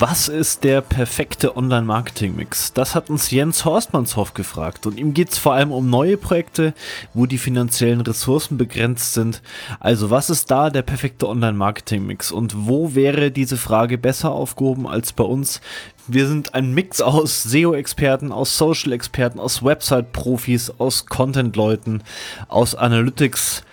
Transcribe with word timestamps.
Was 0.00 0.28
ist 0.28 0.62
der 0.62 0.80
perfekte 0.80 1.56
Online-Marketing-Mix? 1.56 2.72
Das 2.72 2.94
hat 2.94 3.10
uns 3.10 3.32
Jens 3.32 3.64
Horstmannshoff 3.64 4.32
gefragt 4.32 4.86
und 4.86 4.96
ihm 4.96 5.12
geht 5.12 5.30
es 5.30 5.38
vor 5.38 5.54
allem 5.54 5.72
um 5.72 5.90
neue 5.90 6.16
Projekte, 6.16 6.72
wo 7.14 7.26
die 7.26 7.36
finanziellen 7.36 8.00
Ressourcen 8.02 8.58
begrenzt 8.58 9.14
sind. 9.14 9.42
Also 9.80 10.08
was 10.08 10.30
ist 10.30 10.52
da 10.52 10.70
der 10.70 10.82
perfekte 10.82 11.28
Online-Marketing-Mix 11.28 12.30
und 12.30 12.68
wo 12.68 12.94
wäre 12.94 13.32
diese 13.32 13.56
Frage 13.56 13.98
besser 13.98 14.30
aufgehoben 14.30 14.86
als 14.86 15.12
bei 15.12 15.24
uns? 15.24 15.60
Wir 16.06 16.28
sind 16.28 16.54
ein 16.54 16.72
Mix 16.74 17.00
aus 17.00 17.42
SEO-Experten, 17.42 18.30
aus 18.30 18.56
Social-Experten, 18.56 19.40
aus 19.40 19.64
Website-Profis, 19.64 20.74
aus 20.78 21.06
Content-Leuten, 21.06 22.04
aus 22.46 22.76
Analytics. 22.76 23.64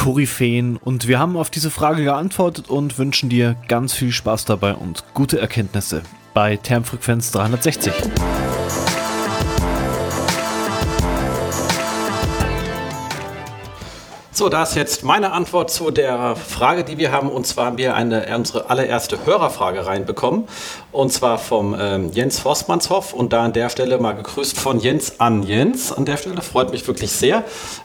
Koryphäen 0.00 0.78
und 0.78 1.08
wir 1.08 1.18
haben 1.18 1.36
auf 1.36 1.50
diese 1.50 1.70
Frage 1.70 2.04
geantwortet 2.04 2.70
und 2.70 2.96
wünschen 2.96 3.28
dir 3.28 3.54
ganz 3.68 3.92
viel 3.92 4.12
Spaß 4.12 4.46
dabei 4.46 4.74
und 4.74 5.04
gute 5.12 5.38
Erkenntnisse 5.38 6.00
bei 6.32 6.56
Termfrequenz 6.56 7.32
360. 7.32 7.92
So, 14.40 14.48
da 14.48 14.62
ist 14.62 14.74
jetzt 14.74 15.04
meine 15.04 15.32
Antwort 15.32 15.70
zu 15.70 15.90
der 15.90 16.34
Frage, 16.34 16.82
die 16.82 16.96
wir 16.96 17.12
haben. 17.12 17.28
Und 17.28 17.46
zwar 17.46 17.66
haben 17.66 17.76
wir 17.76 17.94
eine, 17.94 18.24
unsere 18.34 18.70
allererste 18.70 19.26
Hörerfrage 19.26 19.84
reinbekommen. 19.84 20.48
Und 20.92 21.12
zwar 21.12 21.36
vom 21.36 21.76
ähm, 21.78 22.10
Jens 22.14 22.38
Forstmannshoff. 22.38 23.12
Und 23.12 23.34
da 23.34 23.44
an 23.44 23.52
der 23.52 23.68
Stelle 23.68 23.98
mal 23.98 24.12
gegrüßt 24.12 24.58
von 24.58 24.80
Jens 24.80 25.20
an 25.20 25.42
Jens. 25.42 25.92
An 25.92 26.06
der 26.06 26.16
Stelle 26.16 26.40
freut 26.40 26.70
mich 26.70 26.86
wirklich 26.86 27.12
sehr. 27.12 27.44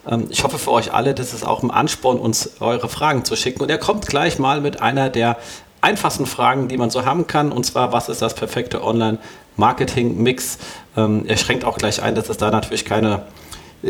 Ähm, 0.09 0.27
ich 0.29 0.45
hoffe 0.45 0.57
für 0.57 0.71
euch 0.71 0.93
alle, 0.93 1.13
das 1.13 1.33
ist 1.33 1.45
auch 1.45 1.61
ein 1.61 1.71
Ansporn, 1.71 2.19
uns 2.19 2.51
eure 2.61 2.87
Fragen 2.87 3.25
zu 3.25 3.35
schicken. 3.35 3.61
Und 3.61 3.69
er 3.69 3.77
kommt 3.77 4.07
gleich 4.07 4.39
mal 4.39 4.61
mit 4.61 4.81
einer 4.81 5.09
der 5.09 5.35
einfachsten 5.81 6.25
Fragen, 6.25 6.69
die 6.69 6.77
man 6.77 6.89
so 6.89 7.03
haben 7.03 7.27
kann. 7.27 7.51
Und 7.51 7.65
zwar, 7.65 7.91
was 7.91 8.07
ist 8.07 8.21
das 8.21 8.33
perfekte 8.33 8.81
Online-Marketing-Mix? 8.81 10.57
Ähm, 10.95 11.25
er 11.27 11.35
schränkt 11.35 11.65
auch 11.65 11.77
gleich 11.77 12.01
ein, 12.01 12.15
dass 12.15 12.29
es 12.29 12.37
da 12.37 12.49
natürlich 12.49 12.85
keine 12.85 13.23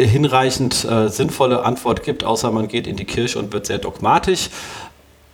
hinreichend 0.03 0.83
äh, 0.85 1.07
sinnvolle 1.09 1.63
Antwort 1.63 2.03
gibt, 2.03 2.23
außer 2.23 2.51
man 2.51 2.67
geht 2.67 2.85
in 2.87 2.95
die 2.95 3.05
Kirche 3.05 3.39
und 3.39 3.53
wird 3.53 3.65
sehr 3.65 3.77
dogmatisch. 3.77 4.49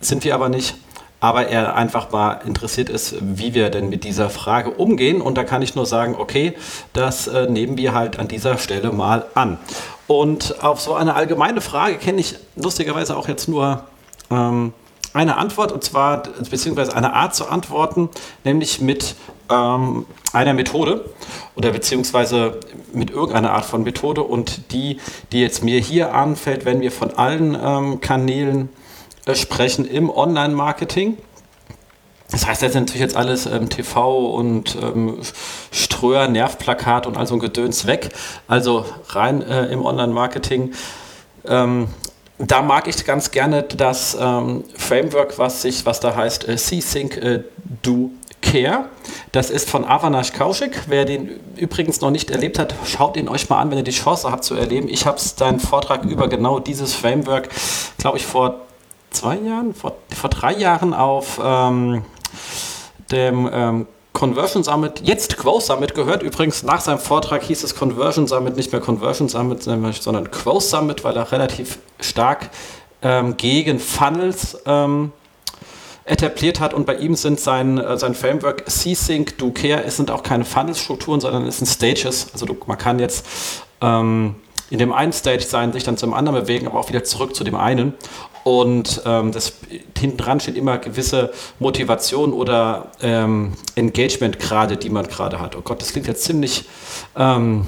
Sind 0.00 0.24
wir 0.24 0.34
aber 0.34 0.48
nicht. 0.48 0.74
Aber 1.20 1.46
er 1.46 1.76
einfach 1.76 2.10
mal 2.10 2.40
interessiert 2.44 2.88
ist, 2.88 3.14
wie 3.20 3.54
wir 3.54 3.70
denn 3.70 3.88
mit 3.88 4.02
dieser 4.02 4.28
Frage 4.28 4.70
umgehen. 4.70 5.20
Und 5.20 5.38
da 5.38 5.44
kann 5.44 5.62
ich 5.62 5.76
nur 5.76 5.86
sagen, 5.86 6.16
okay, 6.18 6.54
das 6.94 7.28
äh, 7.28 7.48
nehmen 7.48 7.76
wir 7.76 7.94
halt 7.94 8.18
an 8.18 8.26
dieser 8.26 8.58
Stelle 8.58 8.90
mal 8.90 9.26
an. 9.34 9.58
Und 10.08 10.64
auf 10.64 10.80
so 10.80 10.94
eine 10.94 11.14
allgemeine 11.14 11.60
Frage 11.60 11.96
kenne 11.96 12.20
ich 12.20 12.34
lustigerweise 12.56 13.16
auch 13.16 13.28
jetzt 13.28 13.48
nur 13.48 13.84
ähm, 14.30 14.72
eine 15.14 15.36
Antwort, 15.36 15.72
und 15.72 15.84
zwar, 15.84 16.22
beziehungsweise 16.50 16.96
eine 16.96 17.12
Art 17.12 17.34
zu 17.34 17.48
antworten, 17.48 18.08
nämlich 18.44 18.80
mit 18.80 19.14
ähm, 19.50 20.06
einer 20.32 20.54
Methode 20.54 21.04
oder 21.54 21.70
beziehungsweise 21.70 22.58
mit 22.94 23.10
irgendeiner 23.10 23.52
Art 23.52 23.64
von 23.64 23.82
Methode 23.82 24.22
und 24.22 24.72
die, 24.72 24.98
die 25.32 25.40
jetzt 25.40 25.62
mir 25.62 25.80
hier 25.80 26.14
anfällt, 26.14 26.64
wenn 26.64 26.80
wir 26.80 26.92
von 26.92 27.14
allen 27.14 27.56
ähm, 27.60 28.00
Kanälen 28.00 28.68
äh, 29.26 29.34
sprechen 29.34 29.84
im 29.84 30.10
Online-Marketing. 30.10 31.16
Das 32.30 32.46
heißt, 32.46 32.62
das 32.62 32.72
sind 32.72 32.84
natürlich 32.84 33.02
jetzt 33.02 33.16
alles 33.16 33.46
ähm, 33.46 33.68
TV 33.68 34.30
und 34.30 34.76
ähm, 34.80 35.18
Ströer, 35.70 36.28
Nervplakat 36.28 37.06
und 37.06 37.16
all 37.16 37.26
so 37.26 37.34
ein 37.34 37.40
Gedöns 37.40 37.86
weg. 37.86 38.08
Also 38.48 38.86
rein 39.08 39.42
äh, 39.42 39.66
im 39.66 39.84
Online-Marketing. 39.84 40.72
Ähm, 41.46 41.88
da 42.38 42.62
mag 42.62 42.88
ich 42.88 43.04
ganz 43.04 43.30
gerne 43.30 43.62
das 43.62 44.16
ähm, 44.18 44.64
Framework, 44.76 45.38
was 45.38 45.62
sich, 45.62 45.86
was 45.86 46.00
da 46.00 46.16
heißt, 46.16 46.48
äh, 46.48 46.56
C-Sync 46.56 47.16
äh, 47.18 47.44
Do 47.82 48.10
Care. 48.52 48.84
Das 49.32 49.48
ist 49.48 49.70
von 49.70 49.86
Avanash 49.86 50.34
Kaushik. 50.34 50.82
Wer 50.86 51.06
den 51.06 51.40
übrigens 51.56 52.02
noch 52.02 52.10
nicht 52.10 52.30
erlebt 52.30 52.58
hat, 52.58 52.74
schaut 52.84 53.16
ihn 53.16 53.26
euch 53.30 53.48
mal 53.48 53.58
an, 53.58 53.70
wenn 53.70 53.78
ihr 53.78 53.84
die 53.84 53.92
Chance 53.92 54.30
habt 54.30 54.44
zu 54.44 54.54
erleben. 54.54 54.88
Ich 54.88 55.06
habe 55.06 55.18
seinen 55.18 55.58
Vortrag 55.58 56.04
über 56.04 56.28
genau 56.28 56.58
dieses 56.58 56.92
Framework, 56.92 57.48
glaube 57.96 58.18
ich, 58.18 58.26
vor 58.26 58.56
zwei 59.10 59.36
Jahren, 59.36 59.74
vor, 59.74 59.96
vor 60.14 60.28
drei 60.28 60.52
Jahren 60.52 60.92
auf 60.92 61.40
ähm, 61.42 62.04
dem 63.10 63.48
ähm, 63.50 63.86
Conversion 64.12 64.62
Summit, 64.62 65.00
jetzt 65.02 65.38
Quo 65.38 65.58
Summit 65.58 65.94
gehört. 65.94 66.22
Übrigens, 66.22 66.62
nach 66.62 66.82
seinem 66.82 66.98
Vortrag 66.98 67.42
hieß 67.44 67.64
es 67.64 67.74
Conversion 67.74 68.26
Summit, 68.26 68.56
nicht 68.56 68.70
mehr 68.70 68.82
Conversion 68.82 69.30
Summit, 69.30 69.62
sondern 69.62 70.30
Quo 70.30 70.60
Summit, 70.60 71.04
weil 71.04 71.16
er 71.16 71.32
relativ 71.32 71.78
stark 72.00 72.50
ähm, 73.00 73.34
gegen 73.38 73.78
Funnels 73.78 74.58
ähm, 74.66 75.12
etabliert 76.04 76.60
hat 76.60 76.74
und 76.74 76.86
bei 76.86 76.96
ihm 76.96 77.14
sind 77.14 77.38
sein, 77.38 77.78
äh, 77.78 77.96
sein 77.96 78.14
Framework 78.14 78.68
C-Sync, 78.68 79.38
Do 79.38 79.50
Care, 79.50 79.84
es 79.84 79.96
sind 79.96 80.10
auch 80.10 80.22
keine 80.22 80.44
Funnel-Strukturen, 80.44 81.20
sondern 81.20 81.46
es 81.46 81.58
sind 81.58 81.66
Stages. 81.66 82.28
Also 82.32 82.46
du, 82.46 82.56
man 82.66 82.78
kann 82.78 82.98
jetzt 82.98 83.26
ähm, 83.80 84.34
in 84.70 84.78
dem 84.78 84.92
einen 84.92 85.12
Stage 85.12 85.42
sein, 85.42 85.72
sich 85.72 85.84
dann 85.84 85.96
zum 85.96 86.14
anderen 86.14 86.40
bewegen, 86.40 86.66
aber 86.66 86.80
auch 86.80 86.88
wieder 86.88 87.04
zurück 87.04 87.36
zu 87.36 87.44
dem 87.44 87.54
einen. 87.54 87.94
Und 88.44 89.02
ähm, 89.06 89.30
das 89.30 89.52
hinten 89.96 90.16
dran 90.16 90.40
steht 90.40 90.56
immer 90.56 90.78
gewisse 90.78 91.32
Motivation 91.60 92.32
oder 92.32 92.90
ähm, 93.00 93.52
Engagement-Grade, 93.76 94.76
die 94.76 94.90
man 94.90 95.06
gerade 95.06 95.38
hat. 95.40 95.56
Oh 95.56 95.60
Gott, 95.62 95.80
das 95.80 95.92
klingt 95.92 96.08
jetzt 96.08 96.24
ziemlich 96.24 96.64
ähm, 97.16 97.66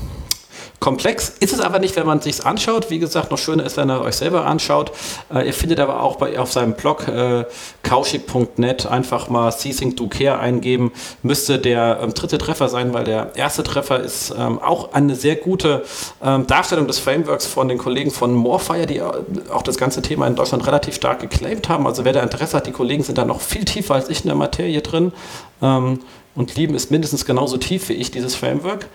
Komplex 0.84 1.30
ist 1.40 1.54
es 1.54 1.60
aber 1.60 1.78
nicht, 1.78 1.96
wenn 1.96 2.04
man 2.04 2.18
es 2.18 2.24
sich 2.24 2.44
anschaut. 2.44 2.90
Wie 2.90 2.98
gesagt, 2.98 3.30
noch 3.30 3.38
schöner 3.38 3.64
ist, 3.64 3.78
wenn 3.78 3.88
ihr 3.90 4.02
euch 4.02 4.16
selber 4.16 4.44
anschaut. 4.44 4.92
Äh, 5.32 5.46
ihr 5.46 5.54
findet 5.54 5.80
aber 5.80 6.02
auch 6.02 6.16
bei, 6.16 6.38
auf 6.38 6.52
seinem 6.52 6.74
Blog 6.74 7.08
äh, 7.08 7.46
kauschig.net 7.82 8.84
einfach 8.84 9.30
mal 9.30 9.50
Ceasing 9.50 9.96
to 9.96 10.08
Care 10.08 10.38
eingeben. 10.38 10.92
Müsste 11.22 11.58
der 11.58 12.00
ähm, 12.02 12.12
dritte 12.12 12.36
Treffer 12.36 12.68
sein, 12.68 12.92
weil 12.92 13.04
der 13.04 13.34
erste 13.34 13.62
Treffer 13.62 14.00
ist 14.00 14.34
ähm, 14.38 14.58
auch 14.58 14.92
eine 14.92 15.14
sehr 15.14 15.36
gute 15.36 15.86
ähm, 16.22 16.46
Darstellung 16.46 16.86
des 16.86 16.98
Frameworks 16.98 17.46
von 17.46 17.68
den 17.68 17.78
Kollegen 17.78 18.10
von 18.10 18.34
Morefire, 18.34 18.84
die 18.84 18.98
äh, 18.98 19.04
auch 19.50 19.62
das 19.62 19.78
ganze 19.78 20.02
Thema 20.02 20.26
in 20.26 20.36
Deutschland 20.36 20.66
relativ 20.66 20.96
stark 20.96 21.20
geclaimt 21.20 21.70
haben. 21.70 21.86
Also 21.86 22.04
wer 22.04 22.12
da 22.12 22.20
Interesse 22.20 22.58
hat, 22.58 22.66
die 22.66 22.72
Kollegen 22.72 23.02
sind 23.02 23.16
da 23.16 23.24
noch 23.24 23.40
viel 23.40 23.64
tiefer 23.64 23.94
als 23.94 24.10
ich 24.10 24.20
in 24.20 24.26
der 24.26 24.36
Materie 24.36 24.82
drin 24.82 25.14
ähm, 25.62 26.00
und 26.34 26.56
lieben 26.56 26.74
es 26.74 26.90
mindestens 26.90 27.24
genauso 27.24 27.56
tief 27.56 27.88
wie 27.88 27.94
ich, 27.94 28.10
dieses 28.10 28.34
Framework. 28.34 28.86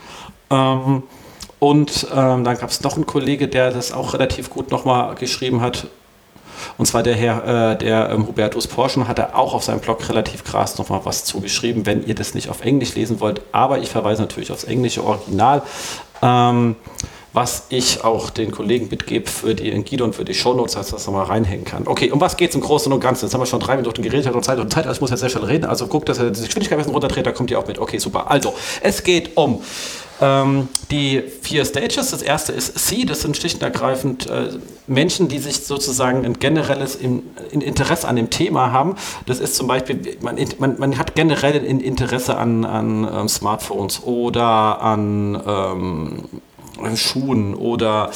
Ähm, 0.52 1.02
und 1.60 2.08
ähm, 2.14 2.44
dann 2.44 2.58
gab 2.58 2.70
es 2.70 2.82
noch 2.82 2.96
einen 2.96 3.06
Kollege, 3.06 3.48
der 3.48 3.72
das 3.72 3.92
auch 3.92 4.14
relativ 4.14 4.50
gut 4.50 4.72
nochmal 4.72 5.16
geschrieben 5.16 5.62
hat. 5.62 5.88
Und 6.78 6.86
zwar 6.86 7.04
der 7.04 7.16
Herr, 7.16 7.72
äh, 7.72 7.78
der 7.78 8.10
ähm, 8.10 8.28
Hubertus 8.28 8.68
Porschen, 8.68 9.08
hat 9.08 9.20
er 9.20 9.38
auch 9.38 9.54
auf 9.54 9.64
seinem 9.64 9.80
Blog 9.80 10.08
relativ 10.10 10.44
krass 10.44 10.78
nochmal 10.78 11.02
was 11.04 11.26
zugeschrieben, 11.26 11.86
wenn 11.86 12.06
ihr 12.06 12.16
das 12.16 12.34
nicht 12.34 12.50
auf 12.50 12.64
Englisch 12.64 12.96
lesen 12.96 13.20
wollt. 13.20 13.42
Aber 13.52 13.80
ich 13.80 13.90
verweise 13.90 14.22
natürlich 14.22 14.52
aufs 14.52 14.64
englische 14.64 15.04
Original. 15.04 15.62
Ähm, 16.22 16.76
was 17.32 17.68
ich 17.70 18.04
auch 18.04 18.32
den 18.32 18.50
Kollegen 18.52 18.88
mitgebe 18.90 19.30
für 19.30 19.54
die 19.54 19.72
Guido 19.84 20.04
und 20.04 20.16
für 20.16 20.26
die 20.26 20.34
Shownotes, 20.34 20.74
dass 20.74 20.90
das 20.90 21.06
nochmal 21.06 21.26
reinhängen 21.26 21.64
kann. 21.64 21.88
Okay, 21.88 22.12
um 22.12 22.20
was 22.20 22.38
geht 22.38 22.50
es 22.50 22.56
im 22.56 22.62
Großen 22.62 22.92
und 22.92 23.00
Ganzen? 23.02 23.26
Jetzt 23.26 23.34
haben 23.34 23.42
wir 23.42 23.46
schon 23.46 23.60
drei 23.60 23.76
Minuten 23.76 24.02
geredet 24.02 24.34
und 24.34 24.44
Zeit 24.44 24.58
und 24.58 24.74
Zeit, 24.74 24.88
also 24.88 24.98
ich 24.98 25.02
muss 25.02 25.12
jetzt 25.12 25.20
sehr 25.20 25.30
schnell 25.30 25.44
reden. 25.44 25.66
Also 25.66 25.86
guckt, 25.88 26.10
dass 26.10 26.18
er 26.18 26.32
die 26.32 26.42
Geschwindigkeit 26.42 26.78
ein 26.78 26.80
bisschen 26.80 26.94
runterdreht, 26.94 27.28
da 27.28 27.32
kommt 27.32 27.52
ihr 27.52 27.60
auch 27.60 27.68
mit. 27.68 27.78
Okay, 27.78 28.00
super. 28.00 28.32
Also, 28.32 28.56
es 28.82 29.04
geht 29.04 29.38
um 29.38 29.62
ähm, 30.22 30.68
die 30.92 31.22
vier 31.42 31.66
Stages, 31.66 32.12
das 32.12 32.22
erste 32.22 32.52
ist 32.52 32.78
C, 32.78 33.06
das 33.06 33.22
sind 33.22 33.38
schlicht 33.38 33.58
und 33.58 33.64
ergreifend 33.64 34.28
äh, 34.28 34.50
Menschen, 34.88 35.28
die 35.28 35.40
sich 35.40 35.64
sozusagen 35.66 36.26
ein 36.26 36.40
generelles 36.40 36.96
in, 36.96 37.24
in 37.52 37.62
Interesse 37.62 38.08
an 38.08 38.16
dem 38.16 38.30
Thema 38.30 38.72
haben. 38.72 38.96
Das 39.26 39.40
ist 39.40 39.56
zum 39.56 39.68
Beispiel, 39.68 40.18
man, 40.22 40.38
man, 40.58 40.80
man 40.80 40.98
hat 40.98 41.16
generell 41.16 41.56
ein 41.68 41.80
Interesse 41.80 42.38
an, 42.38 42.66
an 42.66 43.08
ähm, 43.12 43.30
Smartphones 43.30 44.04
oder 44.04 44.82
an 44.82 45.42
ähm, 45.46 46.24
Schuhen 46.96 47.56
oder 47.56 48.10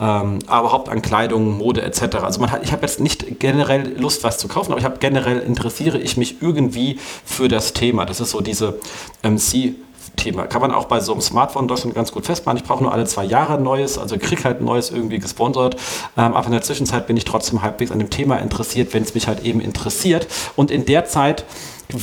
ähm, 0.00 0.40
überhaupt 0.42 0.88
an 0.88 1.00
Kleidung, 1.00 1.56
Mode 1.58 1.82
etc. 1.82 2.16
Also 2.22 2.40
man 2.40 2.50
hat, 2.50 2.64
ich 2.64 2.72
habe 2.72 2.82
jetzt 2.82 2.98
nicht 3.00 3.38
generell 3.38 3.96
Lust, 3.98 4.24
was 4.24 4.38
zu 4.38 4.48
kaufen, 4.48 4.72
aber 4.72 4.80
ich 4.80 4.84
habe 4.84 4.98
generell 4.98 5.38
interessiere 5.38 5.98
ich 5.98 6.16
mich 6.16 6.42
irgendwie 6.42 6.98
für 7.24 7.48
das 7.48 7.72
Thema. 7.72 8.06
Das 8.06 8.20
ist 8.20 8.30
so 8.30 8.40
diese 8.40 8.80
ähm, 9.22 9.38
C- 9.38 9.74
Thema. 10.16 10.46
Kann 10.46 10.60
man 10.60 10.72
auch 10.72 10.84
bei 10.84 11.00
so 11.00 11.12
einem 11.12 11.20
Smartphone 11.20 11.62
in 11.62 11.68
Deutschland 11.68 11.94
ganz 11.94 12.12
gut 12.12 12.26
festmachen. 12.26 12.58
Ich 12.58 12.64
brauche 12.64 12.82
nur 12.82 12.92
alle 12.92 13.04
zwei 13.04 13.24
Jahre 13.24 13.54
ein 13.54 13.62
neues, 13.62 13.98
also 13.98 14.16
krieg 14.18 14.44
halt 14.44 14.60
ein 14.60 14.64
neues 14.64 14.90
irgendwie 14.90 15.18
gesponsert. 15.18 15.76
Ähm, 16.16 16.34
aber 16.34 16.46
in 16.46 16.52
der 16.52 16.62
Zwischenzeit 16.62 17.06
bin 17.06 17.16
ich 17.16 17.24
trotzdem 17.24 17.62
halbwegs 17.62 17.90
an 17.90 17.98
dem 17.98 18.10
Thema 18.10 18.36
interessiert, 18.36 18.92
wenn 18.94 19.02
es 19.02 19.14
mich 19.14 19.26
halt 19.26 19.44
eben 19.44 19.60
interessiert. 19.60 20.26
Und 20.56 20.70
in 20.70 20.84
der 20.84 21.04
Zeit 21.04 21.44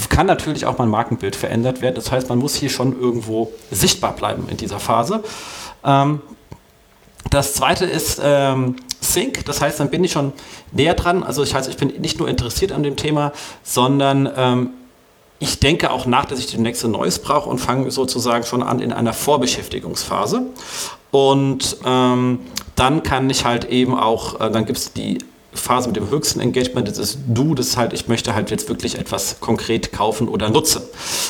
kann 0.10 0.26
natürlich 0.26 0.66
auch 0.66 0.78
mein 0.78 0.90
Markenbild 0.90 1.36
verändert 1.36 1.82
werden. 1.82 1.96
Das 1.96 2.12
heißt, 2.12 2.30
man 2.30 2.38
muss 2.38 2.56
hier 2.56 2.70
schon 2.70 3.00
irgendwo 3.00 3.52
sichtbar 3.72 4.14
bleiben 4.14 4.48
in 4.50 4.58
dieser 4.58 4.80
Phase. 4.80 5.24
Ähm, 5.84 6.22
das 7.30 7.54
zweite 7.54 7.86
ist 7.86 8.22
ähm, 8.24 8.78
Sync, 9.02 9.46
das 9.46 9.62
heißt, 9.62 9.80
dann 9.80 9.90
bin 9.90 10.04
ich 10.04 10.12
schon 10.12 10.34
näher 10.72 10.94
dran. 10.94 11.24
Also 11.24 11.44
ich 11.44 11.54
heißt, 11.54 11.70
ich 11.70 11.78
bin 11.78 11.90
nicht 12.00 12.20
nur 12.20 12.28
interessiert 12.28 12.72
an 12.72 12.84
dem 12.84 12.96
Thema, 12.96 13.32
sondern 13.64 14.30
ähm, 14.36 14.70
ich 15.40 15.60
denke 15.60 15.92
auch 15.92 16.06
nach, 16.06 16.26
dass 16.26 16.40
ich 16.40 16.48
demnächst 16.48 16.84
ein 16.84 16.92
neues 16.92 17.20
brauche 17.20 17.50
und 17.50 17.60
fange 17.60 17.92
sozusagen 17.92 18.44
schon 18.44 18.64
an 18.64 18.80
in 18.80 18.92
einer 18.92 19.14
Vorbeschäftigungsphase. 19.14 20.42
Und 21.12 21.78
ähm, 21.86 22.40
dann 22.76 23.04
kann 23.04 23.30
ich 23.30 23.46
halt 23.46 23.66
eben 23.66 23.96
auch, 23.98 24.40
äh, 24.40 24.52
dann 24.52 24.66
gibt 24.66 24.78
es 24.78 24.94
die 24.94 25.20
Phase 25.54 25.88
mit 25.88 25.96
dem 25.96 26.10
höchsten 26.10 26.40
Engagement, 26.40 26.88
das 26.88 26.98
ist 26.98 27.20
du, 27.28 27.56
das 27.56 27.68
ist 27.68 27.78
halt, 27.78 27.94
ich 27.94 28.08
möchte 28.08 28.36
halt 28.36 28.52
jetzt 28.52 28.70
wirklich 28.70 28.98
etwas 28.98 29.40
konkret 29.40 29.92
kaufen 29.92 30.28
oder 30.28 30.50
nutzen. 30.50 30.82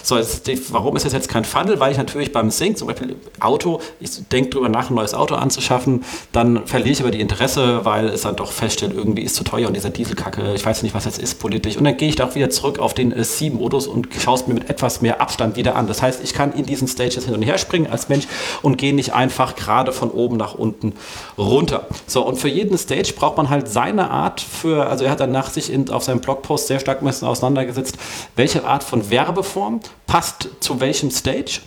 So, 0.04 0.18
die, 0.46 0.62
warum 0.72 0.96
ist 0.96 1.06
das 1.06 1.14
jetzt 1.14 1.30
kein 1.30 1.46
Funnel? 1.46 1.80
Weil 1.80 1.92
ich 1.92 1.98
natürlich 1.98 2.32
beim 2.32 2.52
Sync, 2.52 2.78
zum 2.78 2.88
Beispiel 2.88 3.16
Auto, 3.40 3.80
ich 4.00 4.28
denke 4.30 4.52
darüber 4.52 4.70
nach, 4.70 4.90
ein 4.90 4.96
neues 4.96 5.14
Auto 5.14 5.36
anzuschaffen, 5.36 6.04
dann 6.32 6.66
verliere 6.66 6.90
ich 6.90 7.02
aber 7.02 7.12
die 7.12 7.22
Interesse, 7.22 7.86
weil 7.86 8.08
es 8.08 8.22
dann 8.22 8.36
doch 8.36 8.52
feststellt, 8.52 8.94
irgendwie 8.96 9.22
ist 9.22 9.36
zu 9.36 9.44
teuer 9.44 9.68
und 9.68 9.76
dieser 9.76 9.90
Dieselkacke, 9.90 10.54
ich 10.56 10.66
weiß 10.66 10.84
nicht, 10.84 10.96
was 10.96 11.06
jetzt 11.06 11.20
ist 11.20 11.40
politisch. 11.40 11.78
Und 11.78 11.84
dann 11.84 11.98
gehe 11.98 12.10
ich 12.10 12.16
doch 12.16 12.36
wieder 12.36 12.50
zurück 12.50 12.80
auf 12.80 12.94
den 12.94 13.12
äh, 13.12 13.24
C-Modus 13.24 13.88
und 13.88 14.08
schaue 14.20 14.36
es 14.36 14.48
mir 14.48 14.56
mit 14.56 14.70
etwas 14.70 15.02
mehr 15.02 15.22
Abstand 15.22 15.56
wieder 15.56 15.76
an. 15.76 15.88
Das 15.88 16.02
heißt, 16.02 16.24
ich 16.24 16.34
kann 16.34 16.54
in 16.54 16.66
diesen 16.66 16.88
Stages 16.88 17.26
hin 17.26 17.34
und 17.34 17.44
her 17.44 17.58
springen 17.58 17.88
als 17.88 18.10
Mensch 18.10 18.28
und 18.62 18.78
gehe 18.78 18.94
nicht 18.94 19.14
einfach 19.14 19.56
gerade 19.56 19.92
von 19.92 20.12
oben 20.12 20.38
nach 20.38 20.56
unten 20.56 20.94
runter. 21.38 21.88
So, 22.08 22.26
und 22.26 22.38
für 22.38 22.50
jeden 22.50 22.78
Stage 22.78 23.14
braucht 23.16 23.38
man 23.38 23.50
halt 23.50 23.68
seine 23.68 24.07
Art 24.10 24.42
für, 24.42 24.88
also 24.88 25.06
er 25.06 25.12
hat 25.12 25.20
danach 25.20 25.50
sich 25.50 25.72
in, 25.72 25.90
auf 25.90 26.04
seinem 26.04 26.22
Blogpost 26.22 26.68
sehr 26.68 26.80
stark 26.80 27.02
mit 27.02 27.24
auseinandergesetzt, 27.24 27.98
welche 28.36 28.66
Art 28.66 28.84
von 28.84 29.10
Werbeform 29.10 29.80
passt 30.06 30.50
zu 30.60 30.80
welchem 30.80 31.12
Stage 31.12 31.62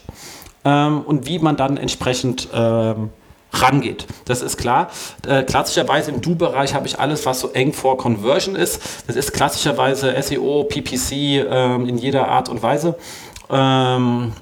ähm, 0.64 1.02
und 1.02 1.26
wie 1.26 1.38
man 1.38 1.56
dann 1.56 1.76
entsprechend 1.76 2.48
ähm, 2.52 3.10
rangeht. 3.52 4.06
Das 4.26 4.42
ist 4.42 4.56
klar. 4.56 4.90
Äh, 5.26 5.42
klassischerweise 5.42 6.10
im 6.10 6.20
Do-Bereich 6.20 6.74
habe 6.74 6.86
ich 6.86 6.98
alles, 6.98 7.26
was 7.26 7.40
so 7.40 7.50
eng 7.50 7.72
vor 7.72 7.96
Conversion 7.96 8.54
ist. 8.54 8.80
Das 9.06 9.16
ist 9.16 9.32
klassischerweise 9.32 10.14
SEO, 10.22 10.64
PPC 10.64 11.12
ähm, 11.50 11.88
in 11.88 11.98
jeder 11.98 12.28
Art 12.28 12.48
und 12.48 12.62
Weise. 12.62 12.96
Ähm, 13.50 14.32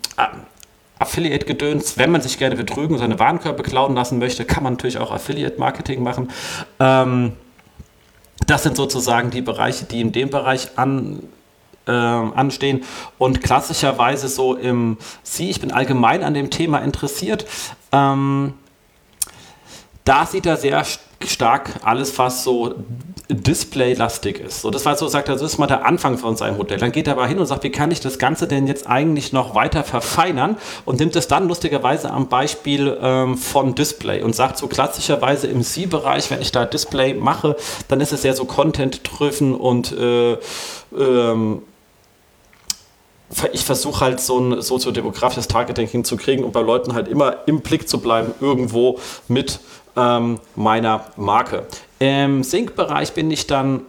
Affiliate-Gedöns, 0.98 1.96
wenn 1.96 2.10
man 2.10 2.20
sich 2.20 2.38
gerne 2.38 2.56
betrügen 2.56 2.94
und 2.94 2.98
seine 2.98 3.18
Warenkörbe 3.18 3.62
klauen 3.62 3.94
lassen 3.94 4.18
möchte, 4.18 4.44
kann 4.44 4.64
man 4.64 4.74
natürlich 4.74 4.98
auch 4.98 5.12
Affiliate-Marketing 5.12 6.02
machen. 6.02 6.30
Ähm, 6.80 7.32
das 8.46 8.62
sind 8.62 8.76
sozusagen 8.76 9.30
die 9.30 9.42
Bereiche, 9.42 9.84
die 9.84 10.00
in 10.00 10.12
dem 10.12 10.30
Bereich 10.30 10.70
an, 10.76 11.22
äh, 11.86 11.90
anstehen. 11.90 12.84
Und 13.18 13.42
klassischerweise 13.42 14.28
so 14.28 14.54
im 14.54 14.98
Sie, 15.22 15.50
ich 15.50 15.60
bin 15.60 15.72
allgemein 15.72 16.22
an 16.22 16.34
dem 16.34 16.50
Thema 16.50 16.78
interessiert. 16.78 17.46
Ähm, 17.92 18.54
da 20.04 20.24
sieht 20.26 20.46
er 20.46 20.56
sehr 20.56 20.84
stark 20.84 21.07
alles, 21.82 22.18
was 22.18 22.44
so 22.44 22.74
Display-lastig 23.30 24.40
ist. 24.40 24.62
So, 24.62 24.70
das 24.70 24.86
war 24.86 24.96
so, 24.96 25.06
sagt 25.06 25.28
er, 25.28 25.34
das 25.34 25.42
ist 25.42 25.58
mal 25.58 25.66
der 25.66 25.84
Anfang 25.84 26.16
von 26.16 26.36
seinem 26.36 26.56
Modell. 26.56 26.78
Dann 26.78 26.92
geht 26.92 27.06
er 27.06 27.12
aber 27.12 27.26
hin 27.26 27.38
und 27.38 27.46
sagt, 27.46 27.62
wie 27.62 27.70
kann 27.70 27.90
ich 27.90 28.00
das 28.00 28.18
Ganze 28.18 28.46
denn 28.48 28.66
jetzt 28.66 28.86
eigentlich 28.86 29.32
noch 29.32 29.54
weiter 29.54 29.84
verfeinern 29.84 30.56
und 30.86 30.98
nimmt 30.98 31.14
es 31.14 31.28
dann 31.28 31.46
lustigerweise 31.46 32.10
am 32.10 32.28
Beispiel 32.28 32.96
ähm, 33.02 33.36
von 33.36 33.74
Display 33.74 34.22
und 34.22 34.34
sagt 34.34 34.56
so 34.56 34.66
klassischerweise 34.66 35.46
im 35.46 35.62
C-Bereich, 35.62 36.30
wenn 36.30 36.40
ich 36.40 36.52
da 36.52 36.64
Display 36.64 37.14
mache, 37.14 37.56
dann 37.88 38.00
ist 38.00 38.12
es 38.12 38.22
sehr 38.22 38.34
so 38.34 38.46
Content-driven 38.46 39.54
und 39.54 39.92
äh, 39.92 40.38
ähm, 40.98 41.62
ich 43.52 43.64
versuche 43.64 44.00
halt 44.00 44.20
so 44.20 44.38
ein 44.38 44.62
soziodemografisches 44.62 45.48
Targeting 45.48 45.86
hinzukriegen 45.86 46.44
und 46.44 46.52
bei 46.52 46.62
Leuten 46.62 46.94
halt 46.94 47.08
immer 47.08 47.46
im 47.46 47.60
Blick 47.60 47.88
zu 47.88 48.00
bleiben, 48.00 48.32
irgendwo 48.40 48.98
mit 49.28 49.60
ähm, 49.98 50.38
meiner 50.54 51.06
Marke. 51.16 51.66
Im 51.98 52.44
Sync-Bereich 52.44 53.12
bin 53.12 53.30
ich 53.30 53.46
dann 53.46 53.82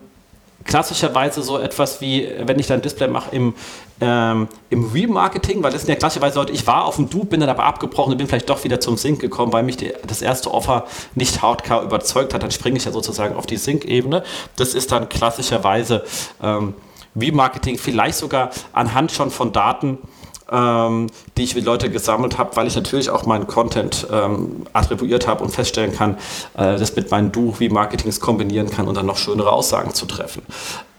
klassischerweise 0.66 1.42
so 1.42 1.58
etwas 1.58 2.02
wie, 2.02 2.28
wenn 2.46 2.60
ich 2.60 2.68
dann 2.68 2.82
Display 2.82 3.08
mache 3.08 3.36
im, 3.36 3.54
ähm, 4.02 4.48
im 4.70 4.92
Remarketing, 4.92 5.64
weil 5.64 5.72
das 5.72 5.82
sind 5.82 5.90
ja 5.90 5.96
klassischerweise 5.96 6.38
Leute, 6.38 6.54
ich 6.54 6.68
war 6.68 6.86
auf 6.86 6.98
dem 6.98 7.10
Du, 7.10 7.24
bin 7.24 7.40
dann 7.40 7.50
aber 7.50 7.64
abgebrochen 7.64 8.12
und 8.12 8.18
bin 8.18 8.28
vielleicht 8.28 8.50
doch 8.50 8.64
wieder 8.64 8.80
zum 8.80 8.98
Sync 8.98 9.20
gekommen, 9.20 9.54
weil 9.54 9.64
mich 9.64 9.78
die, 9.78 9.94
das 10.06 10.22
erste 10.22 10.54
Offer 10.54 10.86
nicht 11.16 11.42
hardcore 11.42 11.86
überzeugt 11.86 12.34
hat, 12.34 12.44
dann 12.44 12.52
springe 12.52 12.78
ich 12.78 12.86
ja 12.86 12.92
sozusagen 12.92 13.36
auf 13.36 13.46
die 13.46 13.58
Sync-Ebene. 13.58 14.24
Das 14.58 14.74
ist 14.74 14.92
dann 14.92 15.10
klassischerweise 15.10 16.04
ähm, 16.42 16.74
Remarketing, 17.16 17.78
vielleicht 17.78 18.18
sogar 18.18 18.52
anhand 18.74 19.12
schon 19.12 19.32
von 19.32 19.52
Daten, 19.52 19.98
ähm, 20.52 21.08
die 21.38 21.44
ich 21.44 21.56
mit 21.56 21.66
Leute 21.66 21.90
gesammelt 21.90 22.38
habe, 22.38 22.56
weil 22.56 22.68
ich 22.68 22.76
natürlich 22.76 23.10
auch 23.10 23.26
meinen 23.26 23.48
Content 23.48 24.08
ähm, 24.12 24.66
attribuiert 24.74 25.28
habe 25.28 25.44
und 25.44 25.52
feststellen 25.52 25.94
kann, 25.94 26.16
äh, 26.56 26.78
das 26.78 26.96
mit 26.96 27.12
meinen 27.12 27.32
Do 27.32 27.56
wie 27.60 27.70
Marketings 27.70 28.20
kombinieren 28.20 28.70
kann 28.70 28.88
und 28.88 28.96
dann 28.96 29.06
noch 29.06 29.18
schönere 29.18 29.52
Aussagen 29.52 29.94
zu 29.94 30.06
treffen. 30.06 30.42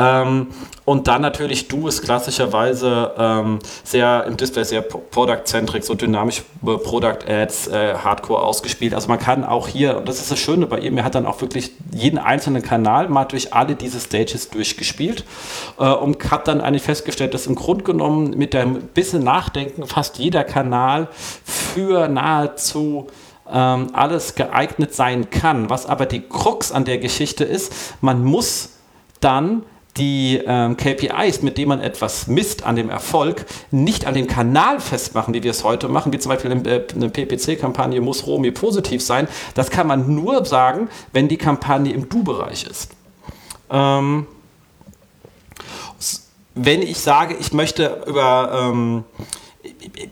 Ähm, 0.01 0.47
und 0.87 1.07
dann 1.07 1.21
natürlich 1.21 1.69
Du 1.69 1.87
ist 1.87 2.03
klassischerweise 2.03 3.13
ähm, 3.17 3.59
sehr 3.85 4.25
im 4.25 4.37
Display 4.37 4.65
sehr 4.65 4.83
Product-centric, 4.83 5.85
so 5.85 5.95
dynamisch 5.95 6.43
äh, 6.67 6.77
Product 6.79 7.19
Ads, 7.29 7.69
äh, 7.69 7.95
Hardcore 7.95 8.43
ausgespielt. 8.43 8.95
Also 8.95 9.09
man 9.09 9.19
kann 9.19 9.45
auch 9.45 9.69
hier, 9.69 9.99
und 9.99 10.09
das 10.09 10.19
ist 10.21 10.31
das 10.31 10.39
Schöne 10.39 10.67
bei 10.67 10.79
ihm, 10.79 10.97
er 10.97 11.05
hat 11.05 11.15
dann 11.15 11.27
auch 11.27 11.41
wirklich 11.43 11.73
jeden 11.93 12.19
einzelnen 12.19 12.63
Kanal 12.63 13.09
mal 13.09 13.27
durch 13.27 13.53
alle 13.53 13.77
diese 13.77 14.01
Stages 14.01 14.49
durchgespielt 14.49 15.25
äh, 15.79 15.85
und 15.85 16.31
hat 16.31 16.49
dann 16.49 16.61
eigentlich 16.61 16.83
festgestellt, 16.83 17.35
dass 17.35 17.47
im 17.47 17.55
Grunde 17.55 17.85
genommen 17.85 18.37
mit 18.37 18.55
dem 18.55 18.81
bisschen 18.81 19.23
Nachdenken 19.23 19.87
fast 19.87 20.19
jeder 20.19 20.45
Kanal 20.45 21.09
für 21.45 22.09
nahezu 22.09 23.09
ähm, 23.53 23.89
alles 23.93 24.35
geeignet 24.35 24.95
sein 24.95 25.29
kann. 25.31 25.69
Was 25.69 25.87
aber 25.87 26.07
die 26.07 26.23
Krux 26.23 26.73
an 26.73 26.85
der 26.85 26.99
Geschichte 26.99 27.45
ist, 27.45 27.73
man 28.01 28.25
muss 28.25 28.71
dann 29.21 29.63
die 30.01 30.41
ähm, 30.47 30.77
KPIs, 30.77 31.43
mit 31.43 31.59
denen 31.59 31.69
man 31.69 31.81
etwas 31.81 32.27
misst 32.27 32.65
an 32.65 32.75
dem 32.75 32.89
Erfolg, 32.89 33.45
nicht 33.71 34.07
an 34.07 34.15
dem 34.15 34.27
Kanal 34.27 34.81
festmachen, 34.81 35.35
wie 35.35 35.43
wir 35.43 35.51
es 35.51 35.63
heute 35.63 35.89
machen, 35.89 36.13
wie 36.13 36.19
zum 36.19 36.31
Beispiel 36.31 36.51
eine 36.51 37.11
PPC-Kampagne 37.11 38.01
muss 38.01 38.27
Romi 38.27 38.51
positiv 38.51 39.03
sein. 39.03 39.29
Das 39.55 39.71
kann 39.71 39.87
man 39.87 40.15
nur 40.15 40.45
sagen, 40.47 40.89
wenn 41.13 41.29
die 41.29 41.37
Kampagne 41.37 41.93
im 41.93 42.09
Du-Bereich 42.09 42.65
ist. 42.65 42.93
Ähm, 43.71 44.27
wenn 46.55 46.83
ich 46.83 46.99
sage, 46.99 47.37
ich 47.39 47.53
möchte 47.53 48.03
über 48.07 48.71
ähm, 48.73 49.05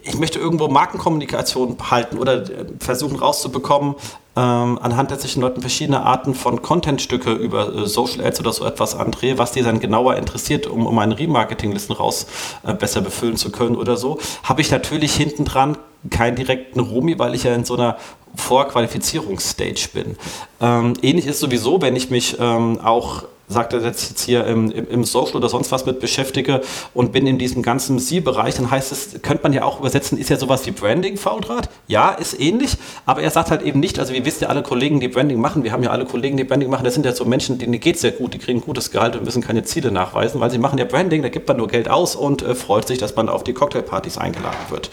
ich 0.03 0.19
möchte 0.19 0.39
irgendwo 0.39 0.69
Markenkommunikation 0.69 1.77
halten 1.91 2.19
oder 2.19 2.43
äh, 2.43 2.67
versuchen 2.79 3.17
rauszubekommen, 3.17 3.95
ähm, 4.37 4.79
anhand 4.81 5.11
der 5.11 5.19
zwischen 5.19 5.41
Leuten 5.41 5.61
verschiedene 5.61 6.03
Arten 6.03 6.35
von 6.35 6.63
Contentstücke 6.63 7.33
über 7.33 7.75
äh, 7.75 7.87
Social 7.87 8.25
Ads 8.25 8.41
oder 8.41 8.53
so 8.53 8.65
etwas 8.65 8.95
andrehe, 8.95 9.39
was 9.39 9.53
die 9.53 9.63
dann 9.63 9.81
genauer 9.81 10.17
interessiert, 10.17 10.67
um, 10.67 10.87
um 10.87 10.95
meine 10.95 11.19
Remarketing-Listen 11.19 11.93
raus 11.93 12.27
äh, 12.65 12.75
besser 12.75 13.01
befüllen 13.01 13.37
zu 13.37 13.51
können 13.51 13.77
oder 13.77 13.97
so, 13.97 14.19
habe 14.43 14.61
ich 14.61 14.71
natürlich 14.71 15.15
hinten 15.15 15.45
dran 15.45 15.77
keinen 16.11 16.37
direkten 16.37 16.81
Romi, 16.81 17.19
weil 17.19 17.35
ich 17.35 17.45
ja 17.45 17.55
in 17.55 17.65
so 17.65 17.75
einer 17.75 17.97
Vorqualifizierungsstage 18.37 19.89
bin. 19.93 20.17
Ähm, 20.61 20.95
ähnlich 21.03 21.27
ist 21.27 21.41
sowieso, 21.41 21.83
wenn 21.83 21.97
ich 21.97 22.11
mich 22.11 22.37
ähm, 22.39 22.81
auch 22.81 23.25
sagt 23.49 23.73
er 23.73 23.81
jetzt 23.81 24.21
hier 24.21 24.47
im, 24.47 24.71
im, 24.71 25.05
Social 25.05 25.37
oder 25.37 25.49
sonst 25.49 25.73
was 25.73 25.87
mit 25.87 26.01
beschäftige 26.01 26.61
und 26.95 27.13
bin 27.13 27.27
in 27.27 27.39
diesem 27.39 27.63
ganzen 27.63 27.99
Sie-Bereich, 27.99 28.57
dann 28.57 28.71
heißt 28.71 28.93
es, 28.93 29.23
könnte 29.23 29.43
man 29.43 29.53
ja 29.53 29.63
auch 29.65 29.81
übersetzen, 29.81 30.19
ist 30.19 30.29
ja 30.29 30.37
sowas 30.37 30.67
wie 30.67 30.71
Branding 30.71 31.17
Fauldraht? 31.17 31.71
Ja, 31.87 32.11
ist 32.11 32.39
ähnlich, 32.39 32.77
aber 33.07 33.23
er 33.23 33.31
sagt 33.31 33.51
halt 33.51 33.63
eben 33.63 33.81
nicht, 33.81 33.99
also 33.99 34.13
wie 34.13 34.25
wisst 34.25 34.43
ihr 34.43 34.51
alle 34.51 34.63
Kollegen, 34.63 35.01
die 35.01 35.09
Branding 35.09 35.41
machen, 35.41 35.65
wir 35.65 35.73
haben 35.73 35.83
ja 35.83 35.91
alle 35.91 36.05
Kollegen, 36.05 36.37
die 36.37 36.45
Branding 36.45 36.69
machen, 36.69 36.85
das 36.85 36.95
sind 36.95 37.07
ja 37.07 37.13
so 37.13 37.25
Menschen, 37.25 37.59
denen 37.59 37.81
geht 37.81 37.95
es 37.95 38.03
sehr 38.03 38.13
gut, 38.13 38.35
die 38.35 38.39
kriegen 38.39 38.61
gutes 38.61 38.91
Gehalt 38.91 39.17
und 39.17 39.25
müssen 39.25 39.43
keine 39.43 39.63
Ziele 39.63 39.91
nachweisen, 39.91 40.41
weil 40.41 40.51
sie 40.51 40.59
machen 40.59 40.79
ja 40.79 40.85
Branding, 40.85 41.23
da 41.23 41.29
gibt 41.29 41.49
man 41.49 41.57
nur 41.57 41.69
Geld 41.69 41.89
aus 41.89 42.17
und 42.17 42.43
äh, 42.43 42.55
freut 42.55 42.87
sich, 42.87 42.99
dass 42.99 43.17
man 43.17 43.29
auf 43.29 43.45
die 43.45 43.55
Cocktailpartys 43.55 44.19
eingeladen 44.19 44.59
wird. 44.69 44.91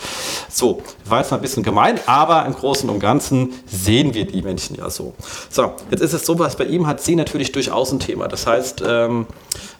So, 0.49 0.81
war 1.03 1.19
jetzt 1.19 1.31
mal 1.31 1.37
ein 1.37 1.41
bisschen 1.41 1.63
gemein, 1.63 1.99
aber 2.05 2.45
im 2.45 2.53
Großen 2.53 2.89
und 2.89 2.99
Ganzen 2.99 3.53
sehen 3.65 4.13
wir 4.13 4.25
die 4.25 4.41
Menschen 4.41 4.77
ja 4.77 4.89
so. 4.89 5.13
So, 5.49 5.73
jetzt 5.91 6.01
ist 6.01 6.13
es 6.13 6.25
so, 6.25 6.39
was 6.39 6.55
bei 6.55 6.65
ihm 6.65 6.87
hat 6.87 7.01
sie 7.01 7.15
natürlich 7.15 7.51
durchaus 7.51 7.91
ein 7.91 7.99
Thema. 7.99 8.27
Das 8.27 8.44
heißt, 8.45 8.83
ähm, 8.85 9.27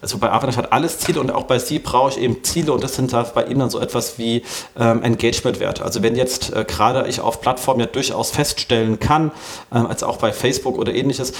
also 0.02 0.18
bei 0.18 0.32
Avalanche 0.32 0.58
hat 0.58 0.72
alles 0.72 1.00
Ziele 1.00 1.20
und 1.20 1.32
auch 1.32 1.44
bei 1.44 1.60
Sie 1.60 1.80
brauche 1.80 2.12
ich 2.12 2.18
eben 2.20 2.44
Ziele 2.44 2.74
und 2.74 2.84
das 2.84 2.96
sind 2.96 3.12
bei 3.34 3.46
Ihnen 3.46 3.60
dann 3.60 3.70
so 3.70 3.80
etwas 3.80 4.18
wie 4.18 4.44
ähm, 4.80 5.04
Engagement-Werte. 5.04 5.84
Also 5.84 6.04
wenn 6.04 6.16
jetzt 6.16 6.54
äh, 6.54 6.66
gerade 6.68 7.08
ich 7.08 7.20
auf 7.22 7.42
Plattformen 7.42 7.82
ja 7.82 7.86
durchaus 7.88 8.32
feststellen 8.32 9.00
kann, 9.00 9.32
äh, 9.72 9.78
als 9.78 10.04
auch 10.04 10.18
bei 10.18 10.32
Facebook 10.32 10.78
oder 10.78 10.94
ähnliches, 10.94 11.34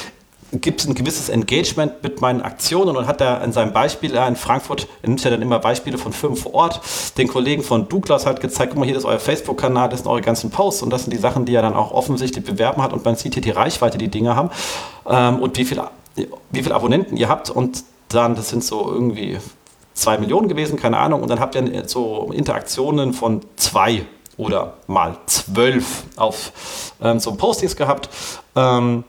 gibt 0.62 0.82
es 0.82 0.88
ein 0.88 0.96
gewisses 0.96 1.30
Engagement 1.30 2.04
mit 2.04 2.22
meinen 2.22 2.42
Aktionen 2.42 2.96
und 2.96 3.08
hat 3.08 3.22
er 3.22 3.44
in 3.44 3.52
seinem 3.52 3.74
Beispiel 3.74 4.14
in 4.16 4.36
Frankfurt, 4.36 4.88
er 5.02 5.10
nimmt 5.10 5.24
ja 5.24 5.32
dann 5.32 5.42
immer 5.42 5.60
Beispiele 5.60 5.98
von 5.98 6.14
Firmen 6.14 6.38
vor 6.38 6.54
Ort, 6.54 6.82
den 7.18 7.28
Kollegen 7.28 7.64
von 7.64 7.90
Douglas 7.90 8.26
hat 8.26 8.42
gezeigt, 8.42 8.72
guck 8.72 8.80
mal, 8.80 8.86
hier 8.86 8.96
ist 8.96 9.06
euer 9.06 9.20
Facebook-Kanal, 9.20 9.90
das 9.90 10.00
sind 10.00 10.08
eure 10.08 10.22
ganzen 10.22 10.52
Posts 10.52 10.84
und 10.84 10.92
das 10.92 11.04
sind 11.04 11.12
die 11.12 11.18
Sachen, 11.18 11.46
die 11.46 11.56
er 11.56 11.62
dann 11.62 11.74
auch 11.74 11.92
offensichtlich 11.92 12.46
bewerben 12.46 12.82
hat 12.82 12.94
und 12.94 13.04
man 13.04 13.16
sieht 13.16 13.34
hier 13.34 13.44
die 13.44 13.52
Reichweite, 13.52 13.98
die 13.98 14.08
Dinge 14.08 14.36
haben 14.36 14.50
ähm, 15.08 15.40
und 15.40 15.58
wie 15.58 15.66
viel 15.66 15.82
wie 16.16 16.64
viele 16.64 16.76
Abonnenten 16.76 17.18
ihr 17.18 17.30
habt 17.30 17.50
und 17.50 17.84
dann, 18.10 18.36
das 18.36 18.50
sind 18.50 18.64
so 18.64 18.92
irgendwie 18.92 19.40
zwei 19.94 20.18
Millionen 20.18 20.48
gewesen, 20.48 20.78
keine 20.78 20.98
Ahnung, 20.98 21.22
und 21.22 21.30
dann 21.30 21.40
habt 21.40 21.56
ihr 21.56 21.88
so 21.88 22.32
Interaktionen 22.34 23.14
von 23.14 23.42
zwei 23.56 24.06
oder 24.38 24.74
mal 24.88 25.18
zwölf 25.28 26.04
auf 26.18 26.52
ähm, 27.02 27.20
so 27.20 27.36
Postings 27.36 27.76
gehabt. 27.76 28.10
Ähm, 28.56 29.04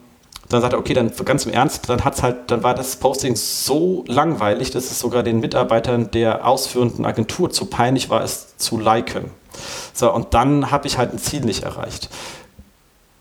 dann 0.48 0.60
sagt 0.60 0.74
er, 0.74 0.78
okay, 0.78 0.94
dann 0.94 1.10
ganz 1.24 1.44
im 1.44 1.52
Ernst, 1.52 1.88
dann 1.88 2.04
hat's 2.04 2.22
halt, 2.22 2.52
dann 2.52 2.62
war 2.62 2.74
das 2.74 2.96
Posting 2.96 3.34
so 3.34 4.04
langweilig, 4.06 4.70
dass 4.70 4.92
es 4.92 5.00
sogar 5.00 5.24
den 5.24 5.40
Mitarbeitern 5.40 6.12
der 6.12 6.46
ausführenden 6.46 7.04
Agentur 7.04 7.50
zu 7.50 7.66
peinlich 7.66 8.10
war, 8.10 8.22
es 8.22 8.56
zu 8.56 8.78
liken. 8.78 9.32
So, 9.92 10.12
und 10.12 10.34
dann 10.34 10.70
habe 10.70 10.86
ich 10.86 10.98
halt 10.98 11.12
ein 11.12 11.18
Ziel 11.18 11.40
nicht 11.40 11.64
erreicht. 11.64 12.10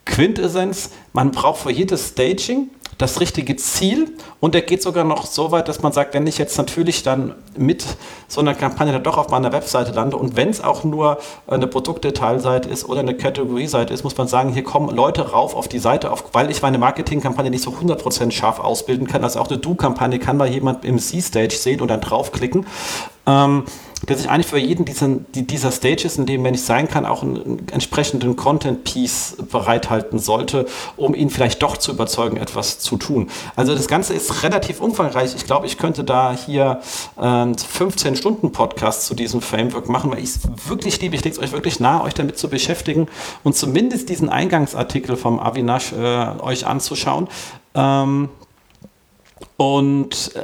Quintessenz, 0.06 0.92
man 1.14 1.32
braucht 1.32 1.62
für 1.62 1.72
jedes 1.72 2.10
Staging 2.10 2.70
das 2.98 3.20
richtige 3.20 3.56
Ziel 3.58 4.16
und 4.40 4.56
er 4.56 4.62
geht 4.62 4.82
sogar 4.82 5.04
noch 5.04 5.26
so 5.26 5.52
weit, 5.52 5.68
dass 5.68 5.82
man 5.82 5.92
sagt, 5.92 6.14
wenn 6.14 6.26
ich 6.28 6.38
jetzt 6.38 6.58
natürlich 6.58 7.04
dann 7.04 7.36
mit 7.58 7.86
so 8.28 8.40
einer 8.40 8.54
Kampagne 8.54 8.94
dann 8.94 9.04
doch 9.04 9.18
auf 9.18 9.30
meiner 9.30 9.52
Webseite 9.52 9.92
lande 9.92 10.16
und 10.16 10.36
wenn 10.36 10.50
es 10.50 10.64
auch 10.64 10.84
nur 10.84 11.18
eine 11.48 11.68
Produktdetailseite 11.68 12.70
ist 12.70 12.88
oder 12.88 13.02
eine 13.02 13.16
Kategorieseite 13.16 13.94
ist, 13.94 14.04
muss 14.04 14.18
man 14.18 14.28
sagen, 14.28 14.54
hier 14.54 14.64
kommen 14.64 14.96
Leute 14.96 15.32
rauf 15.32 15.56
auf 15.56 15.68
die 15.68 15.80
Seite, 15.80 16.12
auf, 16.12 16.24
weil 16.34 16.50
ich 16.50 16.62
meine 16.62 16.78
Marketingkampagne 16.78 17.52
nicht 17.52 17.64
so 17.64 17.72
100% 17.72 18.32
scharf 18.32 18.60
ausbilden 18.60 19.08
kann. 19.08 19.24
Also 19.24 19.40
auch 19.40 19.50
eine 19.50 19.58
Do-Kampagne 19.58 20.20
kann 20.20 20.38
mal 20.38 20.48
jemand 20.48 20.86
im 20.86 20.98
C-Stage 21.00 21.56
sehen 21.56 21.82
und 21.82 21.90
dann 21.90 22.02
draufklicken. 22.02 22.66
Ähm, 23.28 23.64
dass 24.06 24.20
ich 24.20 24.30
eigentlich 24.30 24.48
für 24.48 24.58
jeden 24.58 24.86
diesen, 24.86 25.26
die, 25.34 25.48
dieser 25.48 25.72
Stages, 25.72 26.18
in 26.18 26.26
dem, 26.26 26.44
wenn 26.44 26.54
ich 26.54 26.64
sein 26.64 26.88
kann, 26.88 27.06
auch 27.06 27.24
einen, 27.24 27.68
entsprechenden 27.72 28.36
Content-Piece 28.36 29.38
bereithalten 29.52 30.20
sollte, 30.20 30.66
um 30.98 31.16
ihn 31.16 31.30
vielleicht 31.30 31.64
doch 31.64 31.78
zu 31.78 31.92
überzeugen, 31.92 32.38
etwas 32.38 32.80
zu 32.80 32.98
tun. 32.98 33.30
Also 33.56 33.74
das 33.74 33.88
Ganze 33.88 34.14
ist 34.14 34.44
relativ 34.44 34.82
umfangreich. 34.82 35.34
Ich 35.36 35.46
glaube, 35.46 35.66
ich 35.66 35.78
könnte 35.78 36.04
da 36.04 36.34
hier 36.34 36.82
äh, 37.18 37.22
15-Stunden-Podcast 37.22 39.06
zu 39.06 39.16
diesem 39.16 39.42
Framework 39.42 39.90
machen, 39.90 40.12
weil 40.12 40.20
ich 40.20 40.26
es 40.26 40.40
wirklich 40.68 41.02
liebe. 41.02 41.16
Ich 41.16 41.24
lege 41.24 41.38
es 41.38 41.42
euch 41.42 41.52
wirklich 41.52 41.80
nahe, 41.80 42.04
euch 42.04 42.14
damit 42.14 42.38
zu 42.38 42.50
beschäftigen 42.50 43.08
und 43.44 43.56
zumindest 43.56 44.10
diesen 44.10 44.30
Eingangsartikel 44.30 45.16
vom 45.16 45.40
Avinash 45.40 45.94
äh, 45.94 46.42
euch 46.42 46.68
anzuschauen. 46.68 47.28
Ähm, 47.74 48.30
und 49.58 50.36
äh, 50.36 50.44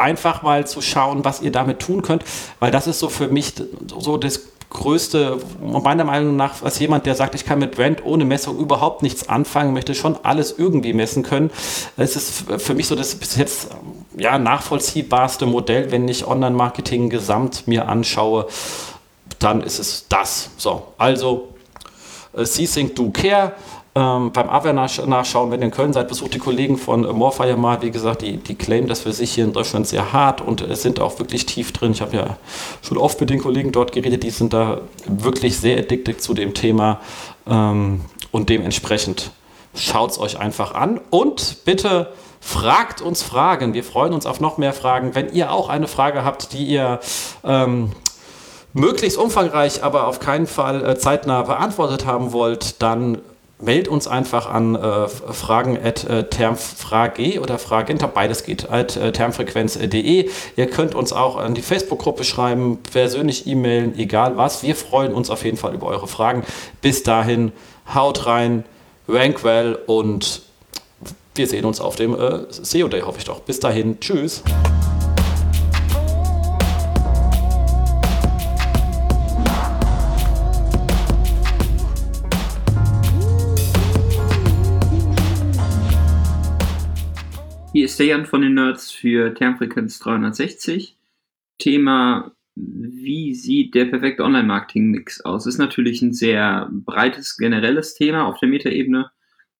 einfach 0.00 0.42
mal 0.42 0.66
zu 0.66 0.80
schauen, 0.80 1.24
was 1.24 1.42
ihr 1.42 1.52
damit 1.52 1.80
tun 1.80 2.02
könnt, 2.02 2.24
weil 2.58 2.70
das 2.70 2.86
ist 2.86 2.98
so 2.98 3.08
für 3.08 3.28
mich 3.28 3.54
so 3.86 4.16
das 4.16 4.40
größte, 4.70 5.38
meiner 5.60 6.04
Meinung 6.04 6.36
nach, 6.36 6.62
als 6.62 6.78
jemand, 6.78 7.04
der 7.04 7.16
sagt, 7.16 7.34
ich 7.34 7.44
kann 7.44 7.58
mit 7.58 7.74
Brand 7.74 8.04
ohne 8.04 8.24
Messung 8.24 8.56
überhaupt 8.58 9.02
nichts 9.02 9.28
anfangen, 9.28 9.74
möchte 9.74 9.96
schon 9.96 10.16
alles 10.22 10.54
irgendwie 10.56 10.92
messen 10.92 11.24
können. 11.24 11.50
Es 11.96 12.14
ist 12.14 12.44
für 12.58 12.74
mich 12.74 12.86
so 12.86 12.94
das 12.94 13.16
bis 13.16 13.36
jetzt 13.36 13.70
ja, 14.16 14.38
nachvollziehbarste 14.38 15.46
Modell, 15.46 15.90
wenn 15.90 16.06
ich 16.06 16.26
Online-Marketing 16.26 17.10
gesamt 17.10 17.66
mir 17.66 17.88
anschaue, 17.88 18.46
dann 19.40 19.62
ist 19.62 19.80
es 19.80 20.06
das. 20.08 20.50
So, 20.56 20.84
also 20.98 21.48
äh, 22.36 22.44
C-Sync 22.44 22.94
Do 22.94 23.10
Care 23.10 23.52
ähm, 23.94 24.30
beim 24.30 24.48
Abwehr 24.48 24.72
nachschauen, 24.72 25.50
wenn 25.50 25.60
ihr 25.60 25.66
in 25.66 25.72
Köln 25.72 25.92
seid, 25.92 26.06
besucht 26.06 26.34
die 26.34 26.38
Kollegen 26.38 26.78
von 26.78 27.04
äh, 27.04 27.12
Morfire 27.12 27.56
mal. 27.56 27.82
Wie 27.82 27.90
gesagt, 27.90 28.22
die, 28.22 28.36
die 28.36 28.54
claimen 28.54 28.88
das 28.88 29.00
für 29.00 29.12
sich 29.12 29.32
hier 29.32 29.44
in 29.44 29.52
Deutschland 29.52 29.88
sehr 29.88 30.12
hart 30.12 30.40
und 30.40 30.62
äh, 30.62 30.76
sind 30.76 31.00
auch 31.00 31.18
wirklich 31.18 31.44
tief 31.46 31.72
drin. 31.72 31.90
Ich 31.90 32.00
habe 32.00 32.16
ja 32.16 32.36
schon 32.82 32.98
oft 32.98 33.20
mit 33.20 33.30
den 33.30 33.40
Kollegen 33.40 33.72
dort 33.72 33.90
geredet, 33.90 34.22
die 34.22 34.30
sind 34.30 34.52
da 34.52 34.82
wirklich 35.06 35.58
sehr 35.58 35.78
addicted 35.78 36.22
zu 36.22 36.34
dem 36.34 36.54
Thema 36.54 37.00
ähm, 37.48 38.02
und 38.30 38.48
dementsprechend 38.48 39.32
schaut 39.74 40.12
es 40.12 40.20
euch 40.20 40.38
einfach 40.38 40.74
an 40.74 41.00
und 41.10 41.64
bitte 41.64 42.12
fragt 42.40 43.02
uns 43.02 43.22
Fragen. 43.22 43.74
Wir 43.74 43.84
freuen 43.84 44.12
uns 44.12 44.24
auf 44.24 44.40
noch 44.40 44.56
mehr 44.56 44.72
Fragen. 44.72 45.16
Wenn 45.16 45.32
ihr 45.32 45.52
auch 45.52 45.68
eine 45.68 45.88
Frage 45.88 46.24
habt, 46.24 46.52
die 46.52 46.64
ihr 46.64 47.00
ähm, 47.44 47.90
möglichst 48.72 49.18
umfangreich, 49.18 49.82
aber 49.82 50.06
auf 50.06 50.20
keinen 50.20 50.46
Fall 50.46 50.84
äh, 50.84 50.96
zeitnah 50.96 51.42
beantwortet 51.42 52.06
haben 52.06 52.32
wollt, 52.32 52.80
dann 52.82 53.18
Meld 53.60 53.88
uns 53.88 54.08
einfach 54.08 54.48
an 54.48 54.74
äh, 54.74 55.08
fragen 55.08 55.78
at 55.82 56.04
äh, 56.04 56.28
termfrage 56.28 57.40
oder 57.40 57.58
fragen, 57.58 57.98
beides 58.14 58.44
geht, 58.44 58.70
at 58.70 58.96
äh, 58.96 59.12
termfrequenz.de. 59.12 60.30
Ihr 60.56 60.66
könnt 60.70 60.94
uns 60.94 61.12
auch 61.12 61.36
an 61.36 61.54
die 61.54 61.62
Facebook-Gruppe 61.62 62.24
schreiben, 62.24 62.78
persönlich 62.78 63.46
e-mailen, 63.46 63.98
egal 63.98 64.36
was. 64.36 64.62
Wir 64.62 64.74
freuen 64.74 65.12
uns 65.12 65.30
auf 65.30 65.44
jeden 65.44 65.56
Fall 65.56 65.74
über 65.74 65.86
eure 65.88 66.08
Fragen. 66.08 66.44
Bis 66.80 67.02
dahin, 67.02 67.52
haut 67.94 68.26
rein, 68.26 68.64
rank 69.08 69.44
well 69.44 69.78
und 69.86 70.42
wir 71.34 71.46
sehen 71.46 71.64
uns 71.64 71.80
auf 71.80 71.96
dem 71.96 72.14
äh, 72.14 72.46
SEO 72.50 72.88
Day, 72.88 73.02
hoffe 73.02 73.18
ich 73.18 73.24
doch. 73.24 73.40
Bis 73.40 73.60
dahin, 73.60 74.00
tschüss. 74.00 74.42
Jan 87.98 88.26
von 88.26 88.42
den 88.42 88.54
Nerds 88.54 88.90
für 88.90 89.34
Termfrequenz 89.34 89.98
360. 89.98 90.96
Thema, 91.58 92.32
wie 92.54 93.34
sieht 93.34 93.74
der 93.74 93.86
perfekte 93.86 94.22
Online-Marketing-Mix 94.24 95.22
aus? 95.22 95.46
Ist 95.46 95.58
natürlich 95.58 96.00
ein 96.02 96.12
sehr 96.12 96.68
breites, 96.70 97.36
generelles 97.36 97.94
Thema 97.94 98.26
auf 98.26 98.38
der 98.38 98.48
Metaebene, 98.48 99.10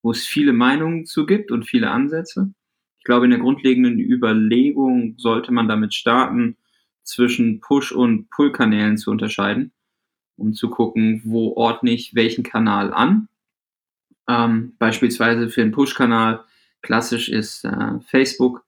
wo 0.03 0.13
es 0.13 0.27
viele 0.27 0.53
Meinungen 0.53 1.07
zu 1.07 1.27
gibt 1.27 1.51
und 1.51 1.65
viele 1.65 1.91
Ansätze. 1.91 2.53
Ich 2.99 3.05
glaube, 3.05 3.27
in 3.27 3.31
der 3.31 3.41
grundlegenden 3.41 3.99
Überlegung 3.99 5.15
sollte 5.19 5.53
man 5.53 5.69
damit 5.69 5.95
starten, 5.95 6.57
zwischen 7.03 7.61
Push- 7.61 7.93
und 7.93 8.31
Pull-Kanälen 8.31 8.97
zu 8.97 9.11
unterscheiden, 9.11 9.73
um 10.37 10.53
zu 10.53 10.71
gucken, 10.71 11.23
wo 11.25 11.55
ordne 11.57 11.91
ich 11.91 12.15
welchen 12.15 12.45
Kanal 12.45 12.93
an. 12.93 13.29
Ähm, 14.29 14.75
beispielsweise 14.79 15.49
für 15.49 15.63
einen 15.63 15.73
Push-Kanal 15.73 16.45
Klassisch 16.83 17.29
ist 17.29 17.65
äh, 17.65 18.01
Facebook 18.07 18.65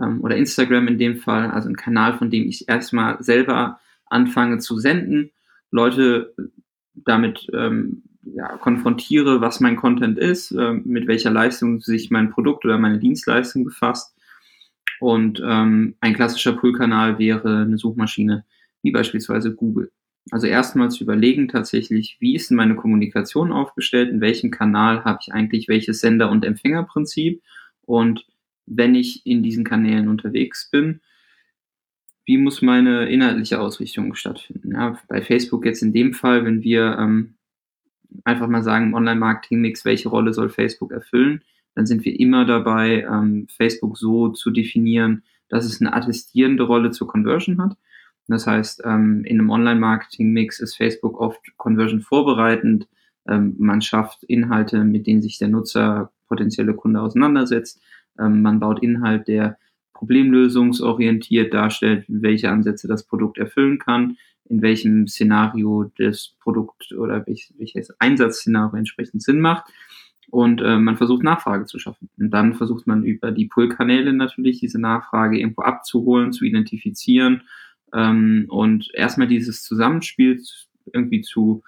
ähm, 0.00 0.20
oder 0.22 0.36
Instagram 0.36 0.88
in 0.88 0.98
dem 0.98 1.18
Fall, 1.18 1.50
also 1.50 1.68
ein 1.68 1.76
Kanal, 1.76 2.16
von 2.18 2.30
dem 2.30 2.48
ich 2.48 2.68
erstmal 2.68 3.22
selber 3.22 3.80
anfange 4.06 4.58
zu 4.58 4.78
senden, 4.78 5.30
Leute 5.70 6.34
damit 6.94 7.46
ähm, 7.52 8.02
ja, 8.22 8.56
konfrontiere, 8.58 9.40
was 9.40 9.60
mein 9.60 9.76
Content 9.76 10.18
ist, 10.18 10.52
äh, 10.52 10.72
mit 10.72 11.06
welcher 11.06 11.30
Leistung 11.30 11.80
sich 11.80 12.10
mein 12.10 12.30
Produkt 12.30 12.64
oder 12.64 12.78
meine 12.78 12.98
Dienstleistung 12.98 13.64
befasst. 13.64 14.16
Und 15.00 15.42
ähm, 15.44 15.96
ein 16.00 16.14
klassischer 16.14 16.52
Pull-Kanal 16.52 17.18
wäre 17.18 17.62
eine 17.62 17.76
Suchmaschine 17.78 18.44
wie 18.82 18.92
beispielsweise 18.92 19.54
Google. 19.54 19.90
Also 20.30 20.46
erstmal 20.46 20.90
zu 20.90 21.04
überlegen 21.04 21.48
tatsächlich, 21.48 22.16
wie 22.18 22.34
ist 22.34 22.50
denn 22.50 22.56
meine 22.56 22.76
Kommunikation 22.76 23.52
aufgestellt, 23.52 24.10
in 24.10 24.20
welchem 24.20 24.50
Kanal 24.50 25.04
habe 25.04 25.18
ich 25.20 25.32
eigentlich 25.32 25.68
welches 25.68 26.00
Sender- 26.00 26.30
und 26.30 26.44
Empfängerprinzip 26.44 27.42
und 27.82 28.26
wenn 28.66 28.94
ich 28.94 29.26
in 29.26 29.42
diesen 29.42 29.64
Kanälen 29.64 30.08
unterwegs 30.08 30.70
bin, 30.70 31.00
wie 32.24 32.38
muss 32.38 32.62
meine 32.62 33.08
inhaltliche 33.08 33.60
Ausrichtung 33.60 34.14
stattfinden? 34.14 34.72
Ja, 34.72 34.98
bei 35.08 35.20
Facebook 35.20 35.66
jetzt 35.66 35.82
in 35.82 35.92
dem 35.92 36.14
Fall, 36.14 36.46
wenn 36.46 36.62
wir 36.62 36.96
ähm, 36.98 37.34
einfach 38.24 38.48
mal 38.48 38.62
sagen, 38.62 38.94
Online-Marketing-Mix, 38.94 39.84
welche 39.84 40.08
Rolle 40.08 40.32
soll 40.32 40.48
Facebook 40.48 40.92
erfüllen, 40.92 41.42
dann 41.74 41.86
sind 41.86 42.04
wir 42.04 42.18
immer 42.18 42.46
dabei, 42.46 43.02
ähm, 43.02 43.46
Facebook 43.48 43.98
so 43.98 44.28
zu 44.28 44.50
definieren, 44.50 45.24
dass 45.48 45.66
es 45.66 45.80
eine 45.80 45.92
attestierende 45.92 46.62
Rolle 46.62 46.92
zur 46.92 47.08
Conversion 47.08 47.60
hat. 47.60 47.76
Das 48.26 48.46
heißt, 48.46 48.82
ähm, 48.84 49.24
in 49.24 49.38
einem 49.38 49.50
Online-Marketing-Mix 49.50 50.60
ist 50.60 50.76
Facebook 50.76 51.20
oft 51.20 51.40
Conversion 51.56 52.00
vorbereitend. 52.00 52.88
Ähm, 53.28 53.54
man 53.58 53.82
schafft 53.82 54.24
Inhalte, 54.24 54.84
mit 54.84 55.06
denen 55.06 55.22
sich 55.22 55.38
der 55.38 55.48
Nutzer, 55.48 56.10
potenzielle 56.28 56.74
Kunde 56.74 57.00
auseinandersetzt. 57.00 57.82
Ähm, 58.18 58.40
man 58.42 58.60
baut 58.60 58.82
Inhalt, 58.82 59.28
der 59.28 59.58
problemlösungsorientiert 59.92 61.52
darstellt, 61.52 62.04
welche 62.08 62.50
Ansätze 62.50 62.88
das 62.88 63.06
Produkt 63.06 63.38
erfüllen 63.38 63.78
kann, 63.78 64.16
in 64.46 64.62
welchem 64.62 65.06
Szenario 65.06 65.92
das 65.98 66.34
Produkt 66.40 66.92
oder 66.92 67.26
welches, 67.26 67.54
welches 67.58 68.00
Einsatzszenario 68.00 68.76
entsprechend 68.76 69.22
Sinn 69.22 69.40
macht. 69.40 69.70
Und 70.30 70.62
äh, 70.62 70.78
man 70.78 70.96
versucht 70.96 71.22
Nachfrage 71.22 71.66
zu 71.66 71.78
schaffen. 71.78 72.08
Und 72.18 72.30
dann 72.30 72.54
versucht 72.54 72.86
man 72.86 73.04
über 73.04 73.30
die 73.30 73.46
Pull-Kanäle 73.46 74.12
natürlich 74.14 74.58
diese 74.58 74.80
Nachfrage 74.80 75.38
irgendwo 75.38 75.62
abzuholen, 75.62 76.32
zu 76.32 76.44
identifizieren 76.44 77.42
ähm, 77.94 78.46
und 78.48 78.90
erstmal 78.94 79.28
dieses 79.28 79.62
Zusammenspiel 79.62 80.42
irgendwie 80.92 81.22
zu, 81.22 81.62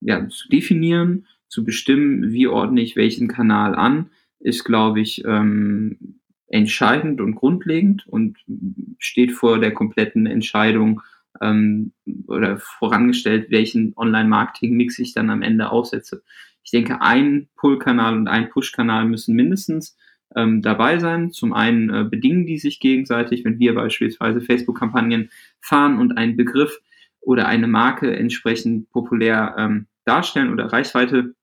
ja, 0.00 0.28
zu 0.28 0.48
definieren, 0.48 1.26
zu 1.48 1.64
bestimmen, 1.64 2.32
wie 2.32 2.46
ordne 2.46 2.80
ich 2.80 2.96
welchen 2.96 3.28
Kanal 3.28 3.74
an, 3.74 4.10
ist, 4.38 4.64
glaube 4.64 5.00
ich, 5.00 5.24
ähm, 5.24 6.20
entscheidend 6.46 7.20
und 7.20 7.34
grundlegend 7.34 8.06
und 8.06 8.38
steht 8.98 9.32
vor 9.32 9.58
der 9.58 9.72
kompletten 9.72 10.26
Entscheidung 10.26 11.02
ähm, 11.40 11.92
oder 12.26 12.58
vorangestellt, 12.58 13.50
welchen 13.50 13.92
Online-Marketing-Mix 13.96 14.98
ich 14.98 15.14
dann 15.14 15.30
am 15.30 15.42
Ende 15.42 15.70
aussetze. 15.70 16.22
Ich 16.62 16.70
denke, 16.70 17.00
ein 17.00 17.48
Pull-Kanal 17.56 18.16
und 18.16 18.28
ein 18.28 18.50
Push-Kanal 18.50 19.06
müssen 19.06 19.34
mindestens 19.34 19.96
ähm, 20.36 20.62
dabei 20.62 20.98
sein. 20.98 21.32
Zum 21.32 21.52
einen 21.52 21.90
äh, 21.90 22.04
bedingen 22.04 22.46
die 22.46 22.58
sich 22.58 22.80
gegenseitig, 22.80 23.44
wenn 23.44 23.58
wir 23.58 23.74
beispielsweise 23.74 24.40
Facebook-Kampagnen 24.40 25.30
fahren 25.60 25.98
und 25.98 26.16
einen 26.16 26.36
Begriff 26.36 26.80
oder 27.20 27.46
eine 27.46 27.66
Marke 27.66 28.16
entsprechend 28.16 28.90
populär 28.90 29.54
ähm, 29.58 29.86
darstellen 30.04 30.52
oder 30.52 30.72
Reichweite 30.72 31.34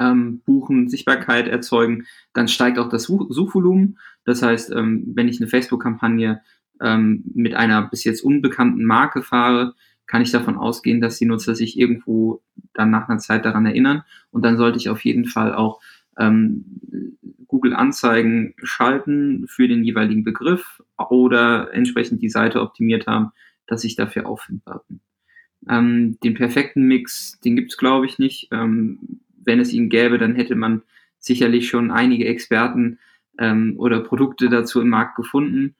ähm, 0.00 0.42
buchen, 0.44 0.88
Sichtbarkeit 0.88 1.48
erzeugen, 1.48 2.06
dann 2.34 2.48
steigt 2.48 2.78
auch 2.78 2.88
das 2.88 3.04
Suchvolumen. 3.04 3.98
Das 4.24 4.42
heißt, 4.42 4.72
ähm, 4.72 5.04
wenn 5.14 5.28
ich 5.28 5.40
eine 5.40 5.48
Facebook-Kampagne 5.48 6.42
ähm, 6.80 7.24
mit 7.34 7.54
einer 7.54 7.82
bis 7.82 8.04
jetzt 8.04 8.22
unbekannten 8.22 8.84
Marke 8.84 9.22
fahre, 9.22 9.74
kann 10.06 10.22
ich 10.22 10.30
davon 10.30 10.56
ausgehen, 10.56 11.00
dass 11.00 11.18
die 11.18 11.26
Nutzer 11.26 11.54
sich 11.54 11.78
irgendwo 11.78 12.42
dann 12.74 12.90
nach 12.90 13.08
einer 13.08 13.18
Zeit 13.18 13.44
daran 13.44 13.66
erinnern. 13.66 14.02
Und 14.30 14.44
dann 14.44 14.56
sollte 14.56 14.78
ich 14.78 14.88
auf 14.88 15.04
jeden 15.04 15.24
Fall 15.24 15.54
auch 15.54 15.80
ähm, 16.18 16.64
Google 17.46 17.74
Anzeigen 17.74 18.54
schalten 18.62 19.46
für 19.48 19.68
den 19.68 19.84
jeweiligen 19.84 20.24
Begriff 20.24 20.82
oder 20.96 21.72
entsprechend 21.72 22.22
die 22.22 22.28
Seite 22.28 22.60
optimiert 22.60 23.06
haben, 23.06 23.30
dass 23.66 23.82
sich 23.82 23.96
dafür 23.96 24.26
auffindbar 24.26 24.84
bin. 24.88 25.00
Ähm, 25.68 26.18
den 26.22 26.34
perfekten 26.34 26.82
Mix, 26.82 27.40
den 27.40 27.56
gibt 27.56 27.72
es, 27.72 27.76
glaube 27.76 28.06
ich, 28.06 28.18
nicht. 28.18 28.48
Ähm, 28.52 29.20
wenn 29.44 29.60
es 29.60 29.72
ihn 29.72 29.88
gäbe, 29.88 30.18
dann 30.18 30.34
hätte 30.34 30.54
man 30.54 30.82
sicherlich 31.18 31.68
schon 31.68 31.90
einige 31.90 32.26
Experten 32.26 32.98
ähm, 33.38 33.74
oder 33.78 34.00
Produkte 34.00 34.48
dazu 34.48 34.80
im 34.80 34.88
Markt 34.88 35.16
gefunden. 35.16 35.74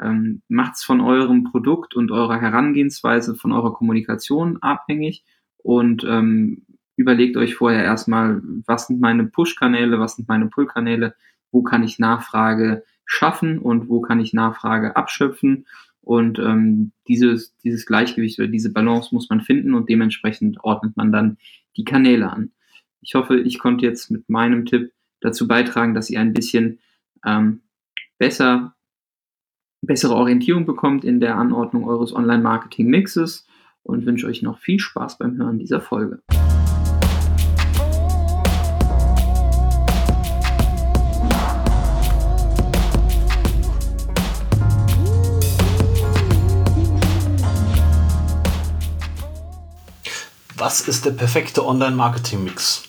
Ähm, 0.00 0.42
Macht 0.48 0.74
es 0.74 0.84
von 0.84 1.00
eurem 1.00 1.44
Produkt 1.44 1.94
und 1.94 2.10
eurer 2.10 2.40
Herangehensweise, 2.40 3.34
von 3.34 3.52
eurer 3.52 3.72
Kommunikation 3.72 4.58
abhängig 4.62 5.24
und 5.58 6.04
ähm, 6.08 6.65
überlegt 6.96 7.36
euch 7.36 7.54
vorher 7.54 7.84
erstmal, 7.84 8.42
was 8.66 8.88
sind 8.88 9.00
meine 9.00 9.24
Push-Kanäle, 9.24 10.00
was 10.00 10.16
sind 10.16 10.28
meine 10.28 10.46
Pull-Kanäle, 10.46 11.14
wo 11.52 11.62
kann 11.62 11.84
ich 11.84 11.98
Nachfrage 11.98 12.84
schaffen 13.04 13.58
und 13.58 13.88
wo 13.88 14.00
kann 14.00 14.20
ich 14.20 14.32
Nachfrage 14.32 14.96
abschöpfen. 14.96 15.66
Und 16.00 16.38
ähm, 16.38 16.92
dieses, 17.08 17.56
dieses 17.58 17.86
Gleichgewicht 17.86 18.38
oder 18.38 18.48
diese 18.48 18.72
Balance 18.72 19.14
muss 19.14 19.28
man 19.28 19.40
finden 19.40 19.74
und 19.74 19.88
dementsprechend 19.88 20.62
ordnet 20.62 20.96
man 20.96 21.12
dann 21.12 21.38
die 21.76 21.84
Kanäle 21.84 22.30
an. 22.30 22.52
Ich 23.00 23.14
hoffe, 23.14 23.38
ich 23.38 23.58
konnte 23.58 23.86
jetzt 23.86 24.10
mit 24.10 24.28
meinem 24.28 24.66
Tipp 24.66 24.92
dazu 25.20 25.46
beitragen, 25.48 25.94
dass 25.94 26.10
ihr 26.10 26.20
ein 26.20 26.32
bisschen 26.32 26.78
ähm, 27.24 27.62
besser, 28.18 28.74
bessere 29.82 30.14
Orientierung 30.14 30.64
bekommt 30.64 31.04
in 31.04 31.20
der 31.20 31.36
Anordnung 31.36 31.84
eures 31.84 32.14
Online-Marketing-Mixes 32.14 33.46
und 33.82 34.06
wünsche 34.06 34.26
euch 34.26 34.42
noch 34.42 34.58
viel 34.58 34.78
Spaß 34.78 35.18
beim 35.18 35.36
Hören 35.36 35.58
dieser 35.58 35.80
Folge. 35.80 36.22
Was 50.66 50.80
ist 50.80 51.04
der 51.04 51.12
perfekte 51.12 51.64
Online-Marketing-Mix? 51.64 52.82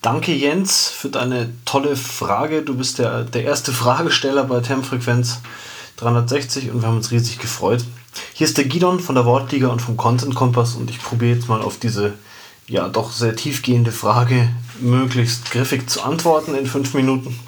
Danke 0.00 0.32
Jens 0.32 0.88
für 0.88 1.10
deine 1.10 1.52
tolle 1.66 1.94
Frage. 1.94 2.62
Du 2.62 2.74
bist 2.74 2.98
der, 2.98 3.24
der 3.24 3.44
erste 3.44 3.74
Fragesteller 3.74 4.44
bei 4.44 4.60
Termfrequenz 4.60 5.42
360 5.98 6.70
und 6.70 6.80
wir 6.80 6.88
haben 6.88 6.96
uns 6.96 7.10
riesig 7.10 7.38
gefreut. 7.38 7.84
Hier 8.32 8.46
ist 8.46 8.56
der 8.56 8.64
Gidon 8.64 9.00
von 9.00 9.16
der 9.16 9.26
Wortliga 9.26 9.68
und 9.68 9.82
vom 9.82 9.98
Content 9.98 10.34
Kompass 10.34 10.76
und 10.76 10.88
ich 10.88 10.98
probiere 11.02 11.34
jetzt 11.34 11.46
mal 11.46 11.60
auf 11.60 11.78
diese 11.78 12.14
ja 12.66 12.88
doch 12.88 13.12
sehr 13.12 13.36
tiefgehende 13.36 13.92
Frage 13.92 14.48
möglichst 14.80 15.50
griffig 15.50 15.90
zu 15.90 16.00
antworten 16.02 16.54
in 16.54 16.64
fünf 16.64 16.94
Minuten. 16.94 17.38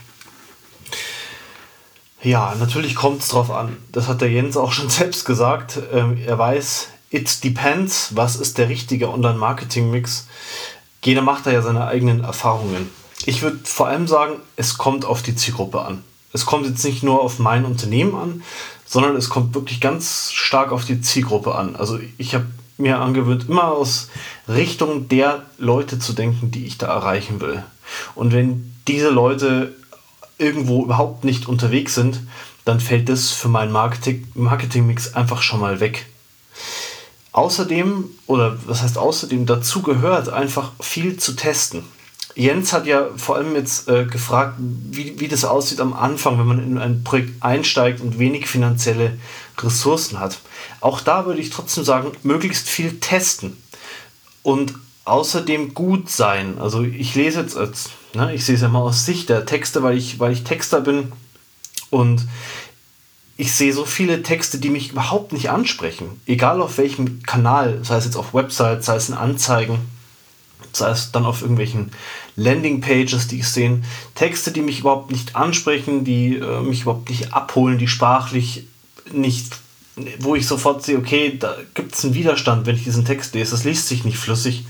Ja, 2.22 2.54
natürlich 2.60 2.94
kommt 2.94 3.22
es 3.22 3.28
drauf 3.28 3.50
an. 3.50 3.78
Das 3.90 4.06
hat 4.06 4.20
der 4.20 4.30
Jens 4.30 4.58
auch 4.58 4.72
schon 4.72 4.90
selbst 4.90 5.24
gesagt. 5.24 5.78
Ähm, 5.94 6.18
er 6.26 6.36
weiß, 6.36 6.88
it 7.12 7.44
depends, 7.44 8.16
was 8.16 8.36
ist 8.36 8.58
der 8.58 8.68
richtige 8.68 9.10
Online-Marketing-Mix. 9.10 10.26
Jeder 11.04 11.22
macht 11.22 11.46
da 11.46 11.52
ja 11.52 11.62
seine 11.62 11.86
eigenen 11.86 12.24
Erfahrungen. 12.24 12.90
Ich 13.26 13.42
würde 13.42 13.58
vor 13.64 13.86
allem 13.86 14.08
sagen, 14.08 14.36
es 14.56 14.78
kommt 14.78 15.04
auf 15.04 15.22
die 15.22 15.36
Zielgruppe 15.36 15.82
an. 15.82 16.02
Es 16.32 16.46
kommt 16.46 16.66
jetzt 16.66 16.84
nicht 16.84 17.02
nur 17.02 17.20
auf 17.20 17.38
mein 17.38 17.64
Unternehmen 17.64 18.14
an, 18.14 18.42
sondern 18.86 19.16
es 19.16 19.28
kommt 19.28 19.54
wirklich 19.54 19.80
ganz 19.80 20.32
stark 20.32 20.72
auf 20.72 20.84
die 20.84 21.00
Zielgruppe 21.00 21.54
an. 21.54 21.76
Also 21.76 22.00
ich 22.18 22.34
habe 22.34 22.46
mir 22.78 22.98
angewöhnt, 22.98 23.48
immer 23.48 23.72
aus 23.72 24.08
Richtung 24.48 25.08
der 25.08 25.42
Leute 25.58 25.98
zu 25.98 26.14
denken, 26.14 26.50
die 26.50 26.66
ich 26.66 26.78
da 26.78 26.86
erreichen 26.86 27.40
will. 27.40 27.62
Und 28.14 28.32
wenn 28.32 28.74
diese 28.88 29.10
Leute 29.10 29.74
irgendwo 30.38 30.82
überhaupt 30.82 31.24
nicht 31.24 31.46
unterwegs 31.46 31.94
sind, 31.94 32.20
dann 32.64 32.80
fällt 32.80 33.08
das 33.08 33.30
für 33.30 33.48
meinen 33.48 33.72
Marketing, 33.72 34.26
Marketingmix 34.34 35.14
einfach 35.14 35.42
schon 35.42 35.60
mal 35.60 35.80
weg. 35.80 36.06
Außerdem, 37.32 38.04
oder 38.26 38.58
was 38.66 38.82
heißt 38.82 38.98
außerdem, 38.98 39.46
dazu 39.46 39.82
gehört 39.82 40.28
einfach 40.28 40.72
viel 40.80 41.16
zu 41.16 41.34
testen. 41.34 41.84
Jens 42.34 42.72
hat 42.72 42.86
ja 42.86 43.08
vor 43.16 43.36
allem 43.36 43.54
jetzt 43.54 43.88
äh, 43.88 44.04
gefragt, 44.04 44.56
wie, 44.58 45.18
wie 45.20 45.28
das 45.28 45.44
aussieht 45.44 45.80
am 45.80 45.92
Anfang, 45.92 46.38
wenn 46.38 46.46
man 46.46 46.62
in 46.62 46.78
ein 46.78 47.04
Projekt 47.04 47.42
einsteigt 47.42 48.00
und 48.00 48.18
wenig 48.18 48.46
finanzielle 48.46 49.18
Ressourcen 49.58 50.18
hat. 50.18 50.40
Auch 50.80 51.00
da 51.00 51.26
würde 51.26 51.40
ich 51.40 51.50
trotzdem 51.50 51.84
sagen, 51.84 52.12
möglichst 52.22 52.68
viel 52.68 53.00
testen 53.00 53.56
und 54.42 54.74
außerdem 55.04 55.74
gut 55.74 56.10
sein. 56.10 56.58
Also 56.58 56.82
ich 56.82 57.14
lese 57.14 57.40
jetzt, 57.40 57.56
als, 57.56 57.90
ne, 58.14 58.34
ich 58.34 58.44
sehe 58.44 58.54
es 58.54 58.62
ja 58.62 58.68
mal 58.68 58.80
aus 58.80 59.04
Sicht 59.04 59.28
der 59.28 59.44
Texte, 59.44 59.82
weil 59.82 59.96
ich, 59.96 60.18
weil 60.18 60.32
ich 60.32 60.44
Texter 60.44 60.80
bin 60.80 61.12
und 61.90 62.26
ich 63.42 63.54
sehe 63.54 63.72
so 63.72 63.84
viele 63.84 64.22
Texte, 64.22 64.58
die 64.58 64.70
mich 64.70 64.92
überhaupt 64.92 65.32
nicht 65.32 65.50
ansprechen. 65.50 66.20
Egal 66.26 66.62
auf 66.62 66.78
welchem 66.78 67.24
Kanal, 67.24 67.80
sei 67.82 67.96
es 67.96 68.04
jetzt 68.04 68.14
auf 68.14 68.34
Websites, 68.34 68.86
sei 68.86 68.94
es 68.94 69.08
in 69.08 69.16
Anzeigen, 69.16 69.80
sei 70.72 70.90
es 70.90 71.10
dann 71.10 71.26
auf 71.26 71.42
irgendwelchen 71.42 71.90
Landingpages, 72.36 73.26
die 73.26 73.40
ich 73.40 73.48
sehe. 73.48 73.82
Texte, 74.14 74.52
die 74.52 74.62
mich 74.62 74.78
überhaupt 74.78 75.10
nicht 75.10 75.34
ansprechen, 75.34 76.04
die 76.04 76.36
äh, 76.36 76.60
mich 76.60 76.82
überhaupt 76.82 77.10
nicht 77.10 77.34
abholen, 77.34 77.78
die 77.78 77.88
sprachlich 77.88 78.68
nicht, 79.10 79.56
wo 80.20 80.36
ich 80.36 80.46
sofort 80.46 80.84
sehe, 80.84 80.98
okay, 80.98 81.36
da 81.36 81.56
gibt 81.74 81.96
es 81.96 82.04
einen 82.04 82.14
Widerstand, 82.14 82.66
wenn 82.66 82.76
ich 82.76 82.84
diesen 82.84 83.04
Text 83.04 83.34
lese. 83.34 83.50
Das 83.50 83.64
liest 83.64 83.88
sich 83.88 84.04
nicht 84.04 84.18
flüssig. 84.18 84.64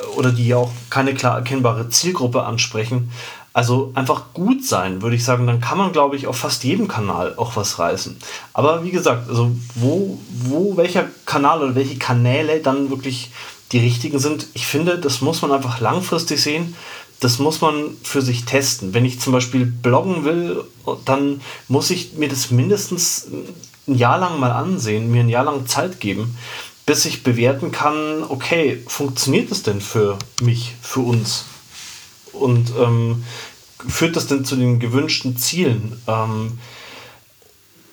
Äh, 0.00 0.06
oder 0.16 0.30
die 0.30 0.54
auch 0.54 0.70
keine 0.90 1.12
klar 1.12 1.38
erkennbare 1.38 1.88
Zielgruppe 1.88 2.44
ansprechen. 2.44 3.10
Also 3.56 3.90
einfach 3.94 4.34
gut 4.34 4.66
sein, 4.66 5.00
würde 5.00 5.16
ich 5.16 5.24
sagen, 5.24 5.46
dann 5.46 5.62
kann 5.62 5.78
man, 5.78 5.90
glaube 5.92 6.14
ich, 6.14 6.26
auf 6.26 6.36
fast 6.36 6.62
jedem 6.62 6.88
Kanal 6.88 7.32
auch 7.38 7.56
was 7.56 7.78
reißen. 7.78 8.18
Aber 8.52 8.84
wie 8.84 8.90
gesagt, 8.90 9.30
also 9.30 9.50
wo, 9.74 10.18
wo 10.28 10.76
welcher 10.76 11.06
Kanal 11.24 11.62
oder 11.62 11.74
welche 11.74 11.96
Kanäle 11.96 12.60
dann 12.60 12.90
wirklich 12.90 13.30
die 13.72 13.78
richtigen 13.78 14.18
sind, 14.18 14.48
ich 14.52 14.66
finde, 14.66 14.98
das 14.98 15.22
muss 15.22 15.40
man 15.40 15.52
einfach 15.52 15.80
langfristig 15.80 16.42
sehen. 16.42 16.76
Das 17.20 17.38
muss 17.38 17.62
man 17.62 17.96
für 18.02 18.20
sich 18.20 18.44
testen. 18.44 18.92
Wenn 18.92 19.06
ich 19.06 19.20
zum 19.20 19.32
Beispiel 19.32 19.64
bloggen 19.64 20.26
will, 20.26 20.62
dann 21.06 21.40
muss 21.66 21.88
ich 21.88 22.12
mir 22.12 22.28
das 22.28 22.50
mindestens 22.50 23.26
ein 23.88 23.96
Jahr 23.96 24.18
lang 24.18 24.38
mal 24.38 24.52
ansehen, 24.52 25.10
mir 25.10 25.20
ein 25.20 25.30
Jahr 25.30 25.44
lang 25.44 25.66
Zeit 25.66 25.98
geben, 25.98 26.36
bis 26.84 27.06
ich 27.06 27.22
bewerten 27.22 27.72
kann, 27.72 28.22
okay, 28.28 28.82
funktioniert 28.86 29.50
das 29.50 29.62
denn 29.62 29.80
für 29.80 30.18
mich, 30.42 30.74
für 30.82 31.00
uns? 31.00 31.46
Und 32.38 32.72
ähm, 32.78 33.24
führt 33.88 34.16
das 34.16 34.26
denn 34.26 34.44
zu 34.44 34.56
den 34.56 34.80
gewünschten 34.80 35.36
Zielen? 35.36 36.00
Ähm, 36.06 36.58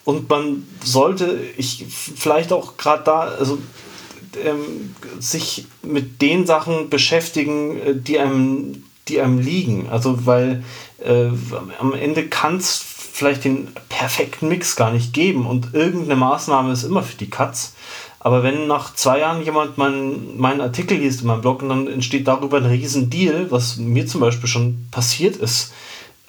und 0.06 0.30
man 0.30 0.68
sollte, 0.84 1.40
ich 1.58 1.86
vielleicht 1.88 2.52
auch 2.52 2.78
gerade 2.78 3.04
da, 3.04 3.20
also 3.22 3.58
ähm, 4.44 4.96
sich 5.20 5.66
mit 5.82 6.22
den 6.22 6.46
Sachen 6.46 6.90
beschäftigen, 6.90 7.80
äh, 7.80 7.96
die 7.96 8.20
einem, 8.20 8.84
die 9.08 9.22
einem 9.22 9.40
liegen. 9.40 9.90
Also 9.90 10.26
weil 10.26 10.64
äh, 11.04 11.30
am 11.80 11.94
Ende 11.94 12.28
kann 12.28 12.58
es 12.58 12.78
vielleicht 12.78 13.44
den 13.44 13.68
perfekten 13.90 14.48
Mix 14.48 14.76
gar 14.76 14.92
nicht 14.92 15.14
geben 15.14 15.46
und 15.46 15.74
irgendeine 15.74 16.16
Maßnahme 16.16 16.74
ist 16.74 16.84
immer 16.84 17.04
für 17.04 17.16
die 17.16 17.30
Katz. 17.30 17.74
Aber 18.24 18.42
wenn 18.42 18.68
nach 18.68 18.96
zwei 18.96 19.20
Jahren 19.20 19.44
jemand 19.44 19.78
meinen, 19.78 20.62
Artikel 20.62 20.98
liest 20.98 21.22
in 21.22 21.28
meinem 21.28 21.42
Blog 21.42 21.62
und 21.62 21.70
dann 21.70 21.88
entsteht 21.88 22.28
darüber 22.28 22.58
ein 22.58 22.66
riesen 22.66 23.10
Deal, 23.10 23.52
was 23.52 23.76
mir 23.76 24.08
zum 24.08 24.22
Beispiel 24.22 24.48
schon 24.48 24.88
passiert 24.92 25.36
ist, 25.36 25.74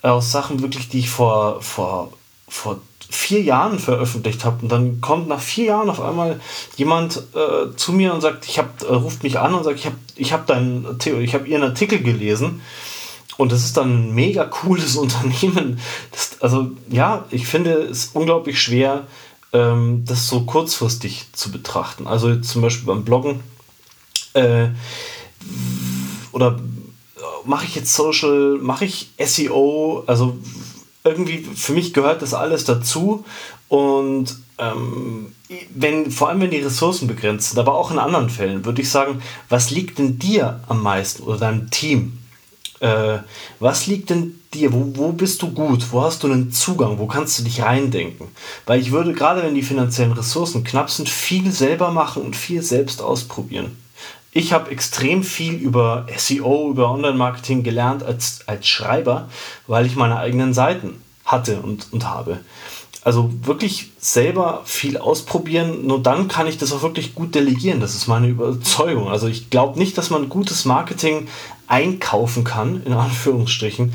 aus 0.02 0.32
Sachen 0.32 0.60
wirklich, 0.60 0.88
die 0.88 0.98
ich 0.98 1.10
vor, 1.10 1.62
vor, 1.62 2.12
vor 2.48 2.80
vier 3.08 3.42
Jahren 3.42 3.78
veröffentlicht 3.78 4.44
habe 4.44 4.62
und 4.62 4.72
dann 4.72 5.00
kommt 5.00 5.28
nach 5.28 5.40
vier 5.40 5.66
Jahren 5.66 5.88
auf 5.88 6.00
einmal 6.00 6.40
jemand 6.76 7.22
äh, 7.34 7.74
zu 7.76 7.92
mir 7.92 8.12
und 8.12 8.20
sagt, 8.20 8.46
ich 8.48 8.58
hab, 8.58 8.82
äh, 8.82 8.92
ruft 8.92 9.22
mich 9.22 9.38
an 9.38 9.54
und 9.54 9.62
sagt, 9.62 9.78
ich 9.78 9.86
habe 9.86 9.96
ich 10.16 10.32
hab 10.32 10.46
deinen 10.46 10.98
ich 11.04 11.34
habe 11.34 11.46
ihren 11.46 11.62
Artikel 11.62 12.00
gelesen 12.02 12.60
und 13.36 13.52
das 13.52 13.64
ist 13.64 13.76
dann 13.76 14.08
ein 14.08 14.14
mega 14.14 14.44
cooles 14.44 14.96
Unternehmen. 14.96 15.78
Das, 16.10 16.40
also 16.40 16.72
ja, 16.90 17.24
ich 17.30 17.46
finde 17.46 17.72
es 17.72 18.10
unglaublich 18.14 18.60
schwer, 18.60 19.06
ähm, 19.54 20.04
das 20.04 20.28
so 20.28 20.42
kurzfristig 20.42 21.28
zu 21.32 21.50
betrachten. 21.50 22.06
Also 22.06 22.36
zum 22.36 22.60
Beispiel 22.60 22.86
beim 22.86 23.04
Bloggen 23.04 23.40
äh, 24.34 24.68
oder 26.32 26.60
mache 27.46 27.64
ich 27.64 27.74
jetzt 27.74 27.94
Social, 27.94 28.58
mache 28.60 28.84
ich 28.84 29.10
SEO, 29.18 30.04
also 30.06 30.36
irgendwie 31.04 31.38
für 31.38 31.72
mich 31.72 31.94
gehört 31.94 32.22
das 32.22 32.34
alles 32.34 32.64
dazu 32.64 33.24
und 33.68 34.36
ähm, 34.58 35.34
wenn, 35.74 36.10
vor 36.10 36.28
allem 36.28 36.40
wenn 36.40 36.50
die 36.50 36.60
Ressourcen 36.60 37.06
begrenzt 37.06 37.50
sind, 37.50 37.58
aber 37.58 37.74
auch 37.74 37.90
in 37.90 37.98
anderen 37.98 38.30
Fällen, 38.30 38.64
würde 38.64 38.82
ich 38.82 38.90
sagen, 38.90 39.22
was 39.48 39.70
liegt 39.70 39.98
denn 39.98 40.18
dir 40.18 40.60
am 40.68 40.82
meisten 40.82 41.22
oder 41.22 41.38
deinem 41.38 41.70
Team? 41.70 42.18
Äh, 42.80 43.18
was 43.60 43.86
liegt 43.86 44.10
denn 44.10 44.40
dir? 44.52 44.72
Wo, 44.72 44.92
wo 44.94 45.12
bist 45.12 45.42
du 45.42 45.52
gut? 45.52 45.92
Wo 45.92 46.02
hast 46.02 46.22
du 46.22 46.26
einen 46.30 46.52
Zugang? 46.52 46.98
Wo 46.98 47.06
kannst 47.06 47.38
du 47.38 47.44
dich 47.44 47.62
reindenken? 47.62 48.28
Weil 48.66 48.80
ich 48.80 48.90
würde 48.90 49.12
gerade, 49.12 49.42
wenn 49.42 49.54
die 49.54 49.62
finanziellen 49.62 50.12
Ressourcen 50.12 50.64
knapp 50.64 50.90
sind, 50.90 51.08
viel 51.08 51.50
selber 51.52 51.90
machen 51.90 52.22
und 52.22 52.36
viel 52.36 52.62
selbst 52.62 53.00
ausprobieren. 53.02 53.76
ich 54.36 54.52
habe 54.52 54.70
extrem 54.72 55.22
viel 55.22 55.54
über 55.54 56.06
SEO, 56.16 56.70
über 56.70 56.90
Online-Marketing 56.90 57.62
gelernt 57.62 58.02
als, 58.02 58.40
als 58.46 58.66
Schreiber, 58.66 59.28
weil 59.68 59.86
ich 59.86 59.94
meine 59.94 60.18
eigenen 60.18 60.52
Seiten 60.52 61.00
hatte 61.24 61.60
und, 61.60 61.92
und 61.92 62.04
habe. 62.04 62.40
Also 63.04 63.30
wirklich 63.42 63.90
selber 63.98 64.62
viel 64.64 64.96
ausprobieren, 64.96 65.86
nur 65.86 66.02
dann 66.02 66.26
kann 66.26 66.46
ich 66.46 66.56
das 66.56 66.72
auch 66.72 66.82
wirklich 66.82 67.14
gut 67.14 67.34
delegieren. 67.34 67.80
Das 67.80 67.94
ist 67.94 68.08
meine 68.08 68.28
Überzeugung. 68.28 69.08
Also 69.08 69.28
ich 69.28 69.50
glaube 69.50 69.78
nicht, 69.78 69.98
dass 69.98 70.08
man 70.08 70.30
gutes 70.30 70.64
Marketing 70.64 71.28
einkaufen 71.66 72.44
kann, 72.44 72.82
in 72.84 72.92
Anführungsstrichen, 72.92 73.94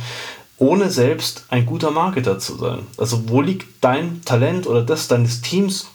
ohne 0.58 0.90
selbst 0.90 1.46
ein 1.50 1.66
guter 1.66 1.92
Marketer 1.92 2.40
zu 2.40 2.56
sein. 2.58 2.80
Also 2.98 3.30
wo 3.30 3.42
liegt 3.42 3.68
dein 3.82 4.22
Talent 4.24 4.68
oder 4.68 4.84
das 4.84 5.08
deines 5.08 5.42
Teams 5.42 5.88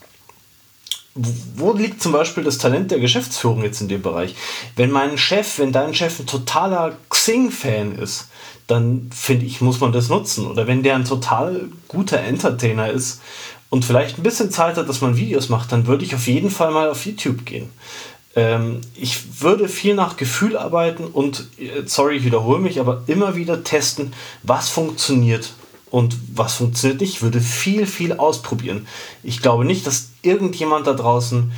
wo 1.15 1.73
liegt 1.73 2.03
zum 2.03 2.13
Beispiel 2.13 2.43
das 2.43 2.59
Talent 2.59 2.91
der 2.91 2.99
Geschäftsführung 2.99 3.63
jetzt 3.63 3.81
in 3.81 3.89
dem 3.89 4.03
Bereich? 4.03 4.35
Wenn 4.75 4.91
mein 4.91 5.17
Chef, 5.17 5.59
wenn 5.59 5.71
dein 5.71 5.95
Chef 5.95 6.19
ein 6.19 6.27
totaler 6.27 6.97
Xing-Fan 7.09 7.97
ist, 7.97 8.29
dann 8.67 9.11
finde 9.15 9.47
ich, 9.47 9.61
muss 9.61 9.81
man 9.81 9.93
das 9.93 10.09
nutzen. 10.09 10.47
Oder 10.47 10.67
wenn 10.67 10.83
der 10.83 10.97
ein 10.97 11.05
total 11.05 11.69
guter 11.87 12.19
Entertainer 12.19 12.91
ist 12.91 13.21
und 13.71 13.85
vielleicht 13.85 14.19
ein 14.19 14.25
bisschen 14.25 14.51
Zeit 14.51 14.77
hat, 14.77 14.89
dass 14.89 15.03
man 15.03 15.17
Videos 15.17 15.49
macht, 15.49 15.71
dann 15.71 15.87
würde 15.87 16.05
ich 16.05 16.15
auf 16.15 16.27
jeden 16.27 16.51
Fall 16.51 16.73
mal 16.73 16.89
auf 16.89 17.07
YouTube 17.07 17.45
gehen. 17.45 17.71
Ähm, 18.37 18.81
ich 18.94 19.42
würde 19.42 19.68
viel 19.68 19.94
nach 19.94 20.16
Gefühl 20.16 20.57
arbeiten 20.57 21.05
und, 21.05 21.49
äh, 21.59 21.83
sorry, 21.87 22.16
ich 22.16 22.25
wiederhole 22.25 22.61
mich, 22.61 22.81
aber 22.81 23.05
immer 23.07 23.37
wieder 23.37 23.62
testen, 23.62 24.12
was 24.42 24.68
funktioniert 24.68 25.53
und 25.90 26.16
was 26.35 26.55
funktioniert 26.55 27.01
nicht. 27.01 27.14
Ich 27.14 27.23
würde 27.23 27.40
viel, 27.40 27.87
viel 27.87 28.14
ausprobieren. 28.14 28.88
Ich 29.23 29.40
glaube 29.40 29.64
nicht, 29.64 29.87
dass 29.87 30.09
irgendjemand 30.23 30.87
da 30.87 30.94
draußen 30.94 31.53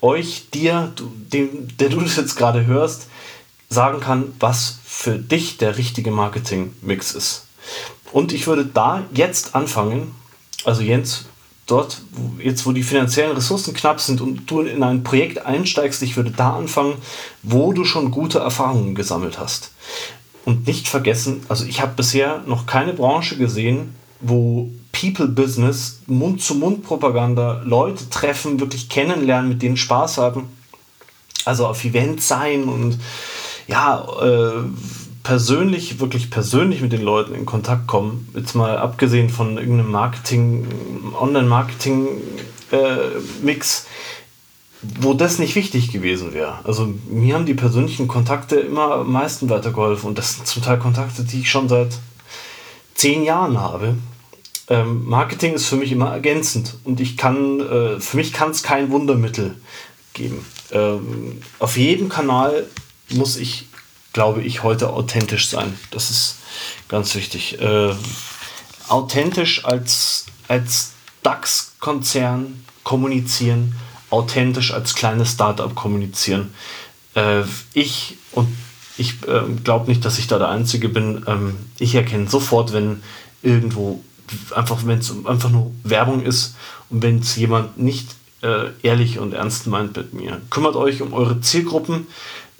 euch, 0.00 0.50
dir, 0.50 0.92
du, 0.96 1.12
dem, 1.32 1.76
der 1.78 1.88
du 1.88 2.00
das 2.00 2.16
jetzt 2.16 2.36
gerade 2.36 2.66
hörst, 2.66 3.06
sagen 3.68 4.00
kann, 4.00 4.32
was 4.40 4.78
für 4.84 5.18
dich 5.18 5.58
der 5.58 5.76
richtige 5.76 6.10
Marketing-Mix 6.10 7.14
ist. 7.14 7.46
Und 8.12 8.32
ich 8.32 8.46
würde 8.46 8.64
da 8.64 9.04
jetzt 9.12 9.54
anfangen, 9.54 10.14
also 10.64 10.82
Jens, 10.82 11.26
dort, 11.68 12.02
wo, 12.10 12.40
jetzt 12.42 12.66
wo 12.66 12.72
die 12.72 12.82
finanziellen 12.82 13.36
Ressourcen 13.36 13.74
knapp 13.74 14.00
sind 14.00 14.20
und 14.20 14.50
du 14.50 14.62
in 14.62 14.82
ein 14.82 15.04
Projekt 15.04 15.46
einsteigst, 15.46 16.02
ich 16.02 16.16
würde 16.16 16.32
da 16.32 16.56
anfangen, 16.56 16.94
wo 17.42 17.72
du 17.72 17.84
schon 17.84 18.10
gute 18.10 18.40
Erfahrungen 18.40 18.96
gesammelt 18.96 19.38
hast. 19.38 19.70
Und 20.44 20.66
nicht 20.66 20.88
vergessen, 20.88 21.42
also 21.48 21.64
ich 21.64 21.80
habe 21.80 21.92
bisher 21.94 22.42
noch 22.46 22.66
keine 22.66 22.94
Branche 22.94 23.36
gesehen, 23.36 23.94
wo 24.20 24.70
People 24.92 25.28
Business, 25.28 26.00
Mund-zu-Mund-Propaganda, 26.06 27.62
Leute 27.64 28.08
treffen, 28.08 28.58
wirklich 28.58 28.88
kennenlernen, 28.88 29.50
mit 29.50 29.62
denen 29.62 29.76
Spaß 29.76 30.18
haben. 30.18 30.48
Also 31.44 31.66
auf 31.66 31.84
Events 31.84 32.26
sein 32.26 32.64
und 32.64 32.98
ja, 33.68 34.04
äh, 34.20 34.64
persönlich, 35.28 36.00
wirklich 36.00 36.30
persönlich 36.30 36.80
mit 36.80 36.90
den 36.90 37.02
Leuten 37.02 37.34
in 37.34 37.44
Kontakt 37.44 37.86
kommen. 37.86 38.30
Jetzt 38.34 38.54
mal 38.54 38.78
abgesehen 38.78 39.28
von 39.28 39.58
irgendeinem 39.58 39.90
Marketing, 39.90 40.66
Online-Marketing-Mix. 41.20 42.72
Äh, 42.72 43.86
wo 45.00 45.12
das 45.12 45.38
nicht 45.38 45.54
wichtig 45.54 45.92
gewesen 45.92 46.32
wäre. 46.32 46.60
Also 46.64 46.94
mir 47.10 47.34
haben 47.34 47.44
die 47.44 47.52
persönlichen 47.52 48.08
Kontakte 48.08 48.56
immer 48.56 48.92
am 48.92 49.12
meisten 49.12 49.50
weitergeholfen 49.50 50.08
und 50.08 50.16
das 50.16 50.36
sind 50.36 50.46
zum 50.46 50.62
Teil 50.62 50.78
Kontakte, 50.78 51.24
die 51.24 51.40
ich 51.40 51.50
schon 51.50 51.68
seit 51.68 51.98
zehn 52.94 53.22
Jahren 53.22 53.60
habe. 53.60 53.96
Ähm, 54.68 55.04
Marketing 55.04 55.52
ist 55.52 55.66
für 55.66 55.76
mich 55.76 55.92
immer 55.92 56.10
ergänzend 56.10 56.78
und 56.84 57.00
ich 57.00 57.18
kann, 57.18 57.60
äh, 57.60 58.00
für 58.00 58.16
mich 58.16 58.32
kann 58.32 58.52
es 58.52 58.62
kein 58.62 58.90
Wundermittel 58.90 59.56
geben. 60.14 60.42
Ähm, 60.72 61.42
auf 61.58 61.76
jedem 61.76 62.08
Kanal 62.08 62.64
muss 63.10 63.36
ich, 63.36 63.67
glaube 64.18 64.42
ich, 64.42 64.64
heute 64.64 64.90
authentisch 64.90 65.48
sein. 65.48 65.78
Das 65.92 66.10
ist 66.10 66.38
ganz 66.88 67.14
wichtig. 67.14 67.60
Äh, 67.60 67.94
authentisch 68.88 69.64
als, 69.64 70.26
als 70.48 70.94
DAX-Konzern 71.22 72.64
kommunizieren 72.82 73.76
authentisch 74.10 74.72
als 74.72 74.94
kleines 74.94 75.32
Startup 75.32 75.74
kommunizieren. 75.74 76.52
Äh, 77.14 77.42
ich 77.74 78.16
und 78.32 78.48
ich 78.96 79.14
äh, 79.28 79.42
glaube 79.62 79.88
nicht, 79.88 80.04
dass 80.04 80.18
ich 80.18 80.26
da 80.26 80.38
der 80.38 80.48
Einzige 80.48 80.88
bin. 80.88 81.24
Ähm, 81.26 81.56
ich 81.78 81.94
erkenne 81.94 82.28
sofort, 82.28 82.72
wenn 82.72 83.02
irgendwo 83.42 84.02
einfach, 84.54 84.78
wenn 84.84 84.98
es 84.98 85.12
einfach 85.26 85.50
nur 85.50 85.72
Werbung 85.84 86.22
ist 86.22 86.56
und 86.90 87.02
wenn 87.02 87.20
es 87.20 87.36
jemand 87.36 87.78
nicht 87.78 88.16
äh, 88.42 88.70
ehrlich 88.82 89.18
und 89.18 89.34
ernst 89.34 89.66
meint 89.66 89.96
mit 89.96 90.14
mir. 90.14 90.40
Kümmert 90.50 90.76
euch 90.76 91.02
um 91.02 91.12
eure 91.12 91.40
Zielgruppen, 91.40 92.06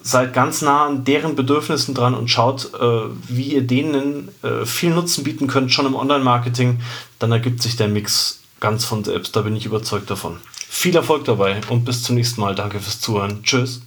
seid 0.00 0.32
ganz 0.32 0.62
nah 0.62 0.86
an 0.86 1.04
deren 1.04 1.34
Bedürfnissen 1.36 1.94
dran 1.94 2.14
und 2.14 2.28
schaut, 2.28 2.72
äh, 2.74 3.00
wie 3.28 3.54
ihr 3.54 3.62
denen 3.62 4.28
äh, 4.42 4.64
viel 4.64 4.90
Nutzen 4.90 5.24
bieten 5.24 5.46
könnt, 5.46 5.72
schon 5.72 5.86
im 5.86 5.96
Online-Marketing. 5.96 6.80
Dann 7.18 7.32
ergibt 7.32 7.62
sich 7.62 7.76
der 7.76 7.88
Mix 7.88 8.40
ganz 8.60 8.84
von 8.84 9.04
selbst. 9.04 9.34
Da 9.36 9.42
bin 9.42 9.56
ich 9.56 9.66
überzeugt 9.66 10.10
davon. 10.10 10.36
Viel 10.52 10.94
Erfolg 10.94 11.24
dabei 11.24 11.60
und 11.68 11.84
bis 11.84 12.02
zum 12.02 12.16
nächsten 12.16 12.40
Mal. 12.40 12.54
Danke 12.54 12.80
fürs 12.80 13.00
Zuhören. 13.00 13.42
Tschüss. 13.42 13.82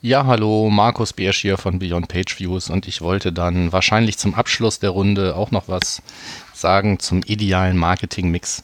Ja, 0.00 0.26
hallo, 0.26 0.70
Markus 0.70 1.12
Biersch 1.12 1.40
hier 1.40 1.58
von 1.58 1.80
Beyond 1.80 2.06
Page 2.06 2.38
Views 2.38 2.70
und 2.70 2.86
ich 2.86 3.00
wollte 3.00 3.32
dann 3.32 3.72
wahrscheinlich 3.72 4.16
zum 4.16 4.36
Abschluss 4.36 4.78
der 4.78 4.90
Runde 4.90 5.34
auch 5.34 5.50
noch 5.50 5.66
was 5.66 6.02
sagen 6.54 7.00
zum 7.00 7.22
idealen 7.26 7.76
Marketing-Mix. 7.76 8.62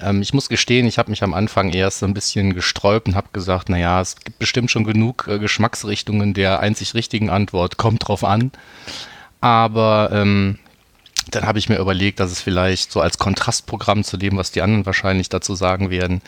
Ähm, 0.00 0.22
ich 0.22 0.32
muss 0.32 0.48
gestehen, 0.48 0.86
ich 0.86 0.96
habe 0.96 1.10
mich 1.10 1.22
am 1.22 1.34
Anfang 1.34 1.68
erst 1.68 2.02
ein 2.02 2.14
bisschen 2.14 2.54
gesträubt 2.54 3.08
und 3.08 3.14
habe 3.14 3.28
gesagt, 3.34 3.68
naja, 3.68 4.00
es 4.00 4.16
gibt 4.16 4.38
bestimmt 4.38 4.70
schon 4.70 4.84
genug 4.84 5.28
äh, 5.28 5.38
Geschmacksrichtungen 5.38 6.32
der 6.32 6.60
einzig 6.60 6.94
richtigen 6.94 7.28
Antwort, 7.28 7.76
kommt 7.76 8.08
drauf 8.08 8.24
an. 8.24 8.50
Aber 9.42 10.08
ähm, 10.14 10.58
dann 11.34 11.46
habe 11.46 11.58
ich 11.58 11.68
mir 11.68 11.78
überlegt, 11.78 12.20
dass 12.20 12.30
es 12.30 12.40
vielleicht 12.40 12.92
so 12.92 13.00
als 13.00 13.18
Kontrastprogramm 13.18 14.04
zu 14.04 14.16
dem, 14.16 14.36
was 14.36 14.50
die 14.50 14.62
anderen 14.62 14.86
wahrscheinlich 14.86 15.28
dazu 15.28 15.54
sagen 15.54 15.90
werden, 15.90 16.22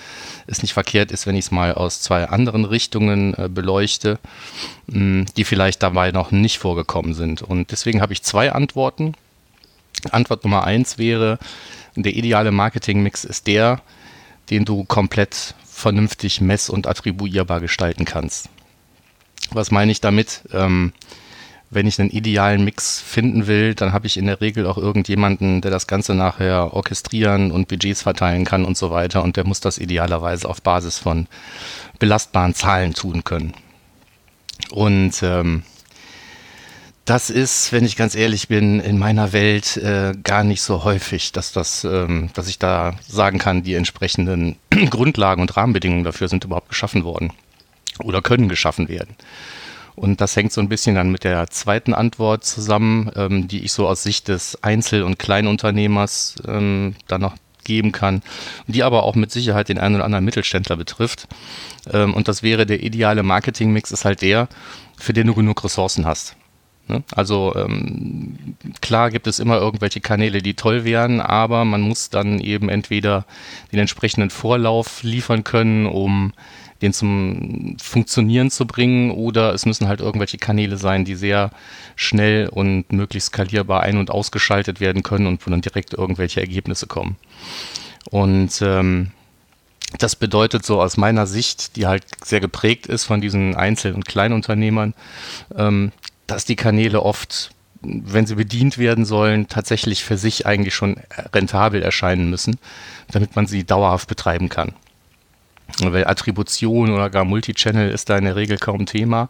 es 0.46 0.62
nicht 0.62 0.72
verkehrt 0.72 1.12
ist, 1.12 1.26
wenn 1.26 1.36
ich 1.36 1.46
es 1.46 1.50
mal 1.50 1.74
aus 1.74 2.00
zwei 2.00 2.28
anderen 2.28 2.64
Richtungen 2.64 3.34
äh, 3.34 3.48
beleuchte, 3.48 4.18
mh, 4.86 4.94
hm, 4.94 5.26
die 5.36 5.44
vielleicht 5.44 5.82
dabei 5.82 6.12
noch 6.12 6.30
nicht 6.30 6.58
vorgekommen 6.58 7.14
sind. 7.14 7.42
Und 7.42 7.70
deswegen 7.70 8.00
habe 8.00 8.12
ich 8.12 8.22
zwei 8.22 8.52
Antworten. 8.52 9.14
Antwort 10.10 10.44
Nummer 10.44 10.64
eins 10.64 10.98
wäre, 10.98 11.38
der 11.94 12.14
ideale 12.14 12.50
Marketingmix 12.50 13.24
ist 13.24 13.46
der, 13.46 13.80
den 14.50 14.64
du 14.64 14.84
komplett 14.84 15.54
vernünftig 15.64 16.40
mess- 16.40 16.70
und 16.70 16.86
attribuierbar 16.86 17.60
gestalten 17.60 18.04
kannst. 18.04 18.48
Was 19.50 19.70
meine 19.70 19.92
ich 19.92 20.00
damit? 20.00 20.42
Ähm, 20.52 20.92
wenn 21.72 21.86
ich 21.86 21.98
einen 21.98 22.10
idealen 22.10 22.64
Mix 22.64 23.00
finden 23.00 23.46
will, 23.46 23.74
dann 23.74 23.92
habe 23.92 24.06
ich 24.06 24.18
in 24.18 24.26
der 24.26 24.42
Regel 24.42 24.66
auch 24.66 24.76
irgendjemanden, 24.76 25.62
der 25.62 25.70
das 25.70 25.86
Ganze 25.86 26.14
nachher 26.14 26.74
orchestrieren 26.74 27.50
und 27.50 27.68
Budgets 27.68 28.02
verteilen 28.02 28.44
kann 28.44 28.66
und 28.66 28.76
so 28.76 28.90
weiter. 28.90 29.22
Und 29.22 29.36
der 29.36 29.46
muss 29.46 29.60
das 29.60 29.78
idealerweise 29.78 30.48
auf 30.48 30.60
Basis 30.60 30.98
von 30.98 31.26
belastbaren 31.98 32.54
Zahlen 32.54 32.92
tun 32.92 33.24
können. 33.24 33.54
Und 34.70 35.22
ähm, 35.22 35.62
das 37.06 37.30
ist, 37.30 37.72
wenn 37.72 37.86
ich 37.86 37.96
ganz 37.96 38.14
ehrlich 38.14 38.48
bin, 38.48 38.78
in 38.78 38.98
meiner 38.98 39.32
Welt 39.32 39.78
äh, 39.78 40.12
gar 40.22 40.44
nicht 40.44 40.60
so 40.60 40.84
häufig, 40.84 41.32
dass 41.32 41.52
das, 41.52 41.84
ähm, 41.84 42.28
dass 42.34 42.48
ich 42.48 42.58
da 42.58 42.94
sagen 43.08 43.38
kann, 43.38 43.62
die 43.62 43.74
entsprechenden 43.74 44.56
Grundlagen 44.90 45.40
und 45.40 45.56
Rahmenbedingungen 45.56 46.04
dafür 46.04 46.28
sind 46.28 46.44
überhaupt 46.44 46.68
geschaffen 46.68 47.02
worden 47.02 47.32
oder 48.04 48.20
können 48.20 48.48
geschaffen 48.48 48.88
werden. 48.88 49.16
Und 49.94 50.20
das 50.20 50.36
hängt 50.36 50.52
so 50.52 50.60
ein 50.60 50.68
bisschen 50.68 50.94
dann 50.94 51.10
mit 51.10 51.24
der 51.24 51.48
zweiten 51.50 51.92
Antwort 51.94 52.44
zusammen, 52.44 53.10
ähm, 53.14 53.48
die 53.48 53.64
ich 53.64 53.72
so 53.72 53.86
aus 53.88 54.02
Sicht 54.02 54.28
des 54.28 54.62
Einzel- 54.62 55.02
und 55.02 55.18
Kleinunternehmers 55.18 56.36
ähm, 56.46 56.94
dann 57.08 57.20
noch 57.20 57.34
geben 57.64 57.92
kann, 57.92 58.22
die 58.66 58.82
aber 58.82 59.04
auch 59.04 59.14
mit 59.14 59.30
Sicherheit 59.30 59.68
den 59.68 59.78
einen 59.78 59.96
oder 59.96 60.04
anderen 60.04 60.24
Mittelständler 60.24 60.76
betrifft. 60.76 61.28
Ähm, 61.92 62.14
und 62.14 62.28
das 62.28 62.42
wäre 62.42 62.66
der 62.66 62.82
ideale 62.82 63.22
Marketingmix 63.22 63.90
ist 63.90 64.04
halt 64.04 64.22
der, 64.22 64.48
für 64.98 65.12
den 65.12 65.26
du 65.26 65.34
genug 65.34 65.62
Ressourcen 65.64 66.06
hast. 66.06 66.36
Ne? 66.88 67.02
Also 67.14 67.54
ähm, 67.56 68.56
klar 68.80 69.10
gibt 69.10 69.26
es 69.26 69.38
immer 69.38 69.58
irgendwelche 69.58 70.00
Kanäle, 70.00 70.42
die 70.42 70.54
toll 70.54 70.84
wären, 70.84 71.20
aber 71.20 71.64
man 71.64 71.80
muss 71.80 72.10
dann 72.10 72.40
eben 72.40 72.68
entweder 72.68 73.24
den 73.70 73.78
entsprechenden 73.78 74.30
Vorlauf 74.30 75.02
liefern 75.02 75.44
können, 75.44 75.86
um 75.86 76.32
den 76.82 76.92
zum 76.92 77.76
Funktionieren 77.80 78.50
zu 78.50 78.66
bringen, 78.66 79.12
oder 79.12 79.54
es 79.54 79.64
müssen 79.64 79.88
halt 79.88 80.00
irgendwelche 80.00 80.38
Kanäle 80.38 80.76
sein, 80.76 81.04
die 81.04 81.14
sehr 81.14 81.50
schnell 81.96 82.48
und 82.48 82.92
möglichst 82.92 83.28
skalierbar 83.28 83.82
ein- 83.82 83.98
und 83.98 84.10
ausgeschaltet 84.10 84.80
werden 84.80 85.02
können 85.02 85.26
und 85.26 85.46
wo 85.46 85.50
dann 85.50 85.62
direkt 85.62 85.94
irgendwelche 85.94 86.40
Ergebnisse 86.40 86.86
kommen. 86.86 87.16
Und 88.10 88.60
ähm, 88.60 89.12
Das 89.98 90.16
bedeutet 90.16 90.64
so 90.64 90.80
aus 90.80 90.96
meiner 90.96 91.26
Sicht, 91.26 91.76
die 91.76 91.86
halt 91.86 92.04
sehr 92.24 92.40
geprägt 92.40 92.86
ist 92.86 93.04
von 93.04 93.20
diesen 93.20 93.54
Einzel- 93.56 93.94
und 93.94 94.06
Kleinunternehmern, 94.06 94.94
ähm, 95.56 95.92
dass 96.26 96.44
die 96.46 96.56
Kanäle 96.56 97.02
oft, 97.02 97.50
wenn 97.82 98.26
sie 98.26 98.36
bedient 98.36 98.78
werden 98.78 99.04
sollen, 99.04 99.48
tatsächlich 99.48 100.02
für 100.02 100.16
sich 100.16 100.46
eigentlich 100.46 100.74
schon 100.74 100.96
rentabel 101.34 101.82
erscheinen 101.82 102.30
müssen, 102.30 102.58
damit 103.10 103.36
man 103.36 103.46
sie 103.46 103.64
dauerhaft 103.64 104.08
betreiben 104.08 104.48
kann. 104.48 104.72
Weil 105.80 106.06
Attribution 106.06 106.90
oder 106.90 107.08
gar 107.08 107.24
Multichannel 107.24 107.90
ist 107.90 108.10
da 108.10 108.18
in 108.18 108.24
der 108.24 108.36
Regel 108.36 108.58
kaum 108.58 108.84
Thema, 108.84 109.28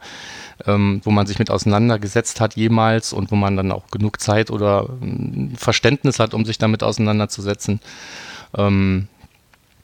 ähm, 0.67 1.01
wo 1.05 1.11
man 1.11 1.27
sich 1.27 1.39
mit 1.39 1.51
auseinandergesetzt 1.51 2.41
hat 2.41 2.57
jemals 2.57 3.13
und 3.13 3.31
wo 3.31 3.37
man 3.37 3.57
dann 3.57 3.71
auch 3.71 3.89
genug 3.91 4.21
Zeit 4.21 4.51
oder 4.51 4.89
äh, 5.03 5.57
Verständnis 5.57 6.19
hat, 6.19 6.35
um 6.35 6.45
sich 6.45 6.59
damit 6.59 6.83
auseinanderzusetzen. 6.83 7.81
Ähm, 8.57 9.09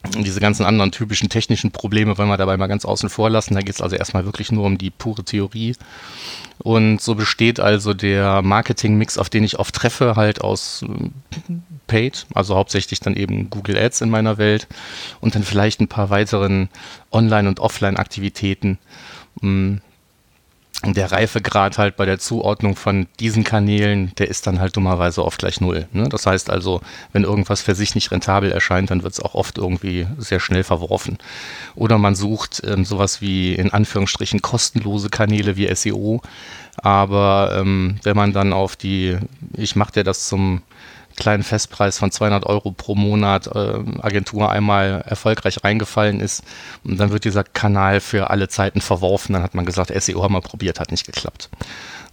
diese 0.07 0.39
ganzen 0.39 0.65
anderen 0.65 0.91
typischen 0.91 1.29
technischen 1.29 1.71
Probleme 1.71 2.17
wollen 2.17 2.29
wir 2.29 2.37
dabei 2.37 2.55
mal 2.57 2.67
ganz 2.67 2.85
außen 2.85 3.09
vor 3.09 3.29
lassen. 3.29 3.55
Da 3.55 3.61
geht 3.61 3.75
es 3.75 3.81
also 3.81 3.95
erstmal 3.95 4.25
wirklich 4.25 4.51
nur 4.51 4.65
um 4.65 4.77
die 4.77 4.91
pure 4.91 5.23
Theorie. 5.23 5.75
Und 6.59 7.01
so 7.01 7.15
besteht 7.15 7.59
also 7.59 7.93
der 7.93 8.41
Marketing-Mix, 8.41 9.17
auf 9.17 9.29
den 9.29 9.43
ich 9.43 9.59
oft 9.59 9.75
treffe, 9.75 10.15
halt 10.15 10.41
aus 10.41 10.83
äh, 10.83 11.09
Paid, 11.87 12.27
also 12.33 12.55
hauptsächlich 12.55 12.99
dann 12.99 13.15
eben 13.15 13.49
Google 13.49 13.77
Ads 13.77 14.01
in 14.01 14.09
meiner 14.09 14.37
Welt 14.37 14.67
und 15.21 15.35
dann 15.35 15.43
vielleicht 15.43 15.81
ein 15.81 15.87
paar 15.87 16.09
weiteren 16.09 16.69
Online- 17.11 17.49
und 17.49 17.59
Offline-Aktivitäten. 17.59 18.77
Der 20.85 21.11
Reifegrad 21.11 21.77
halt 21.77 21.97
bei 21.97 22.05
der 22.05 22.19
Zuordnung 22.19 22.77
von 22.77 23.07
diesen 23.19 23.43
Kanälen, 23.43 24.13
der 24.17 24.29
ist 24.29 24.47
dann 24.47 24.61
halt 24.61 24.77
dummerweise 24.77 25.25
oft 25.25 25.39
gleich 25.39 25.59
null. 25.59 25.89
Ne? 25.91 26.07
Das 26.07 26.25
heißt 26.25 26.49
also, 26.49 26.79
wenn 27.11 27.25
irgendwas 27.25 27.61
für 27.61 27.75
sich 27.75 27.95
nicht 27.95 28.11
rentabel 28.11 28.49
erscheint, 28.51 28.89
dann 28.89 29.03
wird 29.03 29.11
es 29.11 29.19
auch 29.19 29.35
oft 29.35 29.57
irgendwie 29.57 30.07
sehr 30.17 30.39
schnell 30.39 30.63
verworfen. 30.63 31.17
Oder 31.75 31.97
man 31.97 32.15
sucht 32.15 32.61
ähm, 32.65 32.85
sowas 32.85 33.19
wie 33.19 33.55
in 33.55 33.73
Anführungsstrichen 33.73 34.41
kostenlose 34.41 35.09
Kanäle 35.09 35.57
wie 35.57 35.73
SEO. 35.75 36.21
Aber 36.77 37.57
ähm, 37.59 37.99
wenn 38.03 38.15
man 38.15 38.31
dann 38.31 38.53
auf 38.53 38.77
die, 38.77 39.17
ich 39.57 39.75
mache 39.75 39.91
dir 39.91 40.03
das 40.05 40.29
zum 40.29 40.61
kleinen 41.19 41.43
Festpreis 41.43 41.99
von 41.99 42.11
200 42.11 42.45
Euro 42.45 42.71
pro 42.71 42.95
Monat 42.95 43.47
äh, 43.47 43.83
Agentur 44.01 44.49
einmal 44.49 45.03
erfolgreich 45.05 45.63
reingefallen 45.63 46.19
ist. 46.19 46.43
Und 46.83 46.99
dann 46.99 47.11
wird 47.11 47.25
dieser 47.25 47.43
Kanal 47.43 47.99
für 47.99 48.29
alle 48.31 48.47
Zeiten 48.47 48.81
verworfen. 48.81 49.33
Dann 49.33 49.43
hat 49.43 49.53
man 49.53 49.65
gesagt, 49.65 49.91
SEO 50.01 50.23
haben 50.23 50.33
wir 50.33 50.41
probiert, 50.41 50.79
hat 50.79 50.91
nicht 50.91 51.05
geklappt. 51.05 51.49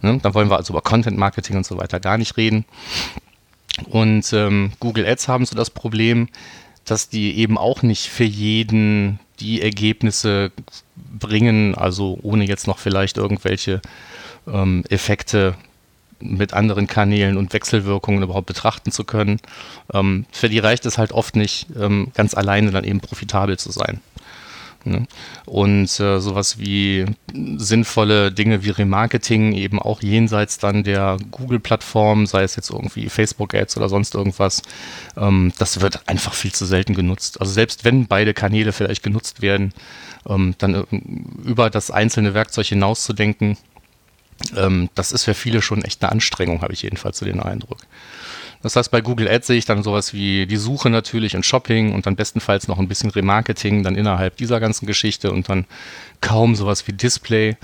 Ne? 0.01 0.19
Dann 0.21 0.33
wollen 0.33 0.49
wir 0.49 0.57
also 0.57 0.73
über 0.73 0.81
Content 0.81 1.17
Marketing 1.17 1.57
und 1.57 1.65
so 1.65 1.77
weiter 1.77 1.99
gar 1.99 2.17
nicht 2.17 2.37
reden. 2.37 2.65
Und 3.85 4.31
ähm, 4.33 4.73
Google 4.79 5.07
Ads 5.07 5.27
haben 5.27 5.45
so 5.45 5.55
das 5.55 5.69
Problem, 5.69 6.27
dass 6.85 7.09
die 7.09 7.37
eben 7.37 7.57
auch 7.57 7.81
nicht 7.81 8.07
für 8.07 8.23
jeden 8.23 9.19
die 9.39 9.61
Ergebnisse 9.61 10.51
bringen, 10.95 11.75
also 11.75 12.17
ohne 12.23 12.45
jetzt 12.45 12.67
noch 12.67 12.79
vielleicht 12.79 13.17
irgendwelche 13.17 13.81
ähm, 14.47 14.83
Effekte 14.89 15.55
mit 16.19 16.53
anderen 16.53 16.87
Kanälen 16.87 17.37
und 17.37 17.53
Wechselwirkungen 17.53 18.23
überhaupt 18.23 18.47
betrachten 18.47 18.91
zu 18.91 19.03
können. 19.03 19.39
Ähm, 19.93 20.25
für 20.31 20.49
die 20.49 20.59
reicht 20.59 20.85
es 20.85 20.97
halt 20.97 21.11
oft 21.11 21.35
nicht, 21.35 21.67
ähm, 21.79 22.11
ganz 22.13 22.33
alleine 22.33 22.71
dann 22.71 22.83
eben 22.83 22.99
profitabel 22.99 23.57
zu 23.57 23.71
sein. 23.71 24.01
Ne? 24.87 25.07
Und 25.45 25.99
äh, 25.99 26.19
sowas 26.19 26.59
wie 26.59 27.05
sinnvolle 27.33 28.31
Dinge 28.31 28.63
wie 28.63 28.69
Remarketing 28.69 29.53
eben 29.53 29.79
auch 29.79 30.01
jenseits 30.01 30.57
dann 30.57 30.83
der 30.83 31.17
Google-Plattform, 31.31 32.25
sei 32.25 32.43
es 32.43 32.55
jetzt 32.55 32.69
irgendwie 32.69 33.09
Facebook-Ads 33.09 33.77
oder 33.77 33.89
sonst 33.89 34.15
irgendwas, 34.15 34.61
ähm, 35.17 35.53
das 35.57 35.81
wird 35.81 36.07
einfach 36.07 36.33
viel 36.33 36.53
zu 36.53 36.65
selten 36.65 36.93
genutzt. 36.93 37.39
Also 37.39 37.51
selbst 37.51 37.85
wenn 37.85 38.07
beide 38.07 38.33
Kanäle 38.33 38.71
vielleicht 38.71 39.03
genutzt 39.03 39.41
werden, 39.41 39.73
ähm, 40.27 40.55
dann 40.57 40.75
äh, 40.75 40.83
über 41.43 41.69
das 41.69 41.91
einzelne 41.91 42.33
Werkzeug 42.33 42.67
hinauszudenken, 42.67 43.57
ähm, 44.55 44.89
das 44.95 45.11
ist 45.11 45.23
für 45.23 45.33
viele 45.33 45.61
schon 45.61 45.83
echt 45.83 46.03
eine 46.03 46.11
Anstrengung, 46.11 46.61
habe 46.61 46.73
ich 46.73 46.81
jedenfalls 46.81 47.17
so 47.17 47.25
den 47.25 47.39
Eindruck. 47.39 47.79
Das 48.63 48.75
heißt, 48.75 48.89
bei 48.89 49.01
Google 49.01 49.27
Ads 49.27 49.47
sehe 49.47 49.57
ich 49.57 49.65
dann 49.65 49.83
sowas 49.83 50.13
wie 50.13 50.47
die 50.47 50.57
Suche 50.57 50.89
natürlich 50.89 51.35
und 51.35 51.45
Shopping 51.45 51.93
und 51.93 52.05
dann 52.05 52.15
bestenfalls 52.15 52.67
noch 52.67 52.79
ein 52.79 52.87
bisschen 52.87 53.11
Remarketing 53.11 53.83
dann 53.83 53.95
innerhalb 53.95 54.37
dieser 54.37 54.59
ganzen 54.59 54.87
Geschichte 54.87 55.31
und 55.31 55.47
dann 55.47 55.65
kaum 56.21 56.55
sowas 56.55 56.87
wie 56.87 56.93
Display. 56.93 57.55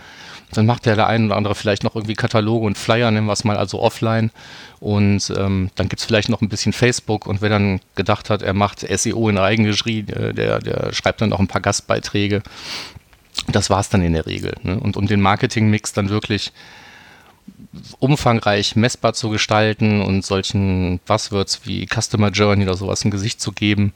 Dann 0.51 0.67
macht 0.67 0.85
der 0.85 1.07
ein 1.07 1.25
oder 1.25 1.35
andere 1.35 1.55
vielleicht 1.55 1.83
noch 1.83 1.95
irgendwie 1.95 2.13
Kataloge 2.13 2.67
und 2.67 2.77
Flyer, 2.77 3.09
nennen 3.09 3.25
wir 3.25 3.33
es 3.33 3.43
mal 3.43 3.57
also 3.57 3.79
offline. 3.79 4.29
Und 4.79 5.33
ähm, 5.35 5.71
dann 5.75 5.89
gibt 5.89 6.01
es 6.01 6.05
vielleicht 6.05 6.29
noch 6.29 6.41
ein 6.41 6.49
bisschen 6.49 6.73
Facebook 6.73 7.25
und 7.25 7.41
wer 7.41 7.49
dann 7.49 7.79
gedacht 7.95 8.29
hat, 8.29 8.43
er 8.43 8.53
macht 8.53 8.81
SEO 8.81 9.29
in 9.29 9.39
Eigenregie, 9.39 10.01
äh, 10.01 10.31
der, 10.33 10.59
der 10.59 10.93
schreibt 10.93 11.21
dann 11.21 11.29
noch 11.29 11.39
ein 11.39 11.47
paar 11.47 11.61
Gastbeiträge 11.61 12.43
das 13.47 13.69
war 13.69 13.79
es 13.79 13.89
dann 13.89 14.01
in 14.01 14.13
der 14.13 14.25
Regel. 14.25 14.55
Ne? 14.63 14.79
Und 14.79 14.97
um 14.97 15.07
den 15.07 15.21
Marketingmix 15.21 15.93
dann 15.93 16.09
wirklich 16.09 16.53
umfangreich 17.99 18.75
messbar 18.75 19.13
zu 19.13 19.29
gestalten 19.29 20.01
und 20.01 20.25
solchen 20.25 20.99
Buzzwords 21.05 21.61
wie 21.65 21.87
Customer 21.87 22.29
Journey 22.29 22.63
oder 22.63 22.75
sowas 22.75 23.03
ein 23.03 23.11
Gesicht 23.11 23.41
zu 23.41 23.51
geben, 23.51 23.93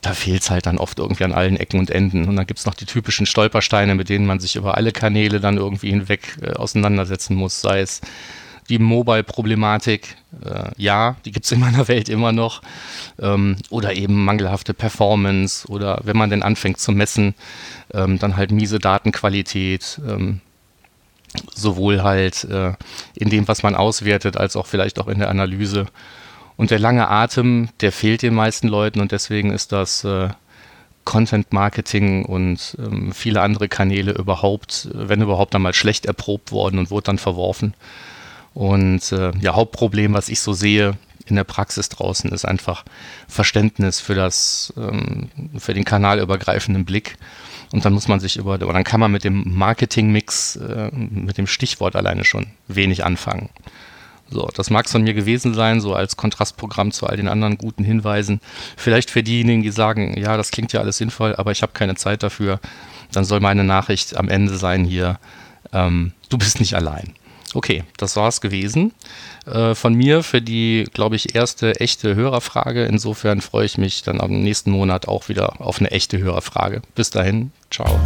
da 0.00 0.14
fehlt 0.14 0.42
es 0.42 0.50
halt 0.50 0.66
dann 0.66 0.78
oft 0.78 0.98
irgendwie 0.98 1.24
an 1.24 1.32
allen 1.32 1.56
Ecken 1.56 1.78
und 1.78 1.90
Enden. 1.90 2.26
Und 2.26 2.36
dann 2.36 2.46
gibt 2.46 2.58
es 2.58 2.66
noch 2.66 2.74
die 2.74 2.86
typischen 2.86 3.26
Stolpersteine, 3.26 3.94
mit 3.94 4.08
denen 4.08 4.26
man 4.26 4.40
sich 4.40 4.56
über 4.56 4.76
alle 4.76 4.92
Kanäle 4.92 5.40
dann 5.40 5.56
irgendwie 5.56 5.90
hinweg 5.90 6.36
äh, 6.42 6.52
auseinandersetzen 6.52 7.36
muss, 7.36 7.60
sei 7.60 7.80
es 7.80 8.00
die 8.70 8.78
Mobile-Problematik, 8.78 10.16
äh, 10.44 10.70
ja, 10.76 11.16
die 11.24 11.32
gibt 11.32 11.44
es 11.44 11.52
in 11.52 11.60
meiner 11.60 11.88
Welt 11.88 12.08
immer 12.08 12.32
noch. 12.32 12.62
Ähm, 13.20 13.56
oder 13.68 13.94
eben 13.94 14.24
mangelhafte 14.24 14.72
Performance 14.72 15.68
oder 15.68 16.00
wenn 16.04 16.16
man 16.16 16.30
denn 16.30 16.42
anfängt 16.42 16.78
zu 16.78 16.92
messen, 16.92 17.34
ähm, 17.92 18.18
dann 18.18 18.36
halt 18.36 18.52
miese 18.52 18.78
Datenqualität. 18.78 20.00
Ähm, 20.08 20.40
sowohl 21.54 22.02
halt 22.02 22.44
äh, 22.44 22.72
in 23.14 23.30
dem, 23.30 23.46
was 23.46 23.62
man 23.62 23.76
auswertet, 23.76 24.36
als 24.36 24.56
auch 24.56 24.66
vielleicht 24.66 24.98
auch 24.98 25.06
in 25.06 25.20
der 25.20 25.28
Analyse. 25.30 25.86
Und 26.56 26.70
der 26.70 26.78
lange 26.78 27.08
Atem, 27.08 27.68
der 27.80 27.92
fehlt 27.92 28.22
den 28.22 28.34
meisten 28.34 28.68
Leuten 28.68 29.00
und 29.00 29.12
deswegen 29.12 29.52
ist 29.52 29.72
das 29.72 30.04
äh, 30.04 30.30
Content 31.04 31.52
Marketing 31.52 32.24
und 32.24 32.76
ähm, 32.78 33.12
viele 33.12 33.42
andere 33.42 33.68
Kanäle 33.68 34.12
überhaupt, 34.12 34.88
wenn 34.92 35.22
überhaupt 35.22 35.54
einmal 35.54 35.72
schlecht 35.72 36.06
erprobt 36.06 36.52
worden 36.52 36.78
und 36.78 36.90
wurde 36.90 37.04
dann 37.04 37.18
verworfen. 37.18 37.74
Und 38.54 39.12
äh, 39.12 39.32
ja, 39.40 39.54
Hauptproblem, 39.54 40.12
was 40.12 40.28
ich 40.28 40.40
so 40.40 40.52
sehe 40.52 40.94
in 41.26 41.36
der 41.36 41.44
Praxis 41.44 41.88
draußen, 41.88 42.30
ist 42.32 42.44
einfach 42.44 42.84
Verständnis 43.28 44.00
für 44.00 44.14
das, 44.14 44.72
ähm, 44.76 45.30
für 45.58 45.74
den 45.74 45.84
kanalübergreifenden 45.84 46.84
Blick. 46.84 47.16
Und 47.72 47.84
dann 47.84 47.92
muss 47.92 48.08
man 48.08 48.18
sich 48.18 48.36
über, 48.36 48.54
oder 48.54 48.72
dann 48.72 48.84
kann 48.84 49.00
man 49.00 49.12
mit 49.12 49.22
dem 49.22 49.44
Marketingmix, 49.56 50.56
äh, 50.56 50.90
mit 50.92 51.38
dem 51.38 51.46
Stichwort 51.46 51.94
alleine 51.94 52.24
schon 52.24 52.48
wenig 52.66 53.04
anfangen. 53.04 53.50
So, 54.28 54.48
das 54.54 54.70
mag 54.70 54.86
es 54.86 54.92
von 54.92 55.02
mir 55.02 55.14
gewesen 55.14 55.54
sein, 55.54 55.80
so 55.80 55.94
als 55.94 56.16
Kontrastprogramm 56.16 56.92
zu 56.92 57.06
all 57.06 57.16
den 57.16 57.28
anderen 57.28 57.58
guten 57.58 57.82
Hinweisen. 57.82 58.40
Vielleicht 58.76 59.10
für 59.10 59.24
diejenigen, 59.24 59.62
die 59.62 59.72
sagen, 59.72 60.16
ja, 60.18 60.36
das 60.36 60.52
klingt 60.52 60.72
ja 60.72 60.80
alles 60.80 60.98
sinnvoll, 60.98 61.34
aber 61.36 61.50
ich 61.50 61.62
habe 61.62 61.72
keine 61.72 61.96
Zeit 61.96 62.22
dafür, 62.22 62.60
dann 63.12 63.24
soll 63.24 63.40
meine 63.40 63.64
Nachricht 63.64 64.16
am 64.16 64.28
Ende 64.28 64.56
sein 64.56 64.84
hier, 64.84 65.18
ähm, 65.72 66.12
du 66.28 66.38
bist 66.38 66.60
nicht 66.60 66.74
allein. 66.74 67.12
Okay, 67.52 67.82
das 67.96 68.14
war's 68.14 68.40
gewesen 68.40 68.92
äh, 69.44 69.74
von 69.74 69.94
mir 69.94 70.22
für 70.22 70.40
die, 70.40 70.86
glaube 70.92 71.16
ich, 71.16 71.34
erste 71.34 71.80
echte 71.80 72.14
Hörerfrage. 72.14 72.84
Insofern 72.84 73.40
freue 73.40 73.66
ich 73.66 73.76
mich 73.76 74.02
dann 74.02 74.20
am 74.20 74.30
nächsten 74.30 74.70
Monat 74.70 75.08
auch 75.08 75.28
wieder 75.28 75.60
auf 75.60 75.80
eine 75.80 75.90
echte 75.90 76.18
Hörerfrage. 76.18 76.82
Bis 76.94 77.10
dahin, 77.10 77.50
ciao. 77.70 77.98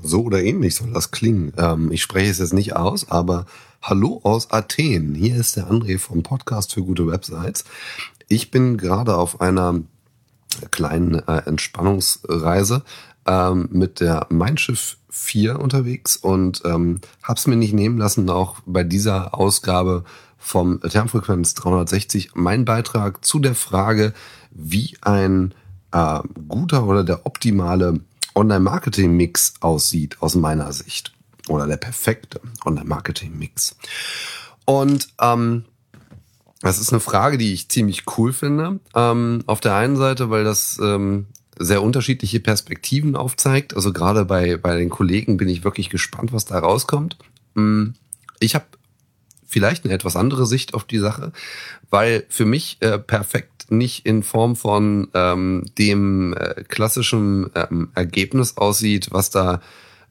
So 0.00 0.22
oder 0.22 0.42
ähnlich 0.42 0.74
soll 0.74 0.90
das 0.94 1.10
klingen. 1.10 1.52
Ähm, 1.58 1.92
ich 1.92 2.00
spreche 2.00 2.30
es 2.30 2.38
jetzt 2.38 2.54
nicht 2.54 2.74
aus, 2.74 3.10
aber 3.10 3.44
Hallo 3.80 4.20
aus 4.24 4.50
Athen. 4.50 5.14
Hier 5.14 5.36
ist 5.36 5.56
der 5.56 5.70
André 5.70 5.98
vom 5.98 6.22
Podcast 6.22 6.74
für 6.74 6.82
gute 6.82 7.06
Websites. 7.06 7.64
Ich 8.28 8.50
bin 8.50 8.76
gerade 8.76 9.16
auf 9.16 9.40
einer 9.40 9.80
kleinen 10.70 11.14
äh, 11.14 11.42
Entspannungsreise 11.46 12.82
ähm, 13.26 13.68
mit 13.70 14.00
der 14.00 14.26
Mein 14.30 14.58
Schiff 14.58 14.98
4 15.10 15.60
unterwegs 15.60 16.16
und 16.16 16.60
ähm, 16.66 17.00
habe 17.22 17.38
es 17.38 17.46
mir 17.46 17.56
nicht 17.56 17.72
nehmen 17.72 17.98
lassen, 17.98 18.28
auch 18.28 18.56
bei 18.66 18.82
dieser 18.82 19.34
Ausgabe 19.34 20.04
vom 20.36 20.80
Termfrequenz 20.80 21.54
360 21.54 22.32
mein 22.34 22.64
Beitrag 22.64 23.24
zu 23.24 23.38
der 23.38 23.54
Frage, 23.54 24.12
wie 24.50 24.98
ein 25.02 25.54
äh, 25.92 26.20
guter 26.48 26.84
oder 26.84 27.04
der 27.04 27.26
optimale 27.26 28.00
Online-Marketing-Mix 28.34 29.54
aussieht 29.60 30.20
aus 30.20 30.34
meiner 30.34 30.72
Sicht 30.72 31.12
oder 31.48 31.66
der 31.66 31.76
perfekte 31.76 32.40
Online-Marketing-Mix. 32.64 33.76
Und 34.64 35.08
ähm, 35.20 35.64
das 36.60 36.78
ist 36.78 36.92
eine 36.92 37.00
Frage, 37.00 37.38
die 37.38 37.52
ich 37.52 37.68
ziemlich 37.68 38.04
cool 38.16 38.32
finde. 38.32 38.80
Ähm, 38.94 39.42
auf 39.46 39.60
der 39.60 39.76
einen 39.76 39.96
Seite, 39.96 40.30
weil 40.30 40.44
das 40.44 40.78
ähm, 40.82 41.26
sehr 41.58 41.82
unterschiedliche 41.82 42.40
Perspektiven 42.40 43.16
aufzeigt. 43.16 43.74
Also 43.74 43.92
gerade 43.92 44.24
bei, 44.24 44.56
bei 44.56 44.76
den 44.76 44.90
Kollegen 44.90 45.36
bin 45.36 45.48
ich 45.48 45.64
wirklich 45.64 45.90
gespannt, 45.90 46.32
was 46.32 46.44
da 46.44 46.58
rauskommt. 46.58 47.16
Hm, 47.54 47.94
ich 48.40 48.54
habe 48.54 48.66
vielleicht 49.46 49.84
eine 49.84 49.94
etwas 49.94 50.16
andere 50.16 50.46
Sicht 50.46 50.74
auf 50.74 50.84
die 50.84 50.98
Sache, 50.98 51.32
weil 51.90 52.24
für 52.28 52.44
mich 52.44 52.76
äh, 52.80 52.98
perfekt 52.98 53.70
nicht 53.70 54.06
in 54.06 54.22
Form 54.22 54.56
von 54.56 55.08
ähm, 55.14 55.64
dem 55.78 56.34
äh, 56.34 56.64
klassischen 56.64 57.50
ähm, 57.54 57.90
Ergebnis 57.94 58.56
aussieht, 58.56 59.08
was 59.10 59.30
da 59.30 59.60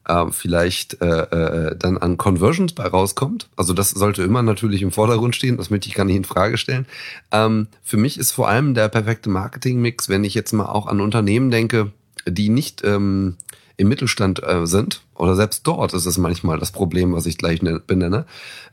äh, 0.08 0.26
vielleicht 0.30 1.00
äh, 1.00 1.06
äh, 1.06 1.76
dann 1.76 1.98
an 1.98 2.16
Conversions 2.16 2.72
bei 2.72 2.86
rauskommt. 2.86 3.48
Also 3.56 3.72
das 3.72 3.90
sollte 3.90 4.22
immer 4.22 4.42
natürlich 4.42 4.82
im 4.82 4.90
Vordergrund 4.90 5.36
stehen, 5.36 5.56
das 5.56 5.70
möchte 5.70 5.88
ich 5.88 5.94
gar 5.94 6.04
nicht 6.04 6.16
in 6.16 6.24
Frage 6.24 6.58
stellen. 6.58 6.86
Ähm, 7.30 7.68
für 7.82 7.96
mich 7.96 8.18
ist 8.18 8.32
vor 8.32 8.48
allem 8.48 8.74
der 8.74 8.88
perfekte 8.88 9.30
Marketingmix, 9.30 10.08
wenn 10.08 10.24
ich 10.24 10.34
jetzt 10.34 10.52
mal 10.52 10.66
auch 10.66 10.86
an 10.86 11.00
Unternehmen 11.00 11.50
denke, 11.50 11.92
die 12.26 12.48
nicht 12.48 12.82
ähm, 12.84 13.36
im 13.76 13.88
Mittelstand 13.88 14.42
äh, 14.42 14.66
sind, 14.66 15.02
oder 15.14 15.36
selbst 15.36 15.66
dort 15.66 15.94
ist 15.94 16.06
es 16.06 16.18
manchmal 16.18 16.58
das 16.58 16.72
Problem, 16.72 17.12
was 17.12 17.26
ich 17.26 17.38
gleich 17.38 17.62
ne, 17.62 17.80
benenne, 17.84 18.26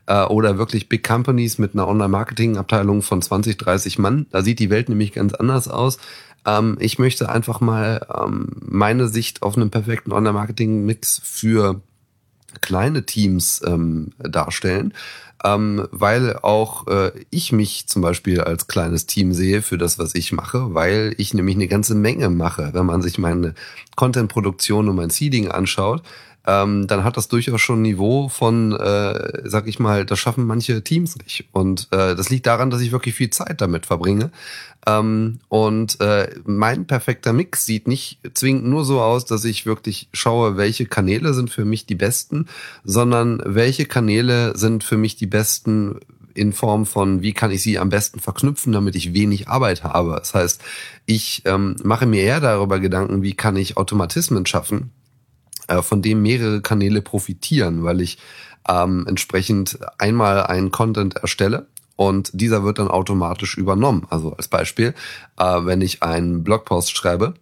äh, 0.06 0.24
oder 0.24 0.58
wirklich 0.58 0.88
Big 0.88 1.04
Companies 1.04 1.58
mit 1.58 1.74
einer 1.74 1.86
Online-Marketing-Abteilung 1.86 3.02
von 3.02 3.22
20, 3.22 3.56
30 3.56 3.98
Mann, 3.98 4.26
da 4.30 4.42
sieht 4.42 4.58
die 4.58 4.70
Welt 4.70 4.88
nämlich 4.88 5.12
ganz 5.12 5.34
anders 5.34 5.68
aus. 5.68 5.98
Ähm, 6.46 6.76
ich 6.80 6.98
möchte 6.98 7.28
einfach 7.28 7.60
mal 7.60 8.06
ähm, 8.14 8.48
meine 8.60 9.08
Sicht 9.08 9.42
auf 9.42 9.56
einen 9.56 9.70
perfekten 9.70 10.12
Online-Marketing-Mix 10.12 11.20
für 11.22 11.80
kleine 12.60 13.04
Teams 13.04 13.60
ähm, 13.66 14.12
darstellen 14.18 14.94
ähm, 15.44 15.86
weil 15.90 16.36
auch 16.38 16.86
äh, 16.88 17.12
ich 17.30 17.52
mich 17.52 17.86
zum 17.86 18.02
Beispiel 18.02 18.40
als 18.40 18.66
kleines 18.66 19.06
Team 19.06 19.32
sehe 19.32 19.62
für 19.62 19.78
das, 19.78 19.98
was 19.98 20.14
ich 20.14 20.32
mache, 20.32 20.74
weil 20.74 21.14
ich 21.18 21.34
nämlich 21.34 21.56
eine 21.56 21.68
ganze 21.68 21.94
Menge 21.94 22.30
mache. 22.30 22.70
Wenn 22.72 22.86
man 22.86 23.02
sich 23.02 23.18
meine 23.18 23.54
Content-Produktion 23.96 24.88
und 24.88 24.96
mein 24.96 25.10
Seeding 25.10 25.48
anschaut, 25.48 26.02
ähm, 26.46 26.86
dann 26.86 27.04
hat 27.04 27.16
das 27.16 27.28
durchaus 27.28 27.60
schon 27.60 27.80
ein 27.80 27.82
Niveau 27.82 28.28
von, 28.28 28.72
äh, 28.72 29.42
sag 29.44 29.66
ich 29.66 29.78
mal, 29.78 30.06
das 30.06 30.18
schaffen 30.18 30.46
manche 30.46 30.82
Teams 30.82 31.16
nicht. 31.18 31.48
Und 31.52 31.88
äh, 31.90 32.14
das 32.14 32.30
liegt 32.30 32.46
daran, 32.46 32.70
dass 32.70 32.80
ich 32.80 32.92
wirklich 32.92 33.14
viel 33.14 33.30
Zeit 33.30 33.60
damit 33.60 33.86
verbringe. 33.86 34.30
Ähm, 34.86 35.40
und 35.48 36.00
äh, 36.00 36.30
mein 36.44 36.86
perfekter 36.86 37.32
Mix 37.32 37.66
sieht 37.66 37.88
nicht 37.88 38.20
zwingend 38.34 38.66
nur 38.66 38.84
so 38.84 39.00
aus, 39.00 39.24
dass 39.24 39.44
ich 39.44 39.66
wirklich 39.66 40.08
schaue, 40.12 40.56
welche 40.56 40.86
Kanäle 40.86 41.34
sind 41.34 41.50
für 41.50 41.64
mich 41.64 41.86
die 41.86 41.96
besten, 41.96 42.46
sondern 42.84 43.42
welche 43.44 43.86
Kanäle 43.86 44.56
sind 44.56 44.84
für 44.84 44.96
mich 44.96 45.16
die 45.16 45.26
besten 45.26 45.98
in 46.36 46.52
Form 46.52 46.86
von, 46.86 47.22
wie 47.22 47.32
kann 47.32 47.50
ich 47.50 47.62
sie 47.62 47.78
am 47.78 47.88
besten 47.88 48.20
verknüpfen, 48.20 48.72
damit 48.72 48.94
ich 48.94 49.14
wenig 49.14 49.48
Arbeit 49.48 49.82
habe. 49.82 50.16
Das 50.18 50.34
heißt, 50.34 50.62
ich 51.06 51.42
ähm, 51.46 51.76
mache 51.82 52.06
mir 52.06 52.22
eher 52.22 52.40
darüber 52.40 52.78
Gedanken, 52.78 53.22
wie 53.22 53.32
kann 53.32 53.56
ich 53.56 53.76
Automatismen 53.76 54.44
schaffen, 54.46 54.92
äh, 55.68 55.82
von 55.82 56.02
dem 56.02 56.22
mehrere 56.22 56.60
Kanäle 56.60 57.02
profitieren, 57.02 57.84
weil 57.84 58.00
ich 58.00 58.18
ähm, 58.68 59.06
entsprechend 59.08 59.78
einmal 59.98 60.44
einen 60.44 60.70
Content 60.70 61.16
erstelle 61.16 61.66
und 61.96 62.30
dieser 62.34 62.64
wird 62.64 62.78
dann 62.78 62.88
automatisch 62.88 63.56
übernommen. 63.56 64.06
Also 64.10 64.32
als 64.32 64.48
Beispiel, 64.48 64.94
äh, 65.38 65.44
wenn 65.64 65.80
ich 65.80 66.02
einen 66.02 66.44
Blogpost 66.44 66.96
schreibe, 66.96 67.34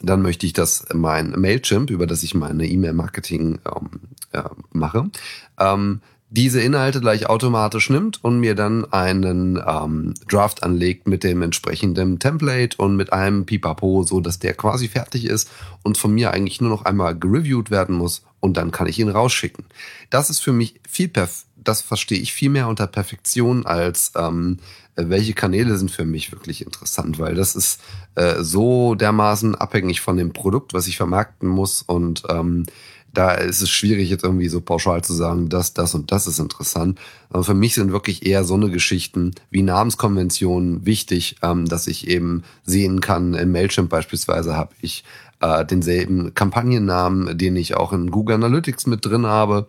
dann 0.00 0.22
möchte 0.22 0.46
ich, 0.46 0.52
dass 0.52 0.86
mein 0.94 1.32
Mailchimp, 1.32 1.90
über 1.90 2.06
das 2.06 2.22
ich 2.22 2.34
meine 2.34 2.66
E-Mail-Marketing 2.66 3.58
ähm, 3.66 3.90
äh, 4.32 4.42
mache, 4.72 5.10
ähm, 5.58 6.00
diese 6.30 6.60
Inhalte 6.60 7.00
gleich 7.00 7.26
automatisch 7.26 7.88
nimmt 7.88 8.22
und 8.22 8.38
mir 8.38 8.54
dann 8.54 8.90
einen 8.92 9.62
ähm, 9.66 10.14
Draft 10.28 10.62
anlegt 10.62 11.08
mit 11.08 11.24
dem 11.24 11.40
entsprechenden 11.42 12.18
Template 12.18 12.76
und 12.76 12.96
mit 12.96 13.12
einem 13.12 13.46
Pipapo, 13.46 14.02
so 14.02 14.20
dass 14.20 14.38
der 14.38 14.54
quasi 14.54 14.88
fertig 14.88 15.24
ist 15.24 15.50
und 15.82 15.96
von 15.96 16.12
mir 16.12 16.32
eigentlich 16.32 16.60
nur 16.60 16.70
noch 16.70 16.84
einmal 16.84 17.18
gereviewt 17.18 17.70
werden 17.70 17.96
muss 17.96 18.24
und 18.40 18.56
dann 18.56 18.70
kann 18.70 18.86
ich 18.86 18.98
ihn 18.98 19.08
rausschicken. 19.08 19.64
Das 20.10 20.28
ist 20.28 20.40
für 20.40 20.52
mich 20.52 20.80
viel 20.88 21.08
perf 21.08 21.44
das 21.56 21.82
verstehe 21.82 22.18
ich 22.18 22.32
viel 22.32 22.50
mehr 22.50 22.68
unter 22.68 22.86
Perfektion 22.86 23.66
als 23.66 24.12
ähm, 24.16 24.58
welche 24.96 25.34
Kanäle 25.34 25.76
sind 25.76 25.90
für 25.90 26.04
mich 26.04 26.32
wirklich 26.32 26.64
interessant, 26.64 27.18
weil 27.18 27.34
das 27.34 27.54
ist 27.54 27.80
äh, 28.14 28.42
so 28.42 28.94
dermaßen 28.94 29.54
abhängig 29.54 30.00
von 30.00 30.16
dem 30.16 30.32
Produkt, 30.32 30.72
was 30.72 30.86
ich 30.86 30.96
vermarkten 30.96 31.48
muss 31.48 31.82
und 31.82 32.22
ähm, 32.28 32.64
da 33.12 33.32
ist 33.32 33.62
es 33.62 33.70
schwierig, 33.70 34.10
jetzt 34.10 34.24
irgendwie 34.24 34.48
so 34.48 34.60
pauschal 34.60 35.02
zu 35.02 35.12
sagen, 35.12 35.48
das, 35.48 35.72
das 35.72 35.94
und 35.94 36.12
das 36.12 36.26
ist 36.26 36.38
interessant. 36.38 36.98
Aber 37.30 37.42
für 37.42 37.54
mich 37.54 37.74
sind 37.74 37.92
wirklich 37.92 38.26
eher 38.26 38.44
so 38.44 38.54
eine 38.54 38.70
Geschichten 38.70 39.34
wie 39.50 39.62
Namenskonventionen 39.62 40.84
wichtig, 40.84 41.36
ähm, 41.42 41.66
dass 41.66 41.86
ich 41.86 42.08
eben 42.08 42.44
sehen 42.64 43.00
kann, 43.00 43.34
in 43.34 43.50
Mailchimp 43.50 43.88
beispielsweise 43.88 44.56
habe 44.56 44.74
ich 44.80 45.04
äh, 45.40 45.64
denselben 45.64 46.34
Kampagnennamen, 46.34 47.38
den 47.38 47.56
ich 47.56 47.76
auch 47.76 47.92
in 47.92 48.10
Google 48.10 48.36
Analytics 48.36 48.86
mit 48.86 49.04
drin 49.04 49.26
habe, 49.26 49.68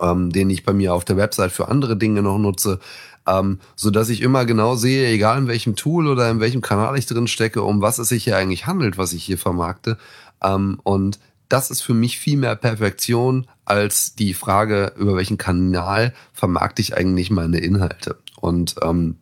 ähm, 0.00 0.30
den 0.30 0.50
ich 0.50 0.64
bei 0.64 0.72
mir 0.72 0.94
auf 0.94 1.04
der 1.04 1.16
Website 1.16 1.52
für 1.52 1.68
andere 1.68 1.96
Dinge 1.96 2.22
noch 2.22 2.38
nutze. 2.38 2.80
Ähm, 3.26 3.58
so 3.76 3.90
dass 3.90 4.08
ich 4.08 4.22
immer 4.22 4.46
genau 4.46 4.74
sehe, 4.74 5.08
egal 5.08 5.38
in 5.38 5.48
welchem 5.48 5.76
Tool 5.76 6.06
oder 6.06 6.30
in 6.30 6.40
welchem 6.40 6.62
Kanal 6.62 6.96
ich 6.96 7.06
drin 7.06 7.26
stecke, 7.26 7.62
um 7.62 7.82
was 7.82 7.98
es 7.98 8.08
sich 8.08 8.24
hier 8.24 8.36
eigentlich 8.36 8.66
handelt, 8.66 8.96
was 8.96 9.12
ich 9.12 9.22
hier 9.22 9.38
vermarkte. 9.38 9.98
Ähm, 10.42 10.80
und 10.82 11.18
das 11.48 11.70
ist 11.70 11.82
für 11.82 11.94
mich 11.94 12.18
viel 12.18 12.36
mehr 12.36 12.56
Perfektion 12.56 13.46
als 13.64 14.14
die 14.14 14.34
Frage, 14.34 14.92
über 14.96 15.16
welchen 15.16 15.38
Kanal 15.38 16.14
vermarkte 16.32 16.82
ich 16.82 16.96
eigentlich 16.96 17.30
meine 17.30 17.58
Inhalte. 17.58 18.18
Und 18.36 18.76
ähm, 18.82 19.16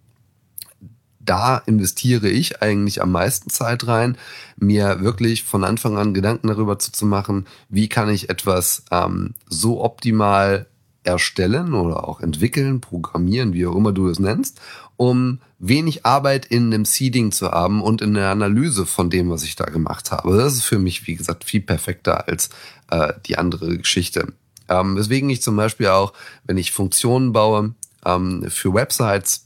da 1.20 1.58
investiere 1.58 2.28
ich 2.28 2.62
eigentlich 2.62 3.02
am 3.02 3.12
meisten 3.12 3.50
Zeit 3.50 3.86
rein, 3.86 4.16
mir 4.56 5.00
wirklich 5.00 5.44
von 5.44 5.64
Anfang 5.64 5.98
an 5.98 6.14
Gedanken 6.14 6.48
darüber 6.48 6.78
zu, 6.78 6.92
zu 6.92 7.06
machen, 7.06 7.46
wie 7.68 7.88
kann 7.88 8.08
ich 8.08 8.30
etwas 8.30 8.84
ähm, 8.90 9.34
so 9.48 9.82
optimal 9.82 10.66
erstellen 11.02 11.74
oder 11.74 12.08
auch 12.08 12.20
entwickeln, 12.20 12.80
programmieren, 12.80 13.52
wie 13.52 13.66
auch 13.66 13.76
immer 13.76 13.92
du 13.92 14.08
es 14.08 14.18
nennst, 14.18 14.60
um 14.96 15.40
wenig 15.58 16.04
Arbeit 16.04 16.46
in 16.46 16.70
dem 16.70 16.84
Seeding 16.84 17.32
zu 17.32 17.50
haben 17.50 17.82
und 17.82 18.02
in 18.02 18.14
der 18.14 18.30
Analyse 18.30 18.86
von 18.86 19.10
dem, 19.10 19.30
was 19.30 19.42
ich 19.42 19.56
da 19.56 19.64
gemacht 19.64 20.10
habe. 20.10 20.36
Das 20.36 20.54
ist 20.54 20.64
für 20.64 20.78
mich, 20.78 21.06
wie 21.06 21.16
gesagt, 21.16 21.44
viel 21.44 21.60
perfekter 21.60 22.28
als 22.28 22.50
äh, 22.90 23.12
die 23.26 23.38
andere 23.38 23.76
Geschichte. 23.78 24.32
Ähm, 24.68 24.96
weswegen 24.96 25.30
ich 25.30 25.42
zum 25.42 25.56
Beispiel 25.56 25.88
auch, 25.88 26.12
wenn 26.44 26.58
ich 26.58 26.72
Funktionen 26.72 27.32
baue 27.32 27.74
ähm, 28.04 28.46
für 28.48 28.74
Websites, 28.74 29.44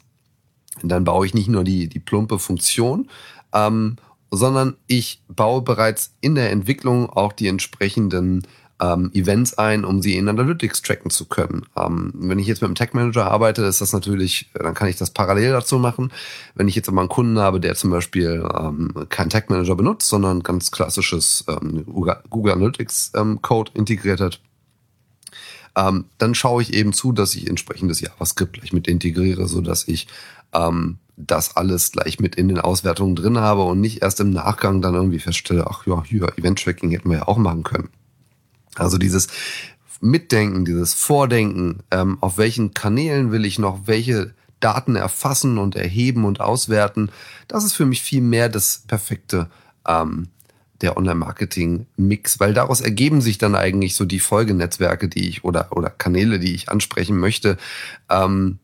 dann 0.83 1.05
baue 1.05 1.27
ich 1.27 1.35
nicht 1.35 1.49
nur 1.49 1.65
die, 1.65 1.89
die 1.89 1.99
plumpe 1.99 2.39
Funktion, 2.39 3.09
ähm, 3.53 3.97
sondern 4.31 4.77
ich 4.87 5.23
baue 5.29 5.63
bereits 5.63 6.15
in 6.21 6.35
der 6.35 6.51
Entwicklung 6.51 7.11
auch 7.11 7.33
die 7.33 7.49
entsprechenden 7.49 8.47
ähm, 8.81 9.11
Events 9.13 9.55
ein, 9.59 9.85
um 9.85 10.01
sie 10.03 10.17
in 10.17 10.29
Analytics 10.29 10.83
tracken 10.83 11.11
zu 11.11 11.27
können. 11.27 11.67
Ähm, 11.77 12.13
wenn 12.15 12.39
ich 12.39 12.47
jetzt 12.47 12.63
mit 12.63 12.69
einem 12.69 12.75
Tag 12.75 12.95
Manager 12.95 13.31
arbeite, 13.31 13.63
ist 13.63 13.81
das 13.81 13.93
natürlich, 13.93 14.51
dann 14.55 14.75
kann 14.75 14.89
ich 14.89 14.97
das 14.97 15.11
parallel 15.11 15.53
dazu 15.53 15.79
machen. 15.79 16.11
Wenn 16.55 16.69
ich 16.69 16.75
jetzt 16.75 16.89
aber 16.89 17.01
einen 17.01 17.09
Kunden 17.09 17.39
habe, 17.39 17.61
der 17.61 17.75
zum 17.75 17.91
Beispiel 17.91 18.47
ähm, 18.59 18.95
keinen 19.09 19.31
Tag 19.31 19.51
Manager 19.51 19.75
benutzt, 19.75 20.09
sondern 20.09 20.43
ganz 20.43 20.71
klassisches 20.71 21.45
ähm, 21.49 21.85
Google 22.31 22.53
Analytics 22.53 23.13
ähm, 23.17 23.43
Code 23.43 23.73
integriert 23.75 24.21
hat, 24.21 24.41
ähm, 25.77 26.07
dann 26.19 26.35
schaue 26.35 26.63
ich 26.63 26.73
eben 26.73 26.93
zu, 26.93 27.13
dass 27.13 27.35
ich 27.35 27.49
entsprechendes 27.49 28.01
JavaScript 28.01 28.55
gleich 28.55 28.73
mit 28.73 28.89
integriere, 28.89 29.47
so 29.47 29.61
dass 29.61 29.87
ich 29.87 30.09
ähm, 30.53 30.99
das 31.17 31.57
alles 31.57 31.93
gleich 31.93 32.19
mit 32.19 32.35
in 32.35 32.49
den 32.49 32.59
Auswertungen 32.59 33.15
drin 33.15 33.39
habe 33.39 33.63
und 33.63 33.81
nicht 33.81 34.03
erst 34.03 34.21
im 34.21 34.31
Nachgang 34.31 34.81
dann 34.81 34.95
irgendwie 34.95 35.19
feststelle, 35.19 35.67
ach 35.69 35.87
ja, 35.87 36.03
hier, 36.05 36.33
Event-Tracking 36.37 36.91
hätten 36.91 37.11
wir 37.11 37.19
ja 37.19 37.29
auch 37.29 37.37
machen 37.37 37.63
können. 37.63 37.91
Also 38.77 38.99
dieses 38.99 39.29
Mitdenken, 40.01 40.65
dieses 40.65 40.95
Vordenken, 40.95 41.81
ähm, 41.91 42.19
auf 42.21 42.39
welchen 42.39 42.73
Kanälen 42.73 43.33
will 43.33 43.45
ich 43.45 43.59
noch 43.59 43.87
welche 43.87 44.35
Daten 44.61 44.97
erfassen 44.97 45.59
und 45.59 45.77
erheben 45.77 46.25
und 46.25 46.41
auswerten, 46.41 47.11
das 47.49 47.65
ist 47.65 47.75
für 47.75 47.87
mich 47.87 48.03
viel 48.03 48.23
mehr 48.23 48.49
das 48.49 48.85
perfekte 48.87 49.51
ähm, 49.87 50.29
der 50.81 50.97
Online-Marketing-Mix, 50.97 52.41
weil 52.41 52.55
daraus 52.55 52.81
ergeben 52.81 53.21
sich 53.21 53.39
dann 53.39 53.55
eigentlich 53.55 53.95
so 53.95 54.05
die 54.05 54.21
Folgenetzwerke, 54.21 55.09
die 55.09 55.29
ich 55.29 55.45
oder 55.45 55.77
oder 55.77 55.91
Kanäle, 55.91 56.39
die 56.39 56.55
ich 56.55 56.71
ansprechen 56.71 57.19
möchte, 57.19 57.59
ähm, 58.09 58.59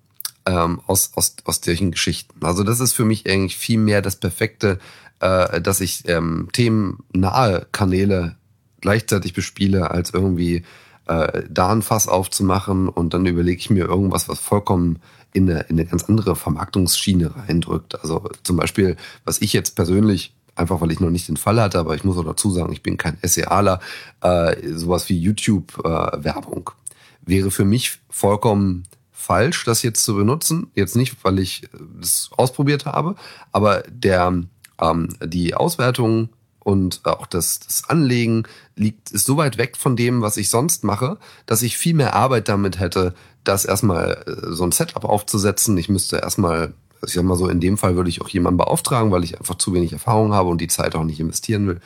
ähm, 0.46 0.80
aus 0.86 1.12
aus 1.14 1.36
aus 1.44 1.60
solchen 1.62 1.90
Geschichten. 1.90 2.44
Also 2.44 2.62
das 2.62 2.80
ist 2.80 2.92
für 2.92 3.04
mich 3.04 3.28
eigentlich 3.28 3.56
viel 3.56 3.78
mehr 3.78 4.00
das 4.00 4.16
perfekte, 4.16 4.78
äh, 5.20 5.60
dass 5.60 5.80
ich 5.80 6.08
ähm, 6.08 6.48
themennahe 6.52 7.66
Kanäle 7.72 8.36
gleichzeitig 8.80 9.32
bespiele, 9.32 9.90
als 9.90 10.10
irgendwie 10.10 10.62
äh, 11.06 11.42
da 11.48 11.70
ein 11.70 11.82
Fass 11.82 12.08
aufzumachen 12.08 12.88
und 12.88 13.14
dann 13.14 13.26
überlege 13.26 13.58
ich 13.58 13.70
mir 13.70 13.86
irgendwas, 13.86 14.28
was 14.28 14.40
vollkommen 14.40 14.98
in 15.32 15.50
eine, 15.50 15.60
in 15.62 15.78
eine 15.78 15.86
ganz 15.86 16.04
andere 16.04 16.36
Vermarktungsschiene 16.36 17.34
reindrückt. 17.36 18.00
Also 18.00 18.28
zum 18.42 18.56
Beispiel, 18.56 18.96
was 19.24 19.40
ich 19.40 19.52
jetzt 19.52 19.76
persönlich 19.76 20.32
einfach 20.56 20.80
weil 20.80 20.90
ich 20.90 21.00
noch 21.00 21.10
nicht 21.10 21.28
den 21.28 21.36
Fall 21.36 21.60
hatte, 21.60 21.78
aber 21.78 21.94
ich 21.94 22.04
muss 22.04 22.16
auch 22.16 22.24
dazu 22.24 22.50
sagen, 22.50 22.72
ich 22.72 22.82
bin 22.82 22.96
kein 22.96 23.18
SEAler, 23.22 23.80
äh, 24.22 24.56
sowas 24.72 25.08
wie 25.08 25.18
YouTube-Werbung 25.18 26.70
äh, 26.70 27.30
wäre 27.30 27.50
für 27.50 27.64
mich 27.64 27.98
vollkommen 28.08 28.84
falsch, 29.12 29.64
das 29.64 29.82
jetzt 29.82 30.04
zu 30.04 30.14
benutzen. 30.14 30.68
Jetzt 30.74 30.96
nicht, 30.96 31.16
weil 31.24 31.38
ich 31.38 31.68
das 32.00 32.30
ausprobiert 32.36 32.86
habe, 32.86 33.16
aber 33.52 33.82
der 33.88 34.42
ähm, 34.80 35.08
die 35.22 35.54
Auswertung 35.54 36.30
und 36.66 37.02
auch 37.04 37.26
das, 37.26 37.60
das 37.60 37.88
Anlegen 37.88 38.42
liegt, 38.74 39.12
ist 39.12 39.24
so 39.24 39.36
weit 39.36 39.56
weg 39.56 39.76
von 39.76 39.94
dem, 39.94 40.20
was 40.20 40.36
ich 40.36 40.50
sonst 40.50 40.82
mache, 40.82 41.16
dass 41.46 41.62
ich 41.62 41.78
viel 41.78 41.94
mehr 41.94 42.14
Arbeit 42.14 42.48
damit 42.48 42.80
hätte, 42.80 43.14
das 43.44 43.64
erstmal 43.64 44.24
äh, 44.26 44.52
so 44.52 44.64
ein 44.64 44.72
Setup 44.72 45.04
aufzusetzen. 45.04 45.78
Ich 45.78 45.88
müsste 45.88 46.16
erstmal, 46.16 46.74
ich 47.06 47.12
sag 47.12 47.22
mal 47.22 47.36
so, 47.36 47.48
in 47.48 47.60
dem 47.60 47.78
Fall 47.78 47.94
würde 47.94 48.10
ich 48.10 48.20
auch 48.20 48.28
jemanden 48.28 48.58
beauftragen, 48.58 49.12
weil 49.12 49.22
ich 49.22 49.38
einfach 49.38 49.54
zu 49.54 49.74
wenig 49.74 49.92
Erfahrung 49.92 50.34
habe 50.34 50.48
und 50.48 50.60
die 50.60 50.66
Zeit 50.66 50.96
auch 50.96 51.04
nicht 51.04 51.20
investieren 51.20 51.68
will. 51.68 51.80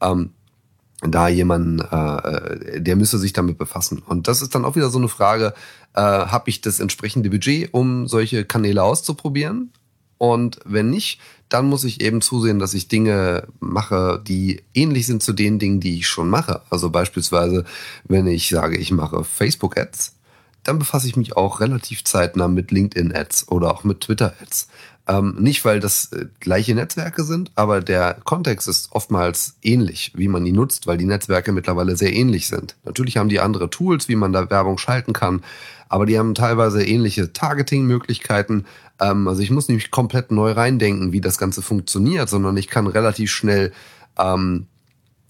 Ähm, 0.00 0.30
da 1.02 1.28
jemanden, 1.28 1.80
äh, 1.80 2.80
der 2.80 2.96
müsste 2.96 3.18
sich 3.18 3.34
damit 3.34 3.58
befassen. 3.58 3.98
Und 3.98 4.28
das 4.28 4.40
ist 4.40 4.54
dann 4.54 4.64
auch 4.64 4.76
wieder 4.76 4.88
so 4.88 4.96
eine 4.96 5.08
Frage, 5.08 5.52
äh, 5.92 6.00
habe 6.00 6.48
ich 6.48 6.62
das 6.62 6.80
entsprechende 6.80 7.28
Budget, 7.28 7.74
um 7.74 8.08
solche 8.08 8.46
Kanäle 8.46 8.82
auszuprobieren? 8.82 9.72
Und 10.22 10.60
wenn 10.64 10.88
nicht, 10.88 11.18
dann 11.48 11.68
muss 11.68 11.82
ich 11.82 12.00
eben 12.00 12.20
zusehen, 12.20 12.60
dass 12.60 12.74
ich 12.74 12.86
Dinge 12.86 13.48
mache, 13.58 14.22
die 14.24 14.62
ähnlich 14.72 15.04
sind 15.04 15.20
zu 15.20 15.32
den 15.32 15.58
Dingen, 15.58 15.80
die 15.80 15.98
ich 15.98 16.06
schon 16.06 16.30
mache. 16.30 16.62
Also 16.70 16.90
beispielsweise, 16.90 17.64
wenn 18.04 18.28
ich 18.28 18.48
sage, 18.48 18.76
ich 18.76 18.92
mache 18.92 19.24
Facebook-Ads, 19.24 20.14
dann 20.62 20.78
befasse 20.78 21.08
ich 21.08 21.16
mich 21.16 21.36
auch 21.36 21.58
relativ 21.58 22.04
zeitnah 22.04 22.46
mit 22.46 22.70
LinkedIn-Ads 22.70 23.48
oder 23.48 23.72
auch 23.72 23.82
mit 23.82 24.02
Twitter-Ads. 24.02 24.68
Ähm, 25.12 25.36
nicht, 25.38 25.62
weil 25.66 25.78
das 25.78 26.10
äh, 26.12 26.26
gleiche 26.40 26.74
Netzwerke 26.74 27.24
sind, 27.24 27.50
aber 27.54 27.82
der 27.82 28.16
Kontext 28.24 28.66
ist 28.66 28.92
oftmals 28.92 29.56
ähnlich, 29.60 30.12
wie 30.14 30.28
man 30.28 30.42
die 30.42 30.52
nutzt, 30.52 30.86
weil 30.86 30.96
die 30.96 31.04
Netzwerke 31.04 31.52
mittlerweile 31.52 31.96
sehr 31.96 32.14
ähnlich 32.14 32.48
sind. 32.48 32.76
Natürlich 32.84 33.18
haben 33.18 33.28
die 33.28 33.40
andere 33.40 33.68
Tools, 33.68 34.08
wie 34.08 34.16
man 34.16 34.32
da 34.32 34.48
Werbung 34.48 34.78
schalten 34.78 35.12
kann, 35.12 35.42
aber 35.90 36.06
die 36.06 36.18
haben 36.18 36.34
teilweise 36.34 36.82
ähnliche 36.82 37.30
Targeting-Möglichkeiten. 37.34 38.64
Ähm, 39.00 39.28
also 39.28 39.42
ich 39.42 39.50
muss 39.50 39.68
nicht 39.68 39.90
komplett 39.90 40.30
neu 40.30 40.52
reindenken, 40.52 41.12
wie 41.12 41.20
das 41.20 41.36
Ganze 41.36 41.60
funktioniert, 41.60 42.30
sondern 42.30 42.56
ich 42.56 42.68
kann 42.68 42.86
relativ 42.86 43.30
schnell 43.30 43.72
ähm, 44.18 44.66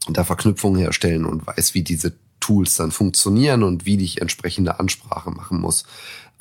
da 0.08 0.22
Verknüpfungen 0.22 0.80
herstellen 0.80 1.24
und 1.24 1.44
weiß, 1.44 1.74
wie 1.74 1.82
diese 1.82 2.12
Tools 2.38 2.76
dann 2.76 2.92
funktionieren 2.92 3.64
und 3.64 3.84
wie 3.84 4.02
ich 4.02 4.20
entsprechende 4.20 4.78
Ansprache 4.78 5.30
machen 5.32 5.60
muss. 5.60 5.84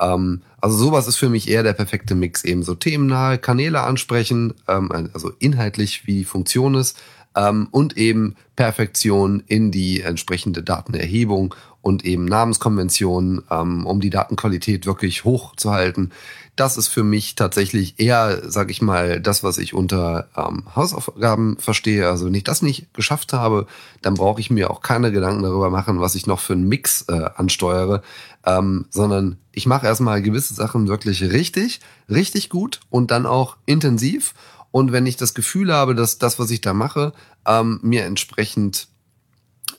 Ähm, 0.01 0.41
also 0.59 0.75
sowas 0.75 1.07
ist 1.07 1.17
für 1.17 1.29
mich 1.29 1.47
eher 1.47 1.63
der 1.63 1.73
perfekte 1.73 2.15
Mix, 2.15 2.43
eben 2.43 2.63
so 2.63 2.75
themennahe 2.75 3.37
Kanäle 3.37 3.81
ansprechen, 3.81 4.53
ähm, 4.67 4.91
also 5.13 5.31
inhaltlich, 5.39 6.07
wie 6.07 6.19
die 6.19 6.25
Funktion 6.25 6.75
ist, 6.75 6.97
ähm, 7.35 7.67
und 7.71 7.97
eben 7.97 8.35
Perfektion 8.55 9.41
in 9.47 9.71
die 9.71 10.01
entsprechende 10.01 10.63
Datenerhebung 10.63 11.55
und 11.81 12.05
eben 12.05 12.25
Namenskonventionen, 12.25 13.43
ähm, 13.49 13.85
um 13.85 14.01
die 14.01 14.09
Datenqualität 14.09 14.85
wirklich 14.85 15.23
hoch 15.23 15.55
zu 15.55 15.71
halten. 15.71 16.11
Das 16.55 16.77
ist 16.77 16.89
für 16.89 17.03
mich 17.03 17.35
tatsächlich 17.35 17.95
eher, 17.97 18.41
sag 18.47 18.69
ich 18.69 18.81
mal, 18.81 19.19
das, 19.19 19.43
was 19.43 19.57
ich 19.57 19.73
unter 19.73 20.27
ähm, 20.35 20.63
Hausaufgaben 20.75 21.57
verstehe. 21.57 22.07
Also 22.07 22.25
wenn 22.27 22.35
ich 22.35 22.43
das 22.43 22.61
nicht 22.61 22.93
geschafft 22.93 23.33
habe, 23.33 23.65
dann 24.01 24.13
brauche 24.13 24.41
ich 24.41 24.51
mir 24.51 24.69
auch 24.69 24.81
keine 24.81 25.11
Gedanken 25.11 25.43
darüber 25.43 25.69
machen, 25.69 26.01
was 26.01 26.13
ich 26.13 26.27
noch 26.27 26.39
für 26.39 26.53
einen 26.53 26.67
Mix 26.67 27.05
äh, 27.07 27.29
ansteuere, 27.35 28.03
ähm, 28.45 28.85
sondern 28.89 29.37
ich 29.51 29.65
mache 29.65 29.85
erstmal 29.85 30.21
gewisse 30.21 30.53
Sachen 30.53 30.87
wirklich 30.87 31.21
richtig, 31.21 31.79
richtig 32.09 32.49
gut 32.49 32.79
und 32.89 33.11
dann 33.11 33.25
auch 33.25 33.57
intensiv. 33.65 34.33
Und 34.71 34.91
wenn 34.91 35.05
ich 35.05 35.17
das 35.17 35.33
Gefühl 35.33 35.73
habe, 35.73 35.95
dass 35.95 36.17
das, 36.17 36.39
was 36.39 36.49
ich 36.51 36.61
da 36.61 36.73
mache, 36.73 37.13
ähm, 37.45 37.79
mir 37.83 38.05
entsprechend 38.05 38.87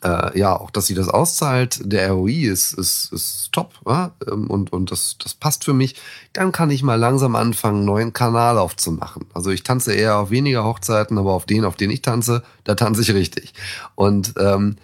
äh, 0.03 0.39
ja, 0.39 0.59
auch 0.59 0.71
dass 0.71 0.87
sie 0.87 0.95
das 0.95 1.09
auszahlt, 1.09 1.81
der 1.85 2.11
ROI 2.11 2.47
ist, 2.47 2.73
ist, 2.73 3.13
ist 3.13 3.51
top 3.53 3.75
ja? 3.87 4.13
Ähm, 4.31 4.49
und, 4.51 4.73
und 4.73 4.91
das, 4.91 5.17
das 5.19 5.35
passt 5.35 5.65
für 5.65 5.75
mich, 5.75 5.97
dann 6.33 6.53
kann 6.53 6.71
ich 6.71 6.83
mal 6.83 6.97
langsam 6.97 7.37
anfangen, 7.37 7.79
einen 7.79 7.87
neuen 7.87 8.13
Kanal 8.13 8.59
aufzumachen. 8.59 9.27
Also 9.33 9.51
ich 9.51 9.63
tanze 9.63 9.95
eher 9.95 10.19
auf 10.19 10.31
weniger 10.31 10.65
Hochzeiten, 10.65 11.19
aber 11.19 11.33
auf 11.33 11.47
den, 11.47 11.65
auf 11.65 11.77
den 11.77 11.91
ich 11.91 12.03
tanze, 12.03 12.43
da 12.65 12.75
tanze 12.75 13.03
ich 13.03 13.15
richtig. 13.15 13.55
Und 13.95 14.35
ähm, 14.39 14.77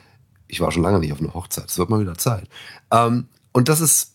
ich 0.46 0.60
war 0.60 0.72
schon 0.72 0.82
lange 0.82 1.00
nicht 1.00 1.12
auf 1.12 1.20
einer 1.20 1.34
Hochzeit, 1.34 1.66
es 1.66 1.78
wird 1.78 1.90
mal 1.90 2.00
wieder 2.00 2.16
Zeit. 2.16 2.48
Ähm, 2.90 3.26
und 3.58 3.68
das 3.68 3.80
ist, 3.80 4.12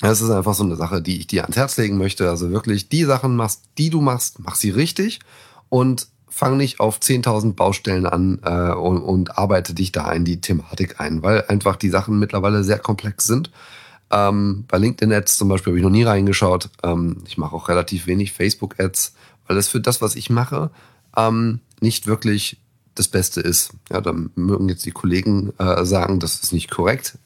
das 0.00 0.22
ist 0.22 0.30
einfach 0.30 0.54
so 0.54 0.64
eine 0.64 0.76
Sache, 0.76 1.02
die 1.02 1.18
ich 1.18 1.26
dir 1.26 1.42
ans 1.42 1.56
Herz 1.56 1.76
legen 1.76 1.98
möchte. 1.98 2.30
Also 2.30 2.48
wirklich 2.48 2.88
die 2.88 3.04
Sachen 3.04 3.36
machst, 3.36 3.60
die 3.76 3.90
du 3.90 4.00
machst, 4.00 4.38
mach 4.38 4.54
sie 4.54 4.70
richtig 4.70 5.20
und 5.68 6.08
fang 6.30 6.56
nicht 6.56 6.80
auf 6.80 6.98
10.000 6.98 7.52
Baustellen 7.56 8.06
an 8.06 8.38
äh, 8.42 8.72
und, 8.72 9.02
und 9.02 9.36
arbeite 9.36 9.74
dich 9.74 9.92
da 9.92 10.10
in 10.12 10.24
die 10.24 10.40
Thematik 10.40 10.98
ein, 10.98 11.22
weil 11.22 11.44
einfach 11.48 11.76
die 11.76 11.90
Sachen 11.90 12.18
mittlerweile 12.18 12.64
sehr 12.64 12.78
komplex 12.78 13.26
sind. 13.26 13.50
Ähm, 14.10 14.64
bei 14.66 14.78
LinkedIn-Ads 14.78 15.36
zum 15.36 15.50
Beispiel 15.50 15.72
habe 15.72 15.78
ich 15.80 15.84
noch 15.84 15.90
nie 15.90 16.04
reingeschaut. 16.04 16.70
Ähm, 16.82 17.18
ich 17.26 17.36
mache 17.36 17.54
auch 17.54 17.68
relativ 17.68 18.06
wenig 18.06 18.32
Facebook-Ads, 18.32 19.12
weil 19.46 19.56
das 19.56 19.68
für 19.68 19.80
das, 19.82 20.00
was 20.00 20.16
ich 20.16 20.30
mache, 20.30 20.70
ähm, 21.18 21.60
nicht 21.82 22.06
wirklich 22.06 22.56
das 22.94 23.08
Beste 23.08 23.42
ist. 23.42 23.74
Ja, 23.92 24.00
da 24.00 24.14
mögen 24.36 24.70
jetzt 24.70 24.86
die 24.86 24.92
Kollegen 24.92 25.52
äh, 25.58 25.84
sagen, 25.84 26.18
das 26.18 26.36
ist 26.36 26.54
nicht 26.54 26.70
korrekt. 26.70 27.18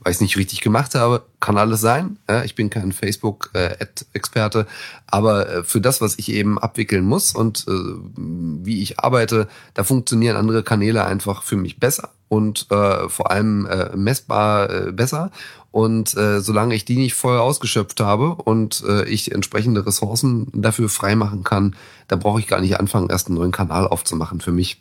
Weil 0.00 0.12
ich 0.12 0.16
es 0.16 0.20
nicht 0.20 0.36
richtig 0.36 0.60
gemacht 0.60 0.94
habe. 0.94 1.24
Kann 1.40 1.56
alles 1.58 1.80
sein. 1.80 2.18
Ja, 2.28 2.44
ich 2.44 2.54
bin 2.54 2.70
kein 2.70 2.92
Facebook-Ad-Experte, 2.92 4.66
aber 5.06 5.48
äh, 5.48 5.64
für 5.64 5.80
das, 5.80 6.00
was 6.00 6.18
ich 6.18 6.30
eben 6.30 6.58
abwickeln 6.58 7.04
muss 7.04 7.34
und 7.34 7.66
äh, 7.68 7.72
wie 8.16 8.82
ich 8.82 9.00
arbeite, 9.00 9.48
da 9.74 9.84
funktionieren 9.84 10.36
andere 10.36 10.62
Kanäle 10.62 11.04
einfach 11.04 11.42
für 11.42 11.56
mich 11.56 11.80
besser 11.80 12.10
und 12.28 12.66
äh, 12.70 13.08
vor 13.08 13.30
allem 13.30 13.66
äh, 13.66 13.96
messbar 13.96 14.70
äh, 14.70 14.92
besser. 14.92 15.30
Und 15.70 16.16
äh, 16.16 16.40
solange 16.40 16.74
ich 16.74 16.84
die 16.86 16.96
nicht 16.96 17.14
voll 17.14 17.38
ausgeschöpft 17.38 18.00
habe 18.00 18.34
und 18.34 18.82
äh, 18.88 19.04
ich 19.04 19.32
entsprechende 19.32 19.84
Ressourcen 19.84 20.48
dafür 20.54 20.88
freimachen 20.88 21.44
kann, 21.44 21.76
da 22.08 22.16
brauche 22.16 22.40
ich 22.40 22.46
gar 22.46 22.60
nicht 22.60 22.80
anfangen, 22.80 23.10
erst 23.10 23.28
einen 23.28 23.36
neuen 23.36 23.52
Kanal 23.52 23.86
aufzumachen 23.86 24.40
für 24.40 24.52
mich, 24.52 24.80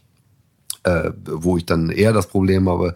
äh, 0.84 1.12
wo 1.26 1.58
ich 1.58 1.66
dann 1.66 1.90
eher 1.90 2.14
das 2.14 2.28
Problem 2.28 2.70
habe, 2.70 2.96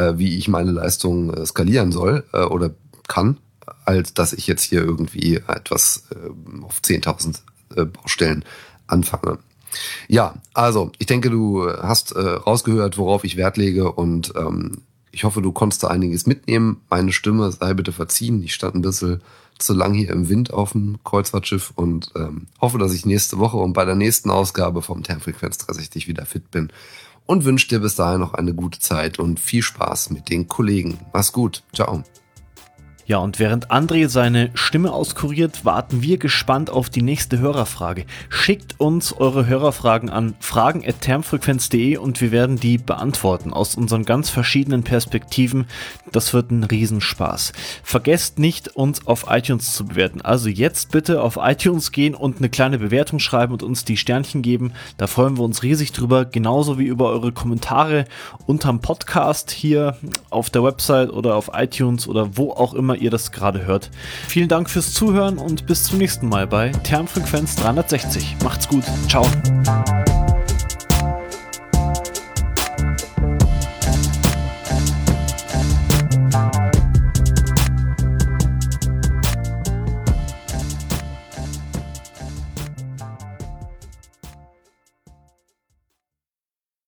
äh, 0.00 0.18
wie 0.18 0.38
ich 0.38 0.48
meine 0.48 0.72
Leistung 0.72 1.32
äh, 1.34 1.46
skalieren 1.46 1.92
soll 1.92 2.24
äh, 2.32 2.42
oder 2.42 2.70
kann, 3.08 3.38
als 3.84 4.14
dass 4.14 4.32
ich 4.32 4.46
jetzt 4.46 4.62
hier 4.62 4.82
irgendwie 4.82 5.36
etwas 5.36 6.04
äh, 6.10 6.64
auf 6.64 6.80
10.000 6.80 7.40
äh, 7.76 7.84
Baustellen 7.84 8.44
anfange. 8.86 9.38
Ja, 10.08 10.34
also 10.52 10.90
ich 10.98 11.06
denke, 11.06 11.30
du 11.30 11.70
hast 11.70 12.12
äh, 12.12 12.20
rausgehört, 12.20 12.98
worauf 12.98 13.24
ich 13.24 13.36
Wert 13.36 13.56
lege 13.56 13.92
und 13.92 14.32
ähm, 14.36 14.82
ich 15.12 15.24
hoffe, 15.24 15.42
du 15.42 15.52
konntest 15.52 15.82
da 15.82 15.88
einiges 15.88 16.26
mitnehmen. 16.26 16.82
Meine 16.88 17.12
Stimme 17.12 17.50
sei 17.50 17.74
bitte 17.74 17.92
verziehen. 17.92 18.42
Ich 18.42 18.54
stand 18.54 18.76
ein 18.76 18.82
bisschen 18.82 19.20
zu 19.58 19.74
lang 19.74 19.92
hier 19.92 20.10
im 20.10 20.28
Wind 20.28 20.52
auf 20.52 20.72
dem 20.72 20.98
Kreuzfahrtschiff 21.04 21.72
und 21.74 22.12
ähm, 22.16 22.46
hoffe, 22.60 22.78
dass 22.78 22.94
ich 22.94 23.06
nächste 23.06 23.38
Woche 23.38 23.58
und 23.58 23.72
bei 23.72 23.84
der 23.84 23.96
nächsten 23.96 24.30
Ausgabe 24.30 24.82
vom 24.82 25.02
Termfrequenz 25.02 25.58
360 25.58 26.08
wieder 26.08 26.26
fit 26.26 26.50
bin 26.50 26.72
und 27.30 27.44
wünsche 27.44 27.68
dir 27.68 27.78
bis 27.78 27.94
dahin 27.94 28.18
noch 28.18 28.34
eine 28.34 28.54
gute 28.54 28.80
Zeit 28.80 29.20
und 29.20 29.38
viel 29.38 29.62
Spaß 29.62 30.10
mit 30.10 30.30
den 30.30 30.48
Kollegen. 30.48 30.98
Mach's 31.12 31.30
gut. 31.30 31.62
Ciao. 31.72 32.02
Ja, 33.10 33.18
und 33.18 33.40
während 33.40 33.72
André 33.72 34.08
seine 34.08 34.50
Stimme 34.54 34.92
auskuriert, 34.92 35.64
warten 35.64 36.00
wir 36.00 36.16
gespannt 36.16 36.70
auf 36.70 36.90
die 36.90 37.02
nächste 37.02 37.40
Hörerfrage. 37.40 38.04
Schickt 38.28 38.78
uns 38.78 39.12
eure 39.12 39.48
Hörerfragen 39.48 40.10
an 40.10 40.36
fragen.termfrequenz.de 40.38 41.96
und 41.96 42.20
wir 42.20 42.30
werden 42.30 42.60
die 42.60 42.78
beantworten 42.78 43.52
aus 43.52 43.74
unseren 43.74 44.04
ganz 44.04 44.30
verschiedenen 44.30 44.84
Perspektiven. 44.84 45.66
Das 46.12 46.32
wird 46.32 46.52
ein 46.52 46.62
Riesenspaß. 46.62 47.52
Vergesst 47.82 48.38
nicht, 48.38 48.76
uns 48.76 49.04
auf 49.08 49.26
iTunes 49.28 49.74
zu 49.74 49.86
bewerten. 49.86 50.20
Also 50.20 50.48
jetzt 50.48 50.92
bitte 50.92 51.20
auf 51.20 51.36
iTunes 51.42 51.90
gehen 51.90 52.14
und 52.14 52.38
eine 52.38 52.48
kleine 52.48 52.78
Bewertung 52.78 53.18
schreiben 53.18 53.54
und 53.54 53.64
uns 53.64 53.84
die 53.84 53.96
Sternchen 53.96 54.40
geben. 54.40 54.72
Da 54.98 55.08
freuen 55.08 55.36
wir 55.36 55.42
uns 55.42 55.64
riesig 55.64 55.90
drüber. 55.90 56.26
Genauso 56.26 56.78
wie 56.78 56.86
über 56.86 57.08
eure 57.08 57.32
Kommentare 57.32 58.04
unterm 58.46 58.80
Podcast 58.80 59.50
hier 59.50 59.96
auf 60.30 60.48
der 60.48 60.62
Website 60.62 61.10
oder 61.10 61.34
auf 61.34 61.50
iTunes 61.52 62.06
oder 62.06 62.36
wo 62.36 62.52
auch 62.52 62.72
immer 62.72 62.99
ihr 63.00 63.10
das 63.10 63.32
gerade 63.32 63.66
hört. 63.66 63.90
Vielen 64.28 64.48
Dank 64.48 64.70
fürs 64.70 64.92
Zuhören 64.92 65.38
und 65.38 65.66
bis 65.66 65.84
zum 65.84 65.98
nächsten 65.98 66.28
Mal 66.28 66.46
bei 66.46 66.70
Termfrequenz 66.70 67.56
360. 67.56 68.36
Macht's 68.42 68.68
gut. 68.68 68.84
Ciao. 69.08 69.26